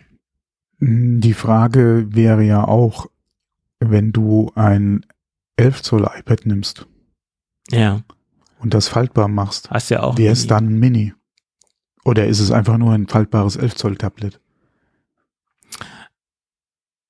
[0.78, 3.06] die Frage wäre ja auch,
[3.80, 5.04] wenn du ein
[5.56, 6.86] 11 Zoll iPad nimmst
[7.70, 8.02] ja.
[8.58, 9.70] Und das faltbar machst.
[9.70, 10.18] Hast ja auch.
[10.18, 11.14] Wäre es dann ein Mini?
[12.04, 14.40] Oder ist es einfach nur ein faltbares 11 Zoll Tablet?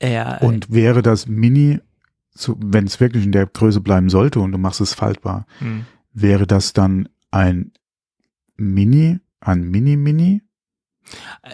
[0.02, 0.38] Ja.
[0.38, 1.80] Und wäre das Mini,
[2.46, 5.84] wenn es wirklich in der Größe bleiben sollte und du machst es faltbar, hm.
[6.12, 7.72] wäre das dann ein
[8.56, 10.42] Mini, ein Mini-Mini?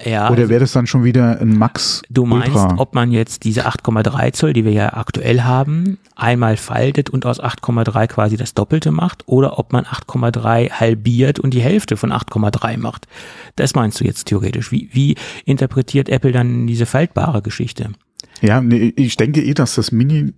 [0.05, 2.03] Ja, Oder also wäre das dann schon wieder ein Max?
[2.11, 2.74] Du meinst, Ultra?
[2.76, 7.40] ob man jetzt diese 8,3 Zoll, die wir ja aktuell haben, einmal faltet und aus
[7.40, 12.76] 8,3 quasi das Doppelte macht, oder ob man 8,3 halbiert und die Hälfte von 8,3
[12.76, 13.07] macht.
[13.55, 14.72] Das meinst du jetzt theoretisch.
[14.72, 17.92] Wie, wie interpretiert Apple dann diese faltbare Geschichte?
[18.41, 20.34] Ja, nee, ich denke eh, dass das Mini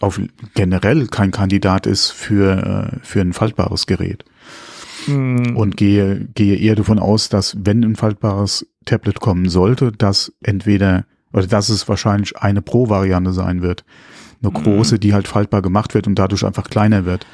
[0.00, 0.20] auf
[0.54, 4.24] generell kein Kandidat ist für, äh, für ein faltbares Gerät.
[5.06, 5.56] Hm.
[5.56, 11.06] Und gehe, gehe eher davon aus, dass wenn ein faltbares Tablet kommen sollte, dass entweder,
[11.32, 13.84] oder dass es wahrscheinlich eine Pro-Variante sein wird.
[14.42, 14.62] Eine hm.
[14.62, 17.26] große, die halt faltbar gemacht wird und dadurch einfach kleiner wird.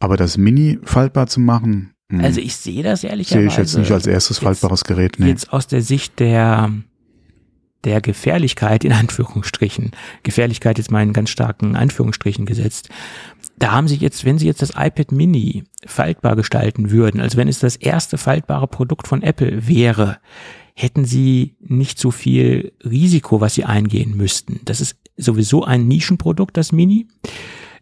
[0.00, 3.40] Aber das Mini faltbar zu machen, hm, also ich sehe das ehrlicherweise.
[3.40, 5.18] Sehe ich jetzt nicht als erstes jetzt, faltbares Gerät.
[5.18, 5.28] Nee.
[5.28, 6.72] Jetzt aus der Sicht der,
[7.84, 12.88] der Gefährlichkeit in Anführungsstrichen, Gefährlichkeit ist meinen ganz starken Anführungsstrichen gesetzt,
[13.56, 17.48] da haben sie jetzt, wenn sie jetzt das iPad Mini faltbar gestalten würden, also wenn
[17.48, 20.18] es das erste faltbare Produkt von Apple wäre,
[20.74, 24.60] hätten sie nicht so viel Risiko, was sie eingehen müssten.
[24.64, 27.06] Das ist sowieso ein Nischenprodukt, das Mini.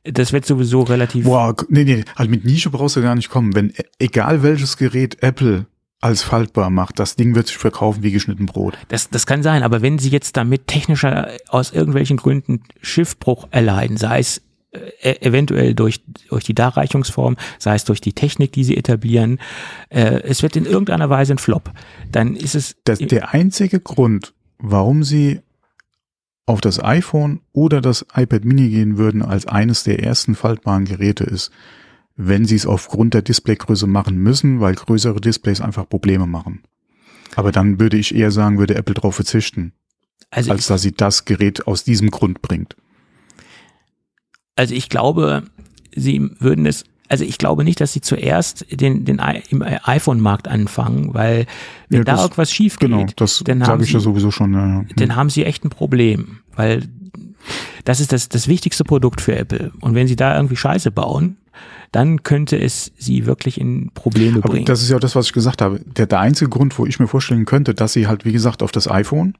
[0.04, 1.24] Das wird sowieso relativ.
[1.24, 3.54] Boah, nee, nee, halt mit Nische brauchst du gar nicht kommen.
[3.54, 5.66] Wenn, egal welches Gerät Apple
[6.02, 6.98] als faltbar macht.
[6.98, 8.76] Das Ding wird sich verkaufen wie geschnitten Brot.
[8.88, 13.96] Das, das kann sein, aber wenn Sie jetzt damit technischer aus irgendwelchen Gründen Schiffbruch erleiden,
[13.96, 14.42] sei es
[14.72, 19.38] äh, eventuell durch, durch die Darreichungsform, sei es durch die Technik, die sie etablieren,
[19.90, 21.70] äh, es wird in irgendeiner Weise ein Flop.
[22.10, 22.76] Dann ist es.
[22.84, 25.40] Das, der einzige Grund, warum sie
[26.46, 31.22] auf das iPhone oder das iPad Mini gehen würden als eines der ersten faltbaren Geräte
[31.24, 31.52] ist,
[32.16, 36.62] wenn sie es aufgrund der Displaygröße machen müssen, weil größere Displays einfach Probleme machen.
[37.36, 39.72] Aber dann würde ich eher sagen, würde Apple darauf verzichten,
[40.30, 42.76] also als dass sie das Gerät aus diesem Grund bringt.
[44.56, 45.44] Also ich glaube,
[45.94, 51.14] sie würden es, also ich glaube nicht, dass sie zuerst den, den im iPhone-Markt anfangen,
[51.14, 51.46] weil
[51.88, 54.30] wenn ja, da das, irgendwas schief geht, genau, das dann sage ich sie, ja sowieso
[54.30, 54.52] schon.
[54.52, 54.84] Ja.
[54.96, 56.82] Dann haben sie echt ein Problem, weil
[57.84, 59.72] das ist das, das wichtigste Produkt für Apple.
[59.80, 61.38] Und wenn sie da irgendwie Scheiße bauen,
[61.92, 64.64] dann könnte es sie wirklich in Probleme Aber bringen.
[64.64, 65.80] Das ist ja das, was ich gesagt habe.
[65.80, 68.72] Der, der einzige Grund, wo ich mir vorstellen könnte, dass sie halt, wie gesagt, auf
[68.72, 69.34] das iPhone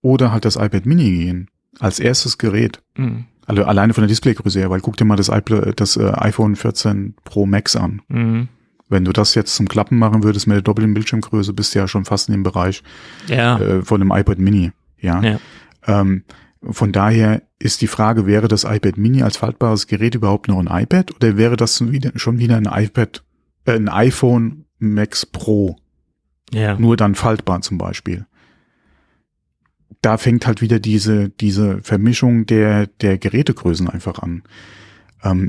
[0.00, 1.48] oder halt das iPad Mini gehen,
[1.80, 2.80] als erstes Gerät.
[2.96, 3.24] Mhm.
[3.46, 6.54] Also alleine von der Displaygröße her, weil guck dir mal das, iPad, das äh, iPhone
[6.54, 8.02] 14 Pro Max an.
[8.08, 8.48] Mhm.
[8.90, 11.88] Wenn du das jetzt zum Klappen machen würdest mit der doppelten Bildschirmgröße, bist du ja
[11.88, 12.82] schon fast in dem Bereich
[13.26, 13.58] Ja.
[13.58, 14.70] äh, von dem iPad Mini.
[15.00, 15.20] Ja.
[15.22, 15.38] Ja.
[15.86, 16.22] Ähm,
[16.62, 20.82] von daher ist die Frage, wäre das iPad Mini als faltbares Gerät überhaupt noch ein
[20.82, 23.24] iPad oder wäre das schon wieder, schon wieder ein iPad,
[23.64, 25.76] äh, ein iPhone Max Pro,
[26.52, 26.78] ja.
[26.78, 28.26] nur dann faltbar zum Beispiel?
[30.02, 34.44] Da fängt halt wieder diese, diese Vermischung der, der Gerätegrößen einfach an.
[35.24, 35.48] Ähm,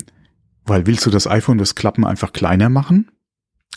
[0.66, 3.12] weil willst du das iPhone, das Klappen einfach kleiner machen?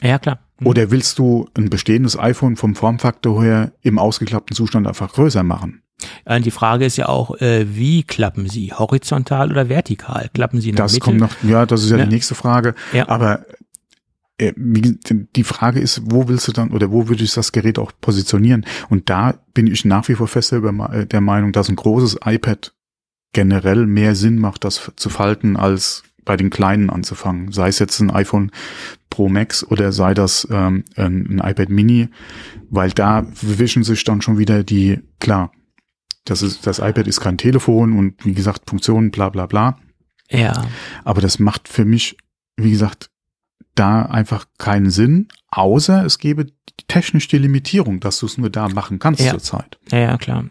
[0.01, 0.41] Ja, klar.
[0.61, 0.66] Mhm.
[0.66, 5.82] Oder willst du ein bestehendes iPhone vom Formfaktor her im ausgeklappten Zustand einfach größer machen?
[6.25, 8.73] Äh, Die Frage ist ja auch, äh, wie klappen sie?
[8.73, 10.31] Horizontal oder vertikal?
[10.35, 11.05] Klappen sie in der Das Mitte?
[11.05, 12.05] kommt noch, ja, das ist ja, Ja.
[12.07, 12.75] die nächste Frage.
[12.93, 13.09] Ja.
[13.09, 13.45] Aber
[14.39, 17.93] äh, die Frage ist, wo willst du dann oder wo würde ich das Gerät auch
[18.01, 18.65] positionieren?
[18.89, 20.61] Und da bin ich nach wie vor fest der,
[21.07, 22.73] der Meinung, dass ein großes iPad
[23.33, 27.51] generell mehr Sinn macht, das zu falten, als bei den kleinen anzufangen.
[27.51, 28.51] Sei es jetzt ein iPhone
[29.11, 32.09] Pro Max oder sei das ähm, ein iPad Mini,
[32.71, 35.51] weil da wischen sich dann schon wieder die, klar,
[36.25, 39.79] das ist, das iPad ist kein Telefon und wie gesagt, Funktionen, bla bla bla.
[40.31, 40.66] Ja.
[41.05, 42.16] Aber das macht für mich,
[42.57, 43.11] wie gesagt,
[43.75, 46.47] da einfach keinen Sinn, außer es gäbe
[46.89, 49.31] technisch die Limitierung, dass du es nur da machen kannst Ja.
[49.31, 49.79] zurzeit.
[49.91, 50.45] Ja, ja, klar.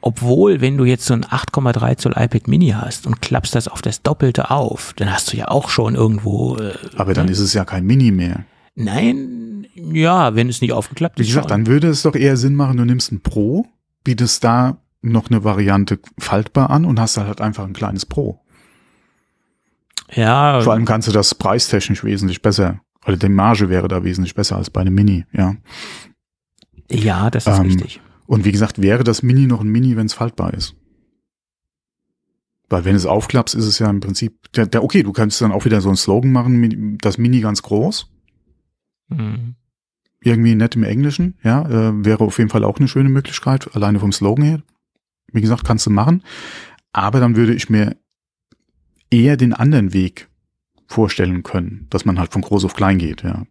[0.00, 3.80] Obwohl, wenn du jetzt so ein 8,3 Zoll iPad Mini hast und klappst das auf
[3.80, 6.56] das Doppelte auf, dann hast du ja auch schon irgendwo.
[6.56, 7.32] Äh, Aber dann ne?
[7.32, 8.44] ist es ja kein Mini mehr.
[8.74, 11.28] Nein, ja, wenn es nicht aufgeklappt Wie ist.
[11.28, 11.64] gesagt, schon.
[11.64, 13.66] dann würde es doch eher Sinn machen, du nimmst ein Pro,
[14.02, 18.40] bietest da noch eine Variante faltbar an und hast halt einfach ein kleines Pro.
[20.12, 24.34] ja, Vor allem kannst du das preistechnisch wesentlich besser, oder die Marge wäre da wesentlich
[24.34, 25.54] besser als bei einem Mini, ja.
[26.90, 28.00] ja, das ist Ähm, richtig.
[28.26, 30.74] Und wie gesagt, wäre das Mini noch ein Mini, wenn es faltbar ist?
[32.70, 35.52] Weil wenn es aufklappst, ist es ja im Prinzip, der, der, okay, du kannst dann
[35.52, 38.10] auch wieder so einen Slogan machen, das Mini ganz groß,
[39.10, 39.54] Mhm.
[40.22, 44.00] irgendwie nett im Englischen, ja, äh, wäre auf jeden Fall auch eine schöne Möglichkeit, alleine
[44.00, 44.62] vom Slogan her.
[45.34, 46.22] Wie gesagt, kannst du machen.
[46.92, 47.96] Aber dann würde ich mir
[49.10, 50.28] eher den anderen Weg
[50.86, 53.42] vorstellen können, dass man halt von groß auf klein geht, ja.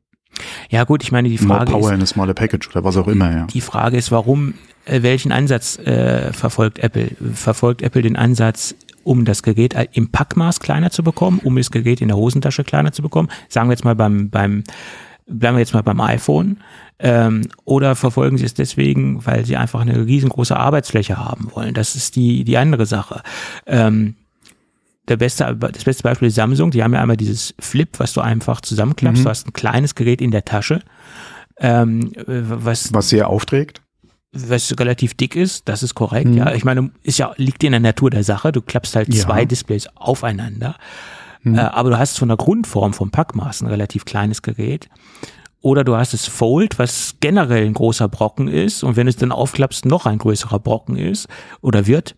[0.69, 2.97] Ja, gut, ich meine, die More Frage Power ist, in a smaller package oder was
[2.97, 3.45] auch immer, ja.
[3.45, 4.55] die Frage ist, warum,
[4.85, 7.11] äh, welchen Ansatz äh, verfolgt Apple?
[7.33, 12.01] Verfolgt Apple den Ansatz, um das Gerät im Packmaß kleiner zu bekommen, um das Gerät
[12.01, 13.29] in der Hosentasche kleiner zu bekommen?
[13.49, 14.63] Sagen wir jetzt mal beim, beim
[15.27, 16.57] bleiben wir jetzt mal beim iPhone.
[16.99, 21.73] Ähm, oder verfolgen sie es deswegen, weil sie einfach eine riesengroße Arbeitsfläche haben wollen?
[21.73, 23.21] Das ist die, die andere Sache.
[23.65, 24.15] Ähm,
[25.09, 26.71] der beste, das beste Beispiel ist Samsung.
[26.71, 29.19] Die haben ja einmal dieses Flip, was du einfach zusammenklappst.
[29.19, 29.23] Mhm.
[29.25, 30.79] Du hast ein kleines Gerät in der Tasche,
[31.57, 33.81] ähm, was, Was sehr aufträgt.
[34.31, 35.67] was relativ dick ist.
[35.67, 36.29] Das ist korrekt.
[36.29, 36.37] Mhm.
[36.37, 38.51] Ja, ich meine, ist ja liegt in der Natur der Sache.
[38.53, 39.21] Du klappst halt Ja.
[39.23, 40.75] zwei Displays aufeinander.
[41.43, 41.55] Mhm.
[41.55, 44.89] Äh, aber du hast von der Grundform vom Packmaß ein relativ kleines Gerät.
[45.61, 49.15] Oder du hast das Fold, was generell ein großer Brocken ist und wenn du es
[49.15, 51.29] dann aufklappst, noch ein größerer Brocken ist
[51.61, 52.17] oder wird.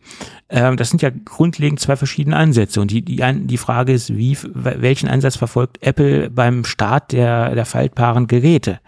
[0.49, 2.81] Ähm, das sind ja grundlegend zwei verschiedene Ansätze.
[2.81, 7.65] Und die, die, die Frage ist, wie, welchen Ansatz verfolgt Apple beim Start der, der
[7.65, 8.79] faltbaren Geräte?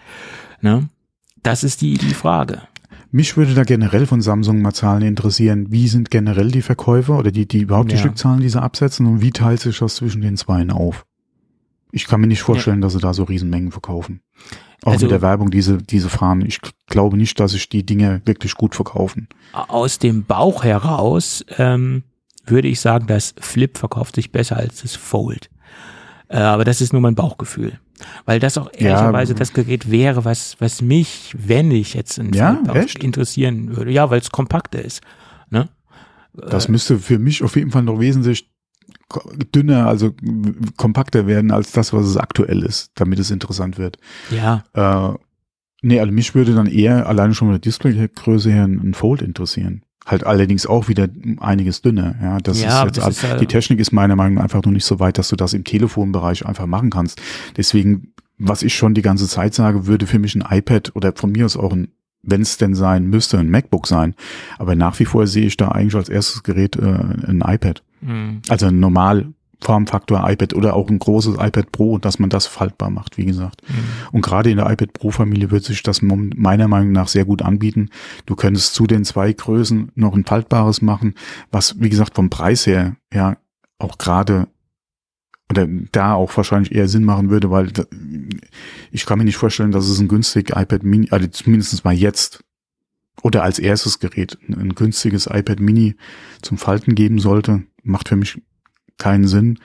[0.62, 0.90] Ne?
[1.44, 2.64] Das ist die, die Frage.
[3.12, 5.68] Mich würde da generell von Samsung mal Zahlen interessieren.
[5.70, 8.02] Wie sind generell die Verkäufe oder die, die überhaupt die Ja.
[8.02, 11.06] Stückzahlen, die sie absetzen und wie teilt sich das zwischen den Zweien auf?
[11.92, 14.22] Ich kann mir nicht vorstellen, dass sie da so Riesenmengen verkaufen.
[14.84, 16.42] Auch Also- mit der Werbung, diese, diese fahren.
[16.46, 19.28] Ich glaube nicht, dass sich die Dinge wirklich gut verkaufen.
[19.54, 22.04] Aus dem Bauch heraus ähm,
[22.46, 25.50] würde ich sagen, das Flip verkauft sich besser als das Fold.
[26.28, 27.80] Äh, aber das ist nur mein Bauchgefühl.
[28.26, 28.80] Weil das auch Ja.
[28.80, 32.62] ehrlicherweise das Gerät wäre, was, was mich, wenn ich jetzt ein Ja,
[33.00, 33.92] interessieren würde.
[33.92, 35.02] Ja, weil es kompakter ist.
[35.50, 35.70] Ne?
[36.34, 38.50] Das müsste für mich auf jeden Fall noch wesentlich
[39.56, 40.14] dünner, also
[40.76, 43.98] kompakter werden als das, was es aktuell ist, damit es interessant wird.
[44.30, 45.14] Ja, Äh,
[45.82, 49.84] nee, also mich würde dann eher alleine schon mit der Displaygröße her ein Fold interessieren.
[50.08, 51.08] Halt allerdings auch wieder
[51.42, 52.16] einiges dünner.
[52.22, 54.64] Ja, das Ja, ist jetzt, das ist ja- die Technik ist meiner Meinung nach einfach
[54.64, 57.22] noch nicht so weit, dass du das im Telefonbereich einfach machen kannst.
[57.58, 61.32] Deswegen, was ich schon die ganze Zeit sage, würde für mich ein iPad oder von
[61.34, 61.90] mir aus auch ein,
[62.24, 64.16] wenn es denn sein müsste, ein MacBook sein.
[64.58, 67.84] Aber nach wie vor sehe ich da eigentlich als erstes Gerät äh, ein iPad.
[68.02, 68.42] hm.
[68.48, 69.28] Also ein normal
[69.60, 73.62] Formfaktor iPad oder auch ein großes iPad Pro, dass man das faltbar macht, wie gesagt.
[73.66, 73.76] Hm.
[74.12, 77.42] Und gerade in der iPad Pro Familie wird sich das meiner Meinung nach sehr gut
[77.42, 77.90] anbieten.
[78.26, 81.16] Du könntest zu den zwei Größen noch ein faltbares machen,
[81.52, 83.38] was, wie gesagt, vom Preis her, ja,
[83.80, 84.48] auch gerade
[85.50, 87.72] oder da auch wahrscheinlich eher Sinn machen würde, weil
[88.92, 92.44] ich kann mir nicht vorstellen, dass es ein günstig iPad Mini, also zumindest mal jetzt,
[93.24, 95.96] oder als erstes Gerät ein günstiges iPad Mini
[96.42, 98.42] zum Falten geben sollte, macht für mich
[98.98, 99.60] keinen Sinn.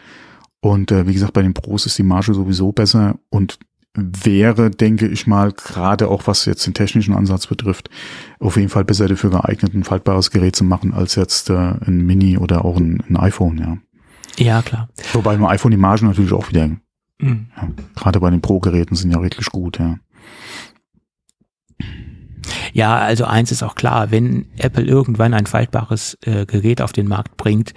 [0.61, 3.59] Und äh, wie gesagt, bei den Pros ist die Marge sowieso besser und
[3.95, 7.91] wäre, denke ich mal, gerade auch was jetzt den technischen Ansatz betrifft,
[8.39, 12.07] auf jeden Fall besser dafür geeignet, ein faltbares Gerät zu machen, als jetzt äh, ein
[12.07, 13.79] Mini oder auch ein, ein iPhone, ja.
[14.39, 14.89] Ja, klar.
[15.13, 16.69] Wobei beim iPhone die Margen natürlich auch wieder,
[17.19, 17.49] mhm.
[17.55, 19.99] ja, gerade bei den Pro-Geräten sind ja wirklich gut, ja.
[22.73, 27.07] Ja, also eins ist auch klar, wenn Apple irgendwann ein faltbares äh, Gerät auf den
[27.07, 27.75] Markt bringt,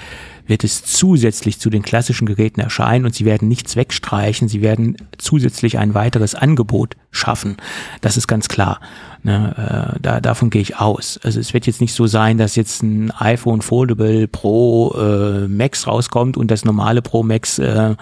[0.48, 4.96] wird es zusätzlich zu den klassischen Geräten erscheinen und sie werden nichts wegstreichen, sie werden
[5.18, 7.58] zusätzlich ein weiteres Angebot schaffen.
[8.02, 8.80] Das ist ganz klar.
[9.26, 11.20] Ne, äh, da, davon gehe ich aus.
[11.24, 15.88] Also es wird jetzt nicht so sein, dass jetzt ein iPhone Foldable Pro äh, Max
[15.88, 17.96] rauskommt und das normale Pro Max äh,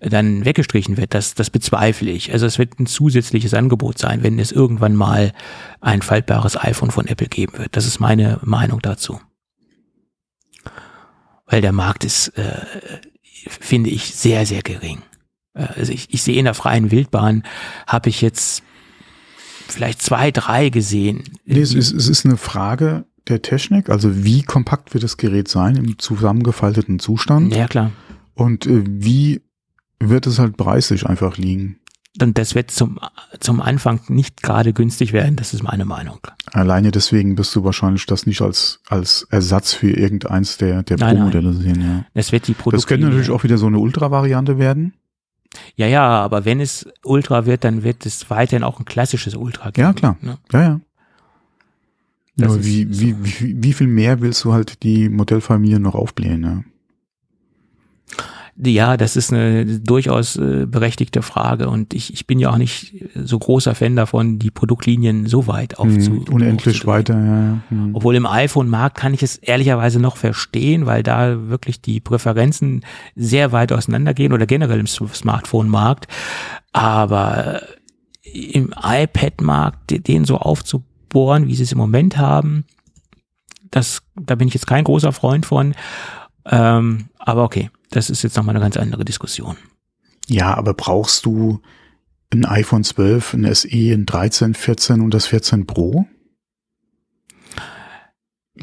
[0.00, 1.12] dann weggestrichen wird.
[1.12, 2.32] Das, das bezweifle ich.
[2.32, 5.32] Also es wird ein zusätzliches Angebot sein, wenn es irgendwann mal
[5.82, 7.76] ein faltbares iPhone von Apple geben wird.
[7.76, 9.20] Das ist meine Meinung dazu
[11.50, 12.64] weil der Markt ist, äh,
[13.44, 15.02] finde ich, sehr, sehr gering.
[15.54, 17.42] Äh, also ich, ich sehe in der freien Wildbahn,
[17.86, 18.62] habe ich jetzt
[19.72, 21.24] vielleicht zwei, drei gesehen.
[21.44, 25.48] Nee, es ist, es ist eine Frage der Technik, also wie kompakt wird das Gerät
[25.48, 27.54] sein im zusammengefalteten Zustand?
[27.54, 27.92] Ja, klar.
[28.34, 29.42] Und äh, wie
[29.98, 31.76] wird es halt preislich einfach liegen?
[32.20, 32.98] Und das wird zum,
[33.38, 36.18] zum Anfang nicht gerade günstig werden, das ist meine Meinung.
[36.52, 41.52] Alleine deswegen bist du wahrscheinlich das nicht als, als Ersatz für irgendeins der, der Pro-Modelle
[41.52, 42.04] sehen, ja.
[42.14, 42.76] Das wird die Produkte.
[42.76, 44.94] Das könnte natürlich auch wieder so eine Ultra-Variante werden.
[45.76, 49.70] Ja, ja, aber wenn es Ultra wird, dann wird es weiterhin auch ein klassisches Ultra
[49.70, 49.88] geben.
[49.88, 50.16] Ja, klar.
[50.20, 50.38] Ne?
[50.52, 50.80] Ja, ja.
[52.36, 56.62] Nur wie, wie, wie, wie viel mehr willst du halt die Modellfamilie noch aufblähen, ja?
[58.56, 62.94] Ja, das ist eine durchaus äh, berechtigte Frage und ich, ich bin ja auch nicht
[63.14, 67.58] so großer Fan davon, die Produktlinien so weit aufzu hm, Unendlich weiter, ja.
[67.68, 67.94] Hm.
[67.94, 72.84] Obwohl im iPhone-Markt kann ich es ehrlicherweise noch verstehen, weil da wirklich die Präferenzen
[73.14, 76.08] sehr weit auseinandergehen oder generell im Smartphone-Markt.
[76.72, 77.62] Aber
[78.22, 82.64] im iPad-Markt den so aufzubohren, wie sie es im Moment haben,
[83.70, 85.74] das, da bin ich jetzt kein großer Freund von.
[86.44, 89.56] Ähm, aber okay das ist jetzt nochmal eine ganz andere Diskussion.
[90.26, 91.60] Ja, aber brauchst du
[92.32, 96.06] ein iPhone 12, ein SE, ein 13, 14 und das 14 Pro?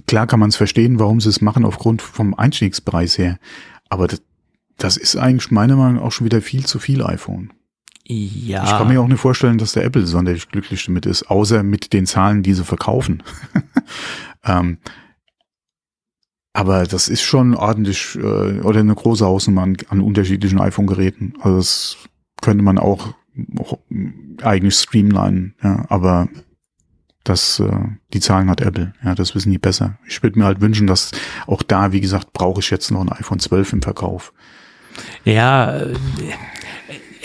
[0.05, 3.39] Klar kann man es verstehen, warum sie es machen aufgrund vom Einstiegspreis her.
[3.89, 4.21] Aber das,
[4.77, 7.51] das ist eigentlich meiner Meinung nach auch schon wieder viel zu viel iPhone.
[8.05, 8.63] Ja.
[8.63, 11.91] Ich kann mir auch nicht vorstellen, dass der Apple sonderlich glücklich damit ist, außer mit
[11.91, 13.23] den Zahlen, die sie verkaufen.
[14.45, 14.77] ähm,
[16.57, 21.35] aber das ist schon ordentlich äh, oder eine große Hausnummer an, an unterschiedlichen iPhone-Geräten.
[21.39, 21.97] Also das
[22.41, 23.13] könnte man auch,
[23.59, 23.77] auch
[24.41, 26.29] eigentlich streamlinen, ja, aber
[27.23, 27.69] das, äh,
[28.11, 29.99] die Zahlen hat Apple, ja, das wissen die besser.
[30.07, 31.11] Ich würde mir halt wünschen, dass
[31.45, 34.33] auch da, wie gesagt, brauche ich jetzt noch ein iPhone 12 im Verkauf.
[35.25, 35.93] Ja, äh,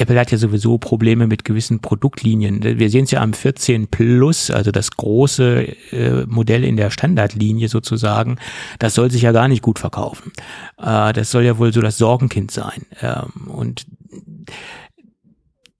[0.03, 2.61] Apple hat ja sowieso Probleme mit gewissen Produktlinien.
[2.62, 7.68] Wir sehen es ja am 14 Plus, also das große äh, Modell in der Standardlinie
[7.68, 8.36] sozusagen.
[8.80, 10.32] Das soll sich ja gar nicht gut verkaufen.
[10.78, 12.84] Äh, das soll ja wohl so das Sorgenkind sein.
[13.00, 13.86] Ähm, und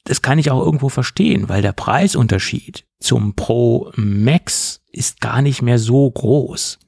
[0.04, 5.62] das kann ich auch irgendwo verstehen, weil der Preisunterschied zum Pro Max ist gar nicht
[5.62, 6.78] mehr so groß.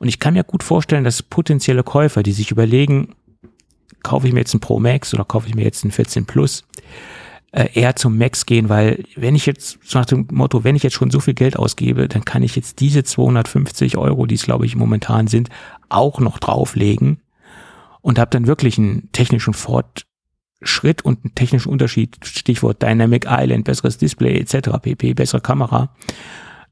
[0.00, 3.14] Und ich kann mir gut vorstellen, dass potenzielle Käufer, die sich überlegen,
[4.02, 6.64] kaufe ich mir jetzt ein Pro Max oder kaufe ich mir jetzt ein 14 Plus,
[7.52, 10.82] äh, eher zum Max gehen, weil wenn ich jetzt, so nach dem Motto, wenn ich
[10.82, 14.44] jetzt schon so viel Geld ausgebe, dann kann ich jetzt diese 250 Euro, die es
[14.44, 15.50] glaube ich momentan sind,
[15.88, 17.20] auch noch drauflegen
[18.00, 23.98] und habe dann wirklich einen technischen Fortschritt und einen technischen Unterschied, Stichwort Dynamic Island, besseres
[23.98, 25.94] Display etc., pp, bessere Kamera.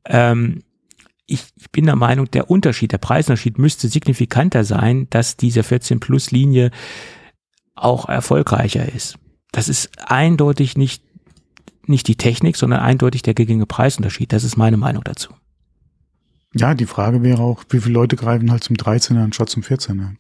[0.07, 0.63] Ähm,
[1.31, 6.01] ich, ich bin der Meinung, der Unterschied, der Preisunterschied müsste signifikanter sein, dass diese 14
[6.01, 6.71] Plus Linie
[7.75, 9.17] auch erfolgreicher ist.
[9.53, 11.03] Das ist eindeutig nicht,
[11.87, 14.33] nicht die Technik, sondern eindeutig der geringe Preisunterschied.
[14.33, 15.33] Das ist meine Meinung dazu.
[16.55, 20.17] Ja, die Frage wäre auch, wie viele Leute greifen halt zum 13er anstatt zum 14er?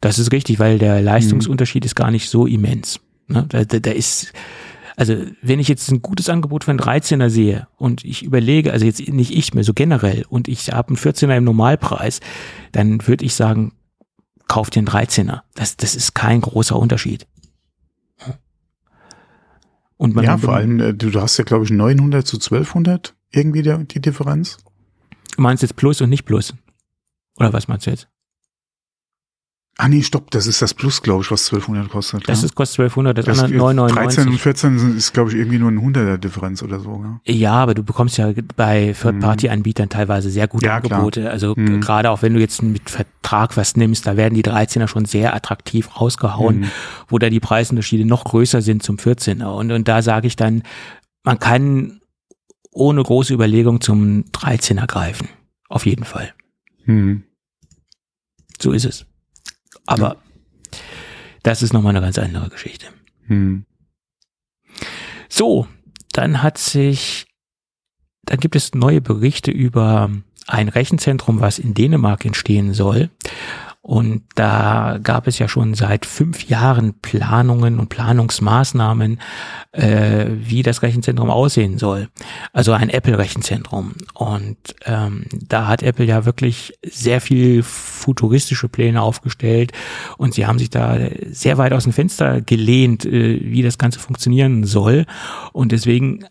[0.00, 1.86] Das ist richtig, weil der Leistungsunterschied mhm.
[1.86, 3.00] ist gar nicht so immens.
[3.26, 3.46] Ne?
[3.48, 4.32] Da, da, da ist,
[5.00, 8.84] also wenn ich jetzt ein gutes Angebot für einen 13er sehe und ich überlege, also
[8.84, 12.20] jetzt nicht ich mehr, so generell, und ich habe einen 14er im Normalpreis,
[12.72, 13.72] dann würde ich sagen,
[14.46, 15.40] kauf dir einen 13er.
[15.54, 17.26] Das, das ist kein großer Unterschied.
[19.96, 23.62] Und man ja, vor allem, äh, du hast ja, glaube ich, 900 zu 1200 irgendwie
[23.62, 24.58] der, die Differenz.
[25.34, 26.52] Du meinst jetzt Plus und nicht Plus?
[27.38, 28.06] Oder was meinst du jetzt?
[29.82, 32.28] Ah nee, stopp, das ist das Plus, glaube ich, was 1200 kostet.
[32.28, 32.46] Das ja?
[32.46, 34.16] ist kostet 1200, das, das andere 999.
[34.24, 37.02] 13 und 14 ist, glaube ich, irgendwie nur ein 100er Differenz oder so.
[37.24, 40.98] Ja, Ja, aber du bekommst ja bei Third-Party-Anbietern teilweise sehr gute Ja, klar.
[40.98, 41.30] Angebote.
[41.30, 41.80] Also g- Mhm.
[41.80, 45.34] gerade auch wenn du jetzt mit Vertrag was nimmst, da werden die 13er schon sehr
[45.34, 46.70] attraktiv rausgehauen, Mhm.
[47.08, 49.46] wo da die Preisunterschiede noch größer sind zum 14er.
[49.56, 50.62] Und, und da sage ich dann,
[51.24, 52.00] man kann
[52.72, 55.28] ohne große Überlegung zum 13er greifen.
[55.68, 56.34] Auf jeden Fall.
[56.84, 57.22] Hm.
[58.60, 59.06] So ist es.
[59.90, 60.16] Aber
[61.42, 62.86] das ist nochmal eine ganz andere Geschichte.
[63.26, 63.64] Hm.
[65.28, 65.66] So,
[66.12, 67.26] dann hat sich,
[68.22, 70.10] dann gibt es neue Berichte über
[70.46, 73.10] ein Rechenzentrum, was in Dänemark entstehen soll.
[73.82, 79.18] Und da gab es ja schon seit fünf Jahren Planungen und Planungsmaßnahmen,
[79.72, 82.08] äh, wie das Rechenzentrum aussehen soll.
[82.52, 83.94] Also ein Apple-Rechenzentrum.
[84.12, 89.72] Und ähm, da hat Apple ja wirklich sehr viel futuristische Pläne aufgestellt.
[90.18, 90.98] Und sie haben sich da
[91.30, 95.06] sehr weit aus dem Fenster gelehnt, äh, wie das Ganze funktionieren soll.
[95.52, 96.26] Und deswegen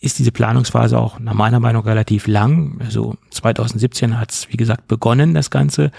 [0.00, 2.80] ist diese Planungsphase auch nach meiner Meinung relativ lang.
[2.80, 5.92] Also 2017 hat es, wie gesagt, begonnen, das Ganze.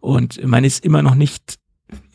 [0.00, 1.60] Und man ist immer noch nicht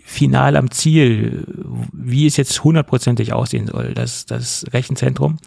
[0.08, 1.44] final am Ziel,
[1.92, 5.38] wie es jetzt hundertprozentig aussehen soll, das, das Rechenzentrum.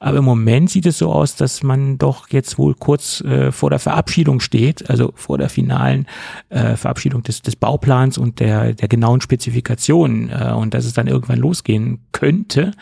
[0.00, 3.68] Aber im Moment sieht es so aus, dass man doch jetzt wohl kurz äh, vor
[3.68, 6.06] der Verabschiedung steht, also vor der finalen
[6.48, 11.06] äh, Verabschiedung des, des Bauplans und der, der genauen Spezifikationen äh, und dass es dann
[11.06, 12.72] irgendwann losgehen könnte,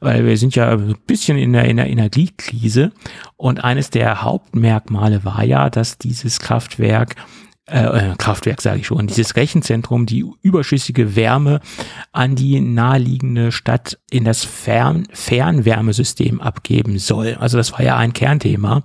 [0.00, 2.92] weil wir sind ja ein bisschen in der, in der Energiekrise
[3.36, 7.16] und eines der Hauptmerkmale war ja, dass dieses Kraftwerk
[7.66, 11.60] äh, Kraftwerk sage ich schon, dieses Rechenzentrum die überschüssige Wärme
[12.12, 17.34] an die naheliegende Stadt in das Fern Fernwärmesystem abgeben soll.
[17.34, 18.84] Also das war ja ein Kernthema.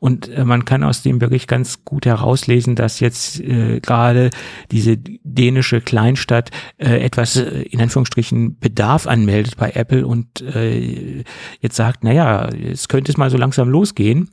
[0.00, 4.30] Und äh, man kann aus dem Bericht ganz gut herauslesen, dass jetzt äh, gerade
[4.70, 11.24] diese dänische Kleinstadt äh, etwas äh, in Anführungsstrichen Bedarf anmeldet bei Apple und äh,
[11.60, 14.30] jetzt sagt, naja, es könnte es mal so langsam losgehen.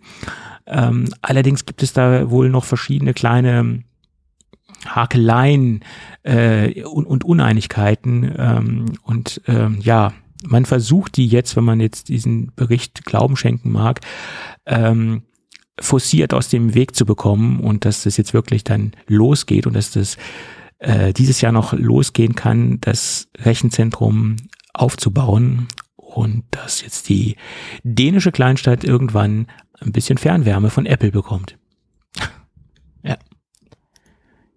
[0.65, 3.83] Ähm, allerdings gibt es da wohl noch verschiedene kleine
[4.85, 5.83] Hakeleien
[6.23, 8.33] äh, und, und Uneinigkeiten.
[8.37, 10.13] Ähm, und ähm, ja,
[10.45, 14.01] man versucht die jetzt, wenn man jetzt diesen Bericht Glauben schenken mag,
[14.65, 15.23] ähm,
[15.79, 19.91] forciert aus dem Weg zu bekommen und dass das jetzt wirklich dann losgeht und dass
[19.91, 20.17] das
[20.79, 24.35] äh, dieses Jahr noch losgehen kann, das Rechenzentrum
[24.73, 25.67] aufzubauen
[26.13, 27.35] und dass jetzt die
[27.83, 29.47] dänische Kleinstadt irgendwann
[29.79, 31.57] ein bisschen Fernwärme von Apple bekommt.
[33.03, 33.17] ja.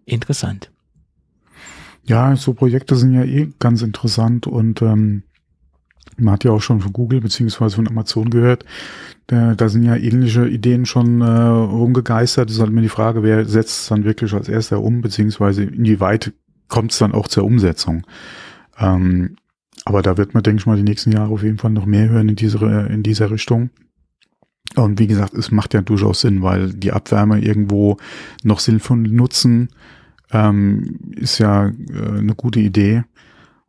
[0.05, 0.71] Interessant.
[2.05, 5.25] Ja, so Projekte sind ja eh ganz interessant und ähm,
[6.19, 8.65] man hat ja auch schon von Google beziehungsweise von Amazon gehört,
[9.27, 12.49] da, da sind ja ähnliche Ideen schon äh, rumgegeistert.
[12.49, 15.65] Es ist halt mir die Frage, wer setzt es dann wirklich als erster um, beziehungsweise
[15.65, 16.33] inwieweit
[16.69, 18.07] kommt es dann auch zur Umsetzung.
[18.79, 19.37] Ähm,
[19.85, 22.09] aber da wird man, denke ich mal, die nächsten Jahre auf jeden Fall noch mehr
[22.09, 23.71] hören in dieser, in dieser Richtung.
[24.75, 27.99] Und wie gesagt, es macht ja durchaus Sinn, weil die Abwärme irgendwo
[28.43, 29.69] noch sinnvoll nutzen,
[30.33, 33.05] ähm, ist ja äh, eine gute Idee.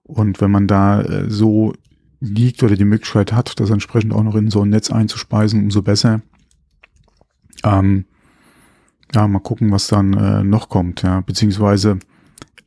[0.04, 1.74] Und wenn man da äh, so
[2.20, 5.82] liegt oder die Möglichkeit hat, das entsprechend auch noch in so ein Netz einzuspeisen, umso
[5.82, 6.22] besser.
[7.64, 8.06] Ähm,
[9.14, 12.00] ja, mal gucken, was dann äh, noch kommt, ja, beziehungsweise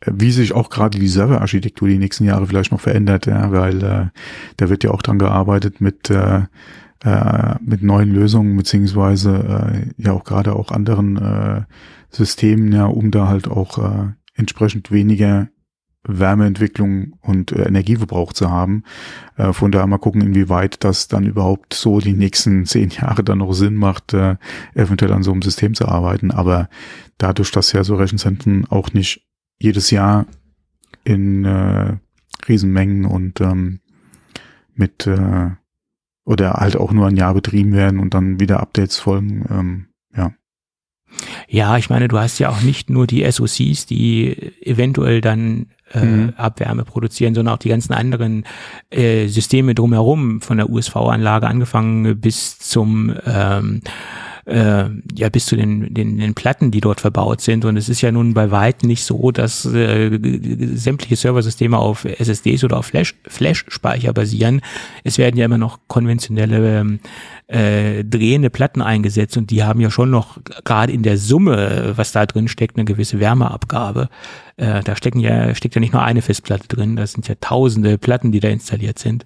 [0.06, 4.06] wie sich auch gerade die Serverarchitektur die nächsten Jahre vielleicht noch verändert, ja, weil äh,
[4.56, 6.42] da wird ja auch dran gearbeitet mit äh,
[7.04, 11.62] äh, mit neuen Lösungen beziehungsweise äh, ja auch gerade auch anderen äh,
[12.10, 15.48] Systemen, ja, um da halt auch äh, entsprechend weniger
[16.02, 18.84] Wärmeentwicklung und äh, Energieverbrauch zu haben.
[19.36, 23.38] Äh, von daher mal gucken, inwieweit das dann überhaupt so die nächsten zehn Jahre dann
[23.38, 24.36] noch Sinn macht, äh,
[24.74, 26.30] eventuell an so einem System zu arbeiten.
[26.30, 26.68] Aber
[27.18, 29.26] dadurch, dass ja so Rechenzentren auch nicht
[29.60, 30.26] jedes Jahr
[31.04, 31.96] in äh,
[32.48, 33.80] Riesenmengen und ähm,
[34.74, 35.50] mit äh,
[36.24, 39.86] oder halt auch nur ein Jahr betrieben werden und dann wieder Updates folgen, ähm,
[40.16, 40.32] ja.
[41.48, 46.04] Ja, ich meine, du hast ja auch nicht nur die SOCs, die eventuell dann äh,
[46.04, 46.34] Mhm.
[46.36, 48.44] Abwärme produzieren, sondern auch die ganzen anderen
[48.90, 53.80] äh, Systeme drumherum, von der USV-Anlage angefangen bis zum ähm,
[54.50, 54.84] äh,
[55.16, 57.64] ja bis zu den, den, den Platten, die dort verbaut sind.
[57.64, 60.18] Und es ist ja nun bei weitem nicht so, dass äh,
[60.74, 64.60] sämtliche Serversysteme auf SSDs oder auf Flash, Flash-Speicher basieren.
[65.04, 67.00] Es werden ja immer noch konventionelle ähm,
[67.46, 72.12] äh, drehende Platten eingesetzt und die haben ja schon noch gerade in der Summe, was
[72.12, 74.08] da drin steckt, eine gewisse Wärmeabgabe.
[74.56, 77.98] Äh, da stecken ja, steckt ja nicht nur eine Festplatte drin, das sind ja tausende
[77.98, 79.24] Platten, die da installiert sind.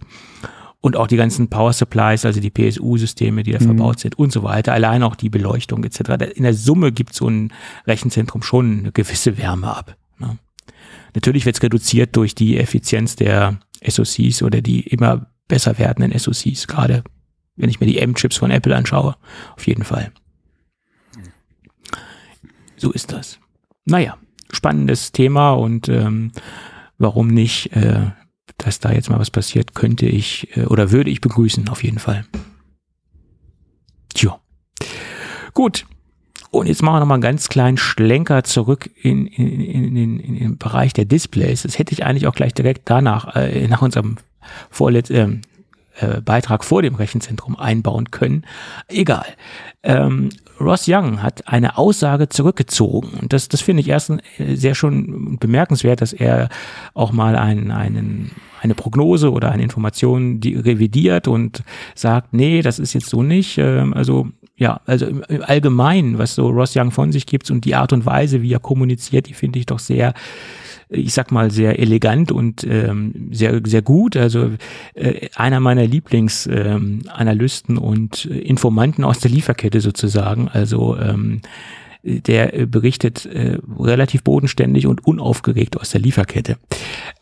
[0.84, 3.64] Und auch die ganzen Power Supplies, also die PSU-Systeme, die da Mhm.
[3.64, 4.74] verbaut sind und so weiter.
[4.74, 6.34] Allein auch die Beleuchtung etc.
[6.34, 7.54] In der Summe gibt so ein
[7.86, 9.96] Rechenzentrum schon eine gewisse Wärme ab.
[10.18, 10.36] Ne?
[11.14, 16.66] Natürlich wird es reduziert durch die Effizienz der SoCs oder die immer besser werdenden SoCs,
[16.66, 17.02] gerade
[17.56, 19.16] wenn ich mir die M-Chips von Apple anschaue.
[19.56, 20.12] Auf jeden Fall.
[22.76, 23.38] So ist das.
[23.86, 24.18] Naja,
[24.52, 26.32] spannendes Thema und ähm,
[26.98, 28.10] warum nicht, äh,
[28.58, 31.98] dass da jetzt mal was passiert, könnte ich äh, oder würde ich begrüßen, auf jeden
[31.98, 32.24] Fall.
[34.14, 34.38] Tja.
[35.52, 35.86] Gut.
[36.50, 40.38] Und jetzt machen wir nochmal einen ganz kleinen Schlenker zurück in, in, in, in, in
[40.38, 41.62] den Bereich der Displays.
[41.62, 44.18] Das hätte ich eigentlich auch gleich direkt danach, äh, nach unserem
[44.70, 45.53] vorletzten, äh,
[46.24, 48.44] Beitrag vor dem Rechenzentrum einbauen können.
[48.88, 49.26] Egal.
[49.82, 50.30] Ähm,
[50.60, 53.10] Ross Young hat eine Aussage zurückgezogen.
[53.20, 56.48] Und das, das finde ich erst äh, sehr schon bemerkenswert, dass er
[56.94, 58.30] auch mal einen, einen,
[58.60, 61.62] eine Prognose oder eine Information die revidiert und
[61.94, 63.58] sagt, nee, das ist jetzt so nicht.
[63.58, 67.64] Ähm, also ja, also im, im Allgemeinen, was so Ross Young von sich gibt und
[67.64, 70.14] die Art und Weise, wie er kommuniziert, die finde ich doch sehr
[70.88, 74.16] ich sag mal, sehr elegant und ähm, sehr, sehr gut.
[74.16, 74.50] Also
[74.94, 80.48] äh, einer meiner Lieblingsanalysten ähm, und Informanten aus der Lieferkette sozusagen.
[80.48, 81.40] Also ähm,
[82.04, 86.58] der berichtet äh, relativ bodenständig und unaufgeregt aus der Lieferkette.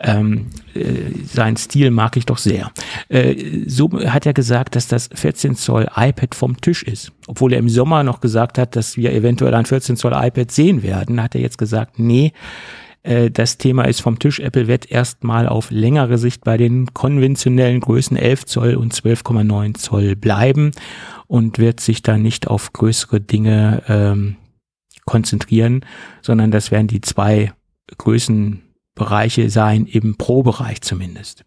[0.01, 0.83] Ähm, äh,
[1.25, 2.73] sein Stil mag ich doch sehr.
[3.09, 7.13] Äh, so hat er gesagt, dass das 14 Zoll iPad vom Tisch ist.
[7.29, 10.83] Obwohl er im Sommer noch gesagt hat, dass wir eventuell ein 14 Zoll iPad sehen
[10.83, 12.33] werden, hat er jetzt gesagt, nee,
[13.03, 14.41] äh, das Thema ist vom Tisch.
[14.41, 20.17] Apple wird erstmal auf längere Sicht bei den konventionellen Größen 11 Zoll und 12,9 Zoll
[20.17, 20.73] bleiben
[21.27, 24.37] und wird sich da nicht auf größere Dinge ähm,
[25.05, 25.85] konzentrieren,
[26.21, 27.53] sondern das werden die zwei
[27.99, 31.45] Größenbereiche sein, im Pro-Bereich zumindest.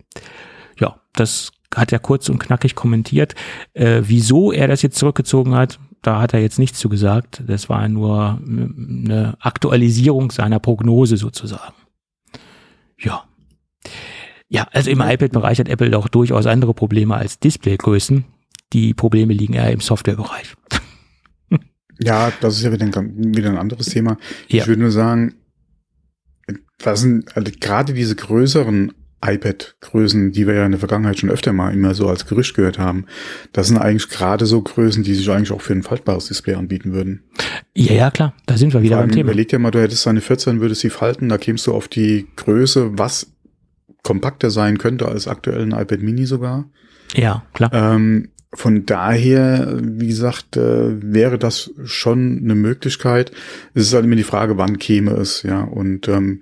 [0.78, 3.36] Ja, das hat er kurz und knackig kommentiert.
[3.74, 7.44] Äh, wieso er das jetzt zurückgezogen hat, da hat er jetzt nichts zu gesagt.
[7.48, 11.74] Das war nur eine Aktualisierung seiner Prognose sozusagen.
[13.00, 13.24] Ja.
[14.48, 18.24] Ja, also im iPad-Bereich hat Apple doch durchaus andere Probleme als Displaygrößen.
[18.74, 20.56] Die Probleme liegen eher im Softwarebereich.
[21.98, 24.18] Ja, das ist ja wieder ein, wieder ein anderes Thema.
[24.50, 24.64] Ja.
[24.64, 25.36] Ich würde nur sagen,
[26.78, 28.92] das sind also gerade diese größeren
[29.26, 32.80] iPad-Größen, die wir ja in der Vergangenheit schon öfter mal immer so als Gerücht gehört
[32.80, 33.06] haben,
[33.54, 36.94] das sind eigentlich gerade so Größen, die sich eigentlich auch für ein faltbares Display anbieten
[36.94, 37.24] würden.
[37.74, 39.32] Ja, ja, klar, da sind wir wieder beim Thema.
[39.32, 42.28] Überleg dir mal, du hättest eine 14, würdest sie falten, da kämst du auf die
[42.36, 43.32] Größe, was
[44.04, 46.70] kompakter sein könnte als aktuell ein iPad Mini sogar.
[47.16, 47.72] Ja, klar.
[47.74, 53.32] Ähm, von daher, wie gesagt, äh, wäre das schon eine Möglichkeit.
[53.74, 55.62] Es ist halt immer die Frage, wann käme es, ja.
[55.62, 56.42] Und ähm,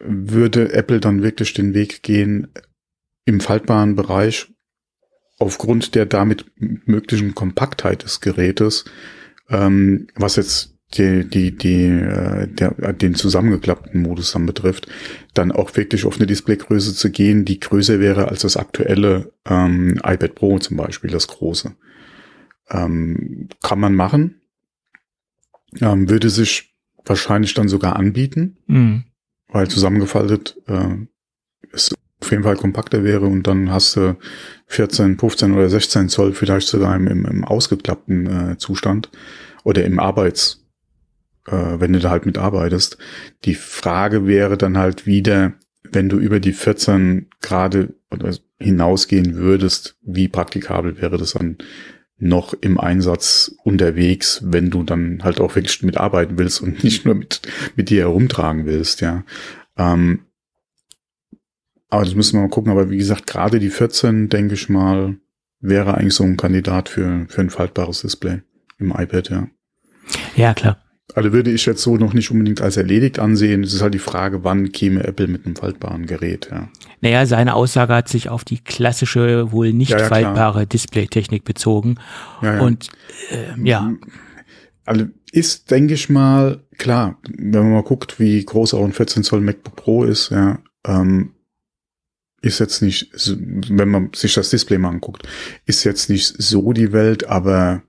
[0.00, 2.48] würde Apple dann wirklich den Weg gehen
[3.24, 4.48] im faltbaren Bereich
[5.38, 8.84] aufgrund der damit möglichen Kompaktheit des Gerätes,
[9.48, 14.88] ähm, was jetzt die, die, die, äh, der, den zusammengeklappten Modus dann betrifft,
[15.34, 20.00] dann auch wirklich auf eine Displaygröße zu gehen, die größer wäre als das aktuelle ähm,
[20.02, 21.74] iPad Pro zum Beispiel, das große.
[22.70, 24.40] Ähm, kann man machen,
[25.80, 26.74] ähm, würde sich
[27.04, 28.56] wahrscheinlich dann sogar anbieten.
[28.66, 29.04] Mhm
[29.48, 30.96] weil zusammengefaltet äh,
[31.72, 34.16] es auf jeden Fall kompakter wäre und dann hast du
[34.66, 39.10] 14, 15 oder 16 Zoll vielleicht sogar im, im, im ausgeklappten äh, Zustand
[39.64, 40.66] oder im Arbeits,
[41.46, 42.98] äh, wenn du da halt mitarbeitest.
[43.44, 47.88] Die Frage wäre dann halt wieder, wenn du über die 14 Grad
[48.58, 51.58] hinausgehen würdest, wie praktikabel wäre das dann
[52.18, 57.14] noch im Einsatz unterwegs, wenn du dann halt auch wirklich mitarbeiten willst und nicht nur
[57.14, 57.42] mit,
[57.76, 59.24] mit dir herumtragen willst, ja.
[59.76, 60.24] Ähm,
[61.90, 62.70] aber das müssen wir mal gucken.
[62.70, 65.16] Aber wie gesagt, gerade die 14, denke ich mal,
[65.60, 68.42] wäre eigentlich so ein Kandidat für, für ein faltbares Display
[68.78, 69.48] im iPad, ja.
[70.36, 70.82] Ja, klar.
[71.14, 73.64] Also würde ich jetzt so noch nicht unbedingt als erledigt ansehen.
[73.64, 76.68] Es ist halt die Frage, wann käme Apple mit einem faltbaren Gerät, ja.
[77.00, 81.96] Naja, seine Aussage hat sich auf die klassische, wohl nicht ja, ja, faltbare Displaytechnik bezogen.
[82.42, 82.88] Ja, Und
[83.30, 83.92] äh, ja.
[84.84, 89.22] Also ist, denke ich mal, klar, wenn man mal guckt, wie groß auch ein 14
[89.22, 91.32] Zoll MacBook Pro ist, ja, ähm,
[92.40, 93.10] ist jetzt nicht,
[93.70, 95.26] wenn man sich das Display mal anguckt,
[95.66, 97.82] ist jetzt nicht so die Welt, aber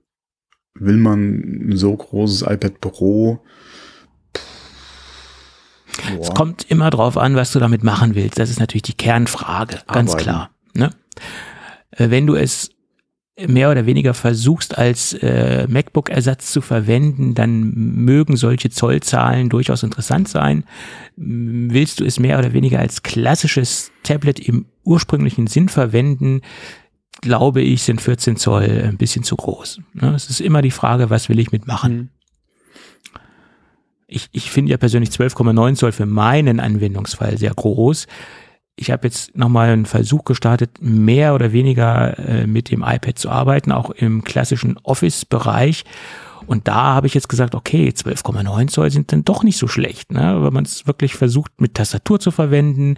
[0.80, 3.40] will man ein so großes iPad Pro?
[6.20, 8.38] Es kommt immer drauf an, was du damit machen willst.
[8.38, 10.22] Das ist natürlich die Kernfrage, ganz Arbeiten.
[10.22, 10.50] klar.
[10.74, 10.90] Ne?
[11.90, 12.70] Äh, wenn du es
[13.46, 20.28] mehr oder weniger versuchst, als äh, MacBook-Ersatz zu verwenden, dann mögen solche Zollzahlen durchaus interessant
[20.28, 20.64] sein.
[21.16, 26.42] Willst du es mehr oder weniger als klassisches Tablet im ursprünglichen Sinn verwenden,
[27.20, 29.80] glaube ich, sind 14 Zoll ein bisschen zu groß.
[29.94, 30.14] Ne?
[30.14, 32.10] Es ist immer die Frage, was will ich mitmachen?
[34.10, 38.06] ich, ich finde ja persönlich 12,9 Zoll für meinen Anwendungsfall sehr groß.
[38.76, 43.30] Ich habe jetzt nochmal einen Versuch gestartet, mehr oder weniger äh, mit dem iPad zu
[43.30, 45.84] arbeiten, auch im klassischen Office-Bereich.
[46.46, 50.10] Und da habe ich jetzt gesagt, okay, 12,9 Zoll sind dann doch nicht so schlecht,
[50.12, 50.42] ne?
[50.42, 52.96] wenn man es wirklich versucht mit Tastatur zu verwenden.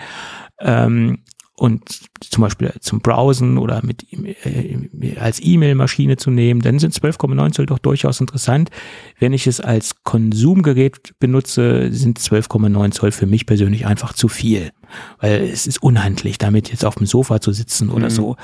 [0.60, 1.18] Ähm,
[1.54, 7.52] und zum Beispiel zum Browsen oder mit äh, als E-Mail-Maschine zu nehmen, dann sind 12,9
[7.52, 8.70] Zoll doch durchaus interessant.
[9.18, 14.72] Wenn ich es als Konsumgerät benutze, sind 12,9 Zoll für mich persönlich einfach zu viel,
[15.20, 18.10] weil es ist unhandlich, damit jetzt auf dem Sofa zu sitzen oder mhm.
[18.10, 18.36] so.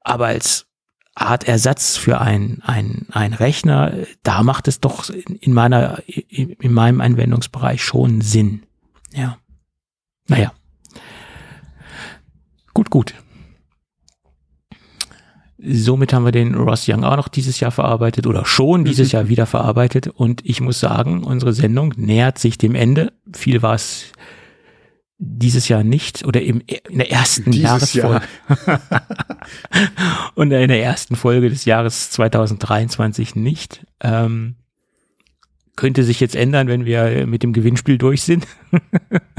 [0.00, 0.66] Aber als
[1.14, 7.00] Art Ersatz für ein, ein, ein Rechner, da macht es doch in meiner, in meinem
[7.00, 8.62] Anwendungsbereich schon Sinn.
[9.12, 9.38] Ja.
[10.28, 10.52] Naja.
[12.80, 13.14] Gut, gut.
[15.58, 19.28] Somit haben wir den Ross Young auch noch dieses Jahr verarbeitet oder schon dieses Jahr
[19.28, 20.06] wieder verarbeitet.
[20.08, 23.12] Und ich muss sagen, unsere Sendung nähert sich dem Ende.
[23.34, 24.12] Viel war es
[25.18, 28.22] dieses Jahr nicht oder im, in der ersten dieses Jahresfolge.
[28.48, 29.02] Jahr.
[30.34, 33.84] und in der ersten Folge des Jahres 2023 nicht.
[34.00, 34.54] Ähm,
[35.76, 38.46] könnte sich jetzt ändern, wenn wir mit dem Gewinnspiel durch sind.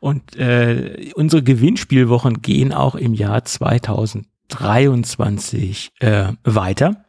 [0.00, 7.06] Und äh, unsere Gewinnspielwochen gehen auch im Jahr 2023 äh, weiter.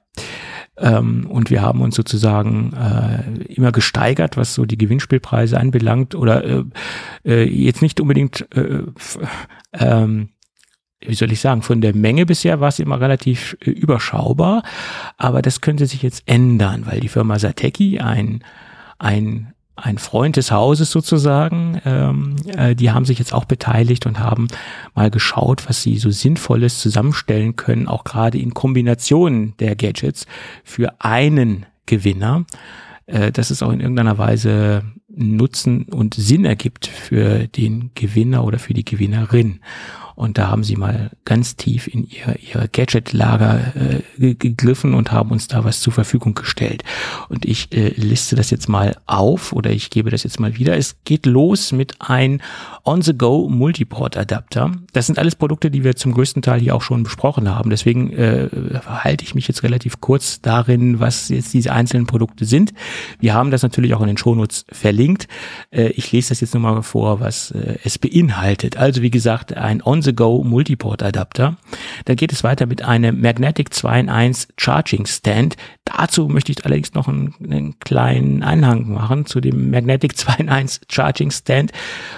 [0.77, 6.15] Ähm, und wir haben uns sozusagen äh, immer gesteigert, was so die Gewinnspielpreise anbelangt.
[6.15, 6.63] Oder äh,
[7.25, 8.83] äh, jetzt nicht unbedingt, äh,
[9.73, 10.29] ähm,
[10.99, 14.63] wie soll ich sagen, von der Menge bisher war es immer relativ äh, überschaubar.
[15.17, 18.43] Aber das könnte sich jetzt ändern, weil die Firma Sateki ein
[18.99, 24.19] ein ein Freund des Hauses sozusagen, ähm, äh, die haben sich jetzt auch beteiligt und
[24.19, 24.47] haben
[24.95, 30.25] mal geschaut, was sie so Sinnvolles zusammenstellen können, auch gerade in Kombination der Gadgets
[30.63, 32.45] für einen Gewinner,
[33.05, 38.59] äh, dass es auch in irgendeiner Weise Nutzen und Sinn ergibt für den Gewinner oder
[38.59, 39.59] für die Gewinnerin.
[40.17, 45.29] Und da haben sie mal ganz tief in ihr, ihr Gadget-Lager äh, gegriffen und haben
[45.29, 46.83] uns da was zur Verfügung gestellt.
[47.29, 50.75] Und ich äh, liste das jetzt mal auf oder ich gebe das jetzt mal wieder.
[50.75, 52.41] Es geht los mit ein
[52.83, 54.71] On-the-Go Multiport-Adapter.
[54.91, 57.69] Das sind alles Produkte, die wir zum größten Teil hier auch schon besprochen haben.
[57.69, 58.49] Deswegen äh,
[58.87, 62.73] halte ich mich jetzt relativ kurz darin, was jetzt diese einzelnen Produkte sind.
[63.19, 65.27] Wir haben das natürlich auch in den Shownotes verlinkt.
[65.69, 68.77] Äh, ich lese das jetzt nochmal vor, was äh, es beinhaltet.
[68.77, 71.57] Also wie gesagt, ein On On-the-Go Multiport Adapter.
[72.05, 75.57] Da geht es weiter mit einem Magnetic 2 in 1 Charging Stand.
[75.85, 80.49] Dazu möchte ich allerdings noch einen, einen kleinen Anhang machen zu dem Magnetic 2 in
[80.49, 81.71] 1 Charging Stand,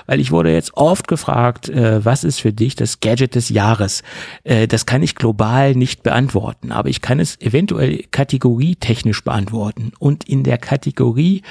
[0.05, 4.03] weil ich wurde jetzt oft gefragt, äh, was ist für dich das Gadget des Jahres?
[4.43, 9.91] Äh, das kann ich global nicht beantworten, aber ich kann es eventuell kategorietechnisch beantworten.
[9.99, 11.41] Und in der Kategorie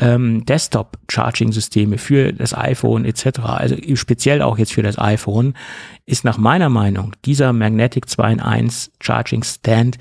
[0.00, 5.54] ähm, Desktop Charging Systeme für das iPhone etc., also speziell auch jetzt für das iPhone,
[6.06, 9.98] ist nach meiner Meinung dieser Magnetic 2 in 1 Charging Stand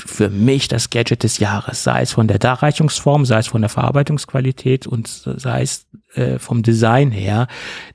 [0.00, 3.68] für mich das Gadget des Jahres, sei es von der Darreichungsform, sei es von der
[3.68, 7.48] Verarbeitungsqualität und sei es äh, vom Design her.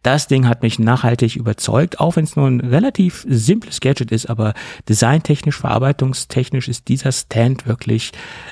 [0.03, 4.29] Das Ding hat mich nachhaltig überzeugt, auch wenn es nur ein relativ simples Gadget ist,
[4.29, 4.53] aber
[4.87, 8.11] designtechnisch, verarbeitungstechnisch ist dieser Stand wirklich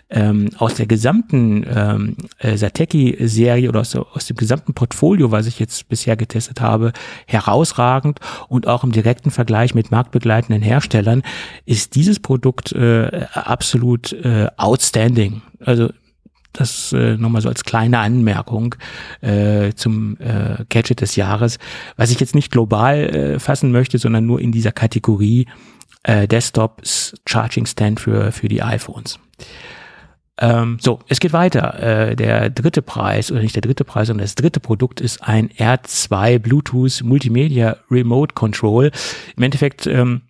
[0.10, 5.60] ähm, aus der gesamten ähm, äh, Sateki-Serie oder aus, aus dem gesamten Portfolio, was ich
[5.60, 6.92] jetzt bisher getestet habe,
[7.28, 11.22] herausragend und auch im direkten Vergleich mit marktbegleitenden Herstellern
[11.66, 15.42] ist dieses Produkt äh, absolut äh, outstanding.
[15.60, 15.90] Also
[16.54, 18.76] das äh, nochmal so als kleine Anmerkung
[19.22, 21.60] äh, zum äh, Gadget des Jahres,
[21.96, 25.48] was ich jetzt nicht global äh, fassen möchte, sondern nur in dieser Kategorie
[26.04, 29.20] äh, Desktops Charging Stand für, für die iPhones.
[30.40, 32.10] Ähm, so, es geht weiter.
[32.10, 35.50] Äh, der dritte Preis, oder nicht der dritte Preis, sondern das dritte Produkt ist ein
[35.50, 38.92] R2 Bluetooth Multimedia Remote Control.
[39.38, 40.22] Im Endeffekt ähm,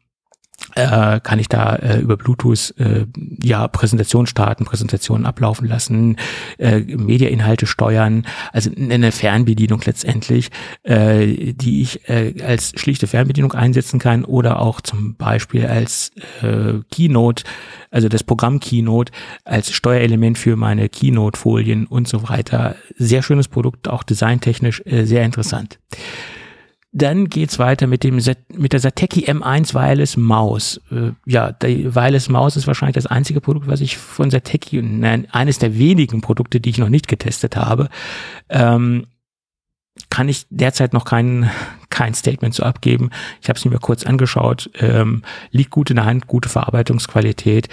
[0.75, 3.05] äh, kann ich da äh, über Bluetooth äh,
[3.41, 6.17] ja Präsentation starten, Präsentationen ablaufen lassen,
[6.57, 10.49] äh, Mediainhalte steuern, also eine Fernbedienung letztendlich,
[10.83, 16.11] äh, die ich äh, als schlichte Fernbedienung einsetzen kann oder auch zum Beispiel als
[16.41, 17.43] äh, Keynote,
[17.89, 19.11] also das Programm Keynote
[19.43, 22.75] als Steuerelement für meine Keynote-Folien und so weiter.
[22.97, 25.79] Sehr schönes Produkt, auch designtechnisch äh, sehr interessant.
[26.93, 28.19] Dann geht's weiter mit dem
[28.53, 30.81] mit der Sateki M1 Wireless Maus.
[30.91, 35.27] Äh, ja, die Wireless Maus ist wahrscheinlich das einzige Produkt, was ich von Sateki, nein,
[35.31, 37.89] eines der wenigen Produkte, die ich noch nicht getestet habe.
[38.49, 39.07] Ähm,
[40.09, 41.49] kann ich derzeit noch kein,
[41.89, 43.09] kein Statement zu abgeben.
[43.41, 44.69] Ich habe es mir kurz angeschaut.
[44.75, 47.69] Ähm, liegt gut in der Hand, gute Verarbeitungsqualität.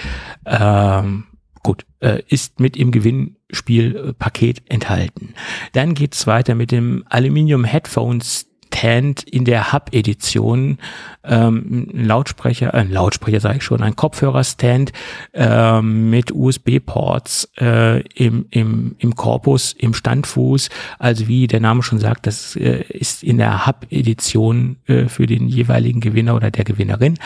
[0.47, 1.25] Ähm,
[1.65, 5.35] gut, äh, ist mit im Gewinn Gewinnspielpaket enthalten.
[5.73, 8.48] Dann geht's weiter mit dem Aluminium Headphones
[8.79, 10.79] Stand in der Hub-Edition,
[11.25, 14.93] ähm, ein Lautsprecher, äh, ein Lautsprecher sage ich schon, ein Kopfhörerstand
[15.33, 20.71] äh, mit USB-Ports äh, im, im, im Korpus, im Standfuß.
[20.99, 25.49] Also wie der Name schon sagt, das äh, ist in der Hub-Edition äh, für den
[25.49, 27.19] jeweiligen Gewinner oder der Gewinnerin.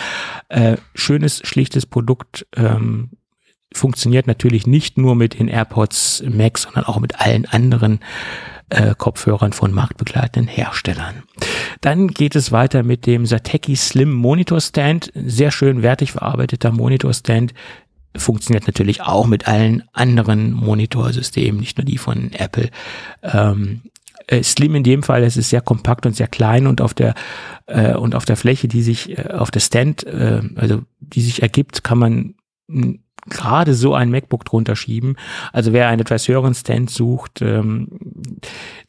[0.48, 2.46] Äh, schönes, schlichtes Produkt.
[2.56, 3.10] Ähm,
[3.74, 8.00] funktioniert natürlich nicht nur mit den AirPods Max, sondern auch mit allen anderen
[8.72, 11.22] äh, Kopfhörern von marktbegleitenden Herstellern.
[11.80, 15.12] Dann geht es weiter mit dem Sateki Slim Monitor Stand.
[15.14, 17.54] Sehr schön wertig verarbeiteter Monitor Stand.
[18.16, 22.70] Funktioniert natürlich auch mit allen anderen Monitorsystemen, nicht nur die von Apple.
[23.22, 23.82] Ähm,
[24.26, 27.14] äh, Slim in dem Fall, es ist sehr kompakt und sehr klein und auf der
[27.66, 31.42] äh, und auf der Fläche, die sich äh, auf der Stand, äh, also die sich
[31.42, 32.34] ergibt, kann man
[33.26, 35.16] gerade so ein MacBook drunter schieben.
[35.52, 37.88] Also wer einen etwas höheren Stand sucht, ähm,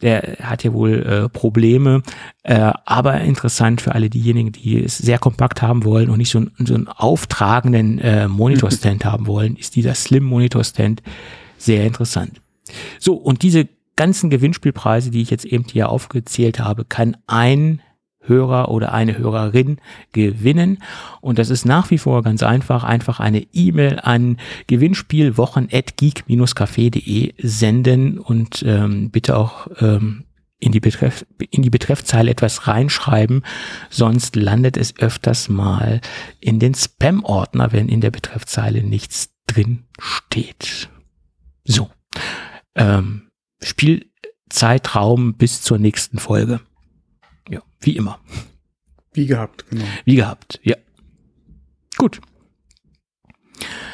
[0.02, 2.02] der hat hier wohl äh, Probleme.
[2.44, 6.40] Äh, aber interessant für alle diejenigen, die es sehr kompakt haben wollen und nicht so,
[6.40, 11.04] ein, so einen auftragenden äh, Monitorstand haben wollen, ist dieser Slim Monitor Stand
[11.58, 12.42] sehr interessant.
[13.00, 17.82] So, und diese ganzen Gewinnspielpreise, die ich jetzt eben hier aufgezählt habe, kann ein
[18.26, 19.80] Hörer oder eine Hörerin
[20.12, 20.78] gewinnen.
[21.22, 22.84] Und das ist nach wie vor ganz einfach.
[22.84, 24.38] Einfach eine E-Mail an
[24.68, 30.26] gewinnspielwochen.geek-café.de senden und ähm, bitte auch ähm,
[30.64, 33.44] in die, Betreff, in die Betreffzeile etwas reinschreiben,
[33.90, 36.00] sonst landet es öfters mal
[36.40, 40.90] in den Spam-Ordner, wenn in der Betreffzeile nichts drin steht.
[41.66, 41.90] So.
[42.76, 43.30] Ähm,
[43.62, 46.62] Spielzeitraum bis zur nächsten Folge.
[47.84, 48.20] Wie immer.
[49.14, 49.86] Wie gehabt, genau.
[50.06, 50.76] Wie gehabt, ja.
[51.98, 52.22] Gut.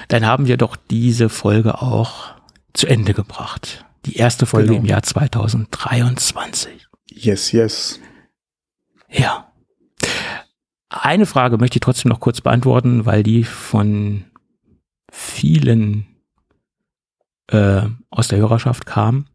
[0.07, 2.33] Dann haben wir doch diese Folge auch
[2.73, 3.85] zu Ende gebracht.
[4.05, 4.79] Die erste Folge genau.
[4.79, 6.87] im Jahr 2023.
[7.11, 7.99] Yes, yes.
[9.09, 9.51] Ja.
[10.89, 14.25] Eine Frage möchte ich trotzdem noch kurz beantworten, weil die von
[15.11, 16.07] vielen
[17.47, 19.25] äh, aus der Hörerschaft kam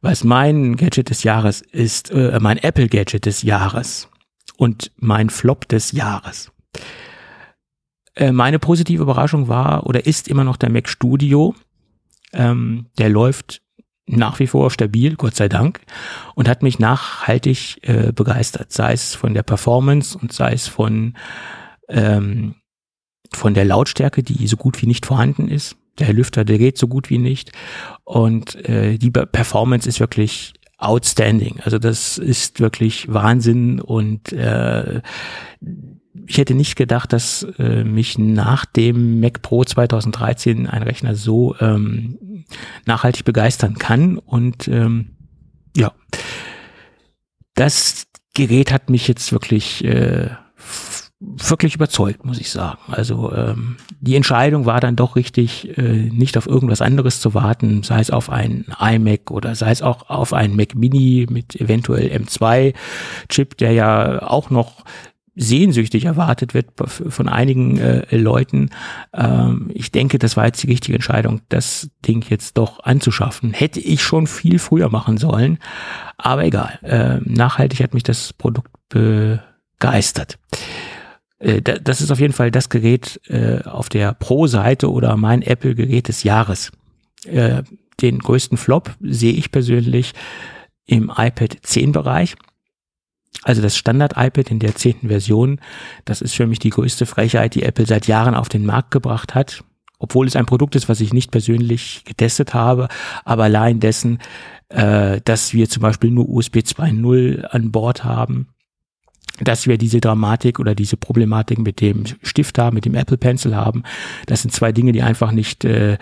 [0.00, 4.08] was mein Gadget des Jahres ist, äh, mein Apple Gadget des Jahres
[4.56, 6.50] und mein Flop des Jahres.
[8.14, 11.54] Äh, meine positive Überraschung war oder ist immer noch der Mac Studio.
[12.32, 13.62] Ähm, der läuft
[14.06, 15.80] nach wie vor stabil, Gott sei Dank,
[16.34, 21.14] und hat mich nachhaltig äh, begeistert, sei es von der Performance und sei es von,
[21.88, 22.56] ähm,
[23.32, 25.76] von der Lautstärke, die so gut wie nicht vorhanden ist.
[25.98, 27.52] Der Lüfter, der geht so gut wie nicht.
[28.10, 31.60] Und äh, die Performance ist wirklich outstanding.
[31.62, 35.00] Also das ist wirklich Wahnsinn und äh,
[36.26, 41.54] ich hätte nicht gedacht, dass äh, mich nach dem Mac Pro 2013 ein Rechner so
[41.60, 42.44] ähm,
[42.84, 44.18] nachhaltig begeistern kann.
[44.18, 45.10] Und ähm,
[45.76, 45.92] ja,
[47.54, 50.30] das Gerät hat mich jetzt wirklich äh,
[51.20, 52.78] wirklich überzeugt, muss ich sagen.
[52.88, 57.82] Also ähm, die Entscheidung war dann doch richtig, äh, nicht auf irgendwas anderes zu warten,
[57.82, 62.08] sei es auf ein iMac oder sei es auch auf ein Mac Mini mit eventuell
[62.08, 64.84] M2-Chip, der ja auch noch
[65.36, 68.70] sehnsüchtig erwartet wird von einigen äh, Leuten.
[69.14, 73.52] Ähm, ich denke, das war jetzt die richtige Entscheidung, das Ding jetzt doch anzuschaffen.
[73.52, 75.58] Hätte ich schon viel früher machen sollen,
[76.16, 76.78] aber egal.
[76.82, 80.38] Äh, nachhaltig hat mich das Produkt begeistert.
[80.52, 80.79] Äh,
[81.40, 86.22] das ist auf jeden Fall das Gerät äh, auf der Pro-Seite oder mein Apple-Gerät des
[86.22, 86.70] Jahres.
[87.24, 87.62] Äh,
[88.00, 90.12] den größten Flop sehe ich persönlich
[90.86, 92.36] im iPad 10 Bereich.
[93.42, 95.60] Also das Standard-iPad in der zehnten Version,
[96.04, 99.34] das ist für mich die größte Frechheit, die Apple seit Jahren auf den Markt gebracht
[99.34, 99.64] hat.
[99.98, 102.88] Obwohl es ein Produkt ist, was ich nicht persönlich getestet habe,
[103.24, 104.18] aber allein dessen,
[104.68, 108.48] äh, dass wir zum Beispiel nur USB 2.0 an Bord haben,
[109.38, 113.56] dass wir diese Dramatik oder diese Problematik mit dem Stift haben, mit dem Apple Pencil
[113.56, 113.84] haben.
[114.26, 115.98] Das sind zwei Dinge, die einfach nicht äh,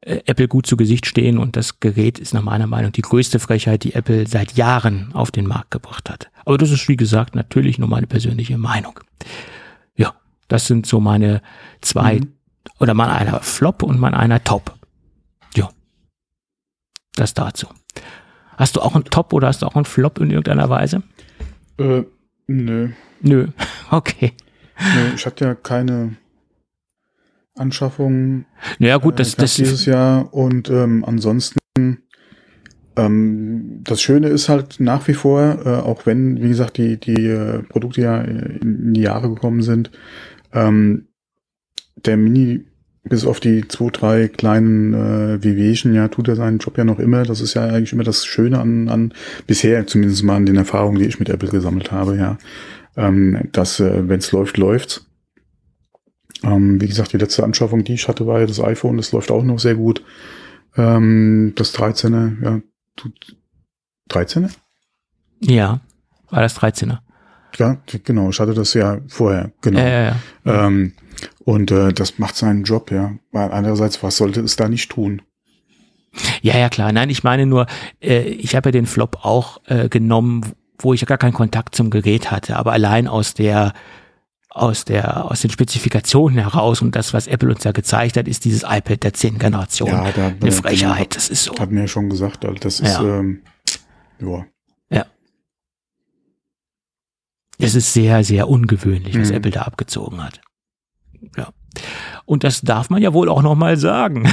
[0.00, 3.84] Apple gut zu Gesicht stehen und das Gerät ist nach meiner Meinung die größte Frechheit,
[3.84, 6.30] die Apple seit Jahren auf den Markt gebracht hat.
[6.44, 9.00] Aber das ist, wie gesagt, natürlich nur meine persönliche Meinung.
[9.96, 10.14] Ja,
[10.46, 11.42] das sind so meine
[11.80, 12.32] zwei mhm.
[12.78, 14.74] oder mal einer Flop und mal einer Top.
[15.54, 15.68] Ja,
[17.16, 17.66] das dazu.
[18.56, 21.02] Hast du auch einen Top oder hast du auch einen Flop in irgendeiner Weise?
[21.78, 22.04] Äh
[22.48, 22.88] Nö.
[23.20, 23.48] Nö,
[23.90, 24.32] okay.
[24.78, 26.16] Nö, ich hatte ja keine
[27.54, 28.46] Anschaffung.
[28.78, 31.58] Naja, gut, das, äh, das dieses Jahr und ähm, ansonsten
[32.98, 37.26] ähm, das Schöne ist halt nach wie vor, äh, auch wenn, wie gesagt, die, die
[37.26, 39.90] äh, Produkte ja in die Jahre gekommen sind,
[40.52, 41.08] ähm,
[41.96, 42.66] der Mini
[43.08, 46.98] bis auf die zwei, drei kleinen äh, Wehwehchen, ja, tut er seinen Job ja noch
[46.98, 47.22] immer.
[47.24, 49.14] Das ist ja eigentlich immer das Schöne an, an
[49.46, 52.38] bisher, zumindest mal an den Erfahrungen, die ich mit Apple gesammelt habe, ja.
[52.96, 55.06] Ähm, dass, äh, wenn es läuft, läuft's.
[56.42, 59.30] Ähm, wie gesagt, die letzte Anschaffung, die ich hatte, war ja das iPhone, das läuft
[59.30, 60.04] auch noch sehr gut.
[60.76, 62.60] Ähm, das 13er, ja,
[62.96, 63.36] tut
[64.10, 64.50] 13er?
[65.40, 65.80] Ja,
[66.30, 66.98] war das 13er.
[67.56, 69.80] Ja, genau, ich hatte das ja vorher, genau.
[69.80, 70.66] Ja, ja, ja.
[70.66, 70.92] Ähm,
[71.48, 73.12] und äh, das macht seinen Job, ja.
[73.32, 75.22] Weil andererseits, was sollte es da nicht tun?
[76.42, 76.92] Ja, ja, klar.
[76.92, 77.66] Nein, ich meine nur,
[78.02, 81.74] äh, ich habe ja den Flop auch äh, genommen, wo ich ja gar keinen Kontakt
[81.74, 83.72] zum Gerät hatte, aber allein aus der
[84.50, 88.44] aus der aus den Spezifikationen heraus und das, was Apple uns ja gezeigt hat, ist
[88.44, 89.88] dieses iPad der zehnten Generation.
[89.90, 91.54] Ja, da, Eine Frechheit, das ist so.
[91.58, 93.18] Hat mir ja schon gesagt, also das ist, Ja.
[93.20, 93.42] ähm,
[94.20, 94.44] ja.
[97.60, 99.34] Es ist sehr, sehr ungewöhnlich, was Mhm.
[99.36, 100.40] Apple da abgezogen hat.
[101.36, 101.48] Ja.
[102.24, 104.28] Und das darf man ja wohl auch noch mal sagen,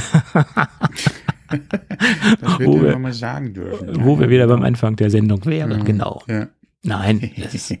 [1.48, 4.04] Das Wo wir- mal sagen dürfen.
[4.04, 5.78] wo wir wieder beim Anfang der Sendung wären.
[5.80, 5.84] Mhm.
[5.84, 6.22] Genau.
[6.26, 6.48] Ja.
[6.82, 7.78] Nein, das ist, ja.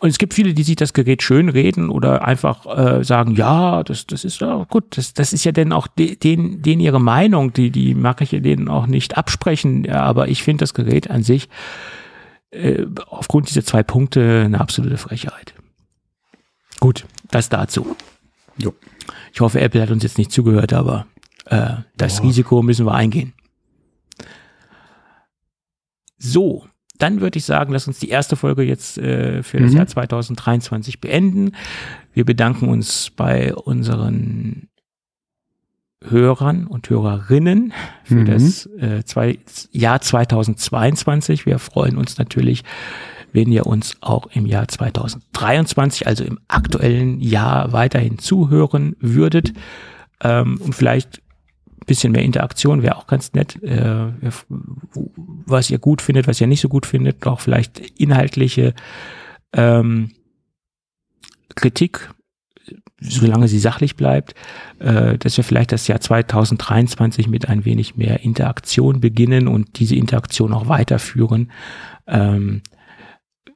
[0.00, 3.82] Und es gibt viele, die sich das Gerät schön reden oder einfach äh, sagen, ja,
[3.82, 7.00] das, das ist ja gut, das, das ist ja dann auch de, den, den ihre
[7.00, 10.74] Meinung, die, die mag ich ja denen auch nicht absprechen, ja, aber ich finde das
[10.74, 11.48] Gerät an sich
[12.50, 15.54] äh, aufgrund dieser zwei Punkte eine absolute Frechheit.
[16.78, 17.96] Gut, das dazu.
[18.56, 18.74] Jo.
[19.32, 21.06] Ich hoffe, Apple hat uns jetzt nicht zugehört, aber
[21.46, 22.24] äh, das Ja.
[22.24, 23.32] Risiko müssen wir eingehen.
[26.18, 26.66] So,
[26.98, 29.76] dann würde ich sagen, lass uns die erste Folge jetzt äh, für das Mhm.
[29.76, 31.52] Jahr 2023 beenden.
[32.12, 34.68] Wir bedanken uns bei unseren
[36.04, 37.72] Hörern und Hörerinnen
[38.04, 38.24] für Mhm.
[38.26, 39.38] das äh, zwei,
[39.70, 41.46] Jahr 2022.
[41.46, 42.64] Wir freuen uns natürlich,
[43.32, 49.52] wenn ihr uns auch im Jahr 2023, also im aktuellen Jahr, weiterhin zuhören würdet.
[50.22, 51.18] Ähm, und vielleicht
[51.80, 53.62] ein bisschen mehr Interaktion wäre auch ganz nett.
[53.62, 54.12] Äh,
[54.48, 58.74] was ihr gut findet, was ihr nicht so gut findet, auch vielleicht inhaltliche
[59.52, 60.12] ähm,
[61.54, 62.10] Kritik,
[63.00, 64.34] solange sie sachlich bleibt,
[64.78, 69.94] äh, dass wir vielleicht das Jahr 2023 mit ein wenig mehr Interaktion beginnen und diese
[69.94, 71.50] Interaktion auch weiterführen.
[72.06, 72.62] Ähm,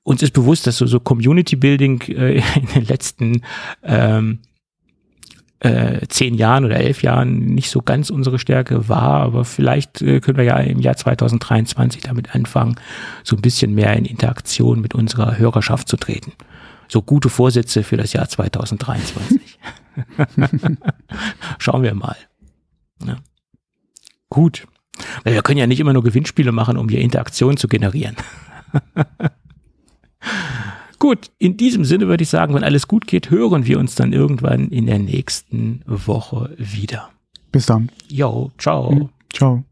[0.04, 3.42] uns ist bewusst, dass so, so Community Building äh, in den letzten
[3.82, 4.40] ähm,
[5.60, 10.20] äh, zehn Jahren oder elf Jahren nicht so ganz unsere Stärke war, aber vielleicht äh,
[10.20, 12.74] können wir ja im Jahr 2023 damit anfangen,
[13.22, 16.32] so ein bisschen mehr in Interaktion mit unserer Hörerschaft zu treten.
[16.88, 19.40] So gute Vorsätze für das Jahr 2023.
[21.58, 22.16] Schauen wir mal.
[23.06, 23.16] Ja.
[24.28, 24.66] Gut.
[25.22, 28.16] Weil wir können ja nicht immer nur Gewinnspiele machen, um hier Interaktion zu generieren.
[30.98, 34.12] Gut, in diesem Sinne würde ich sagen, wenn alles gut geht, hören wir uns dann
[34.12, 37.10] irgendwann in der nächsten Woche wieder.
[37.50, 37.90] Bis dann.
[38.08, 39.10] Jo, ciao.
[39.32, 39.64] Ciao.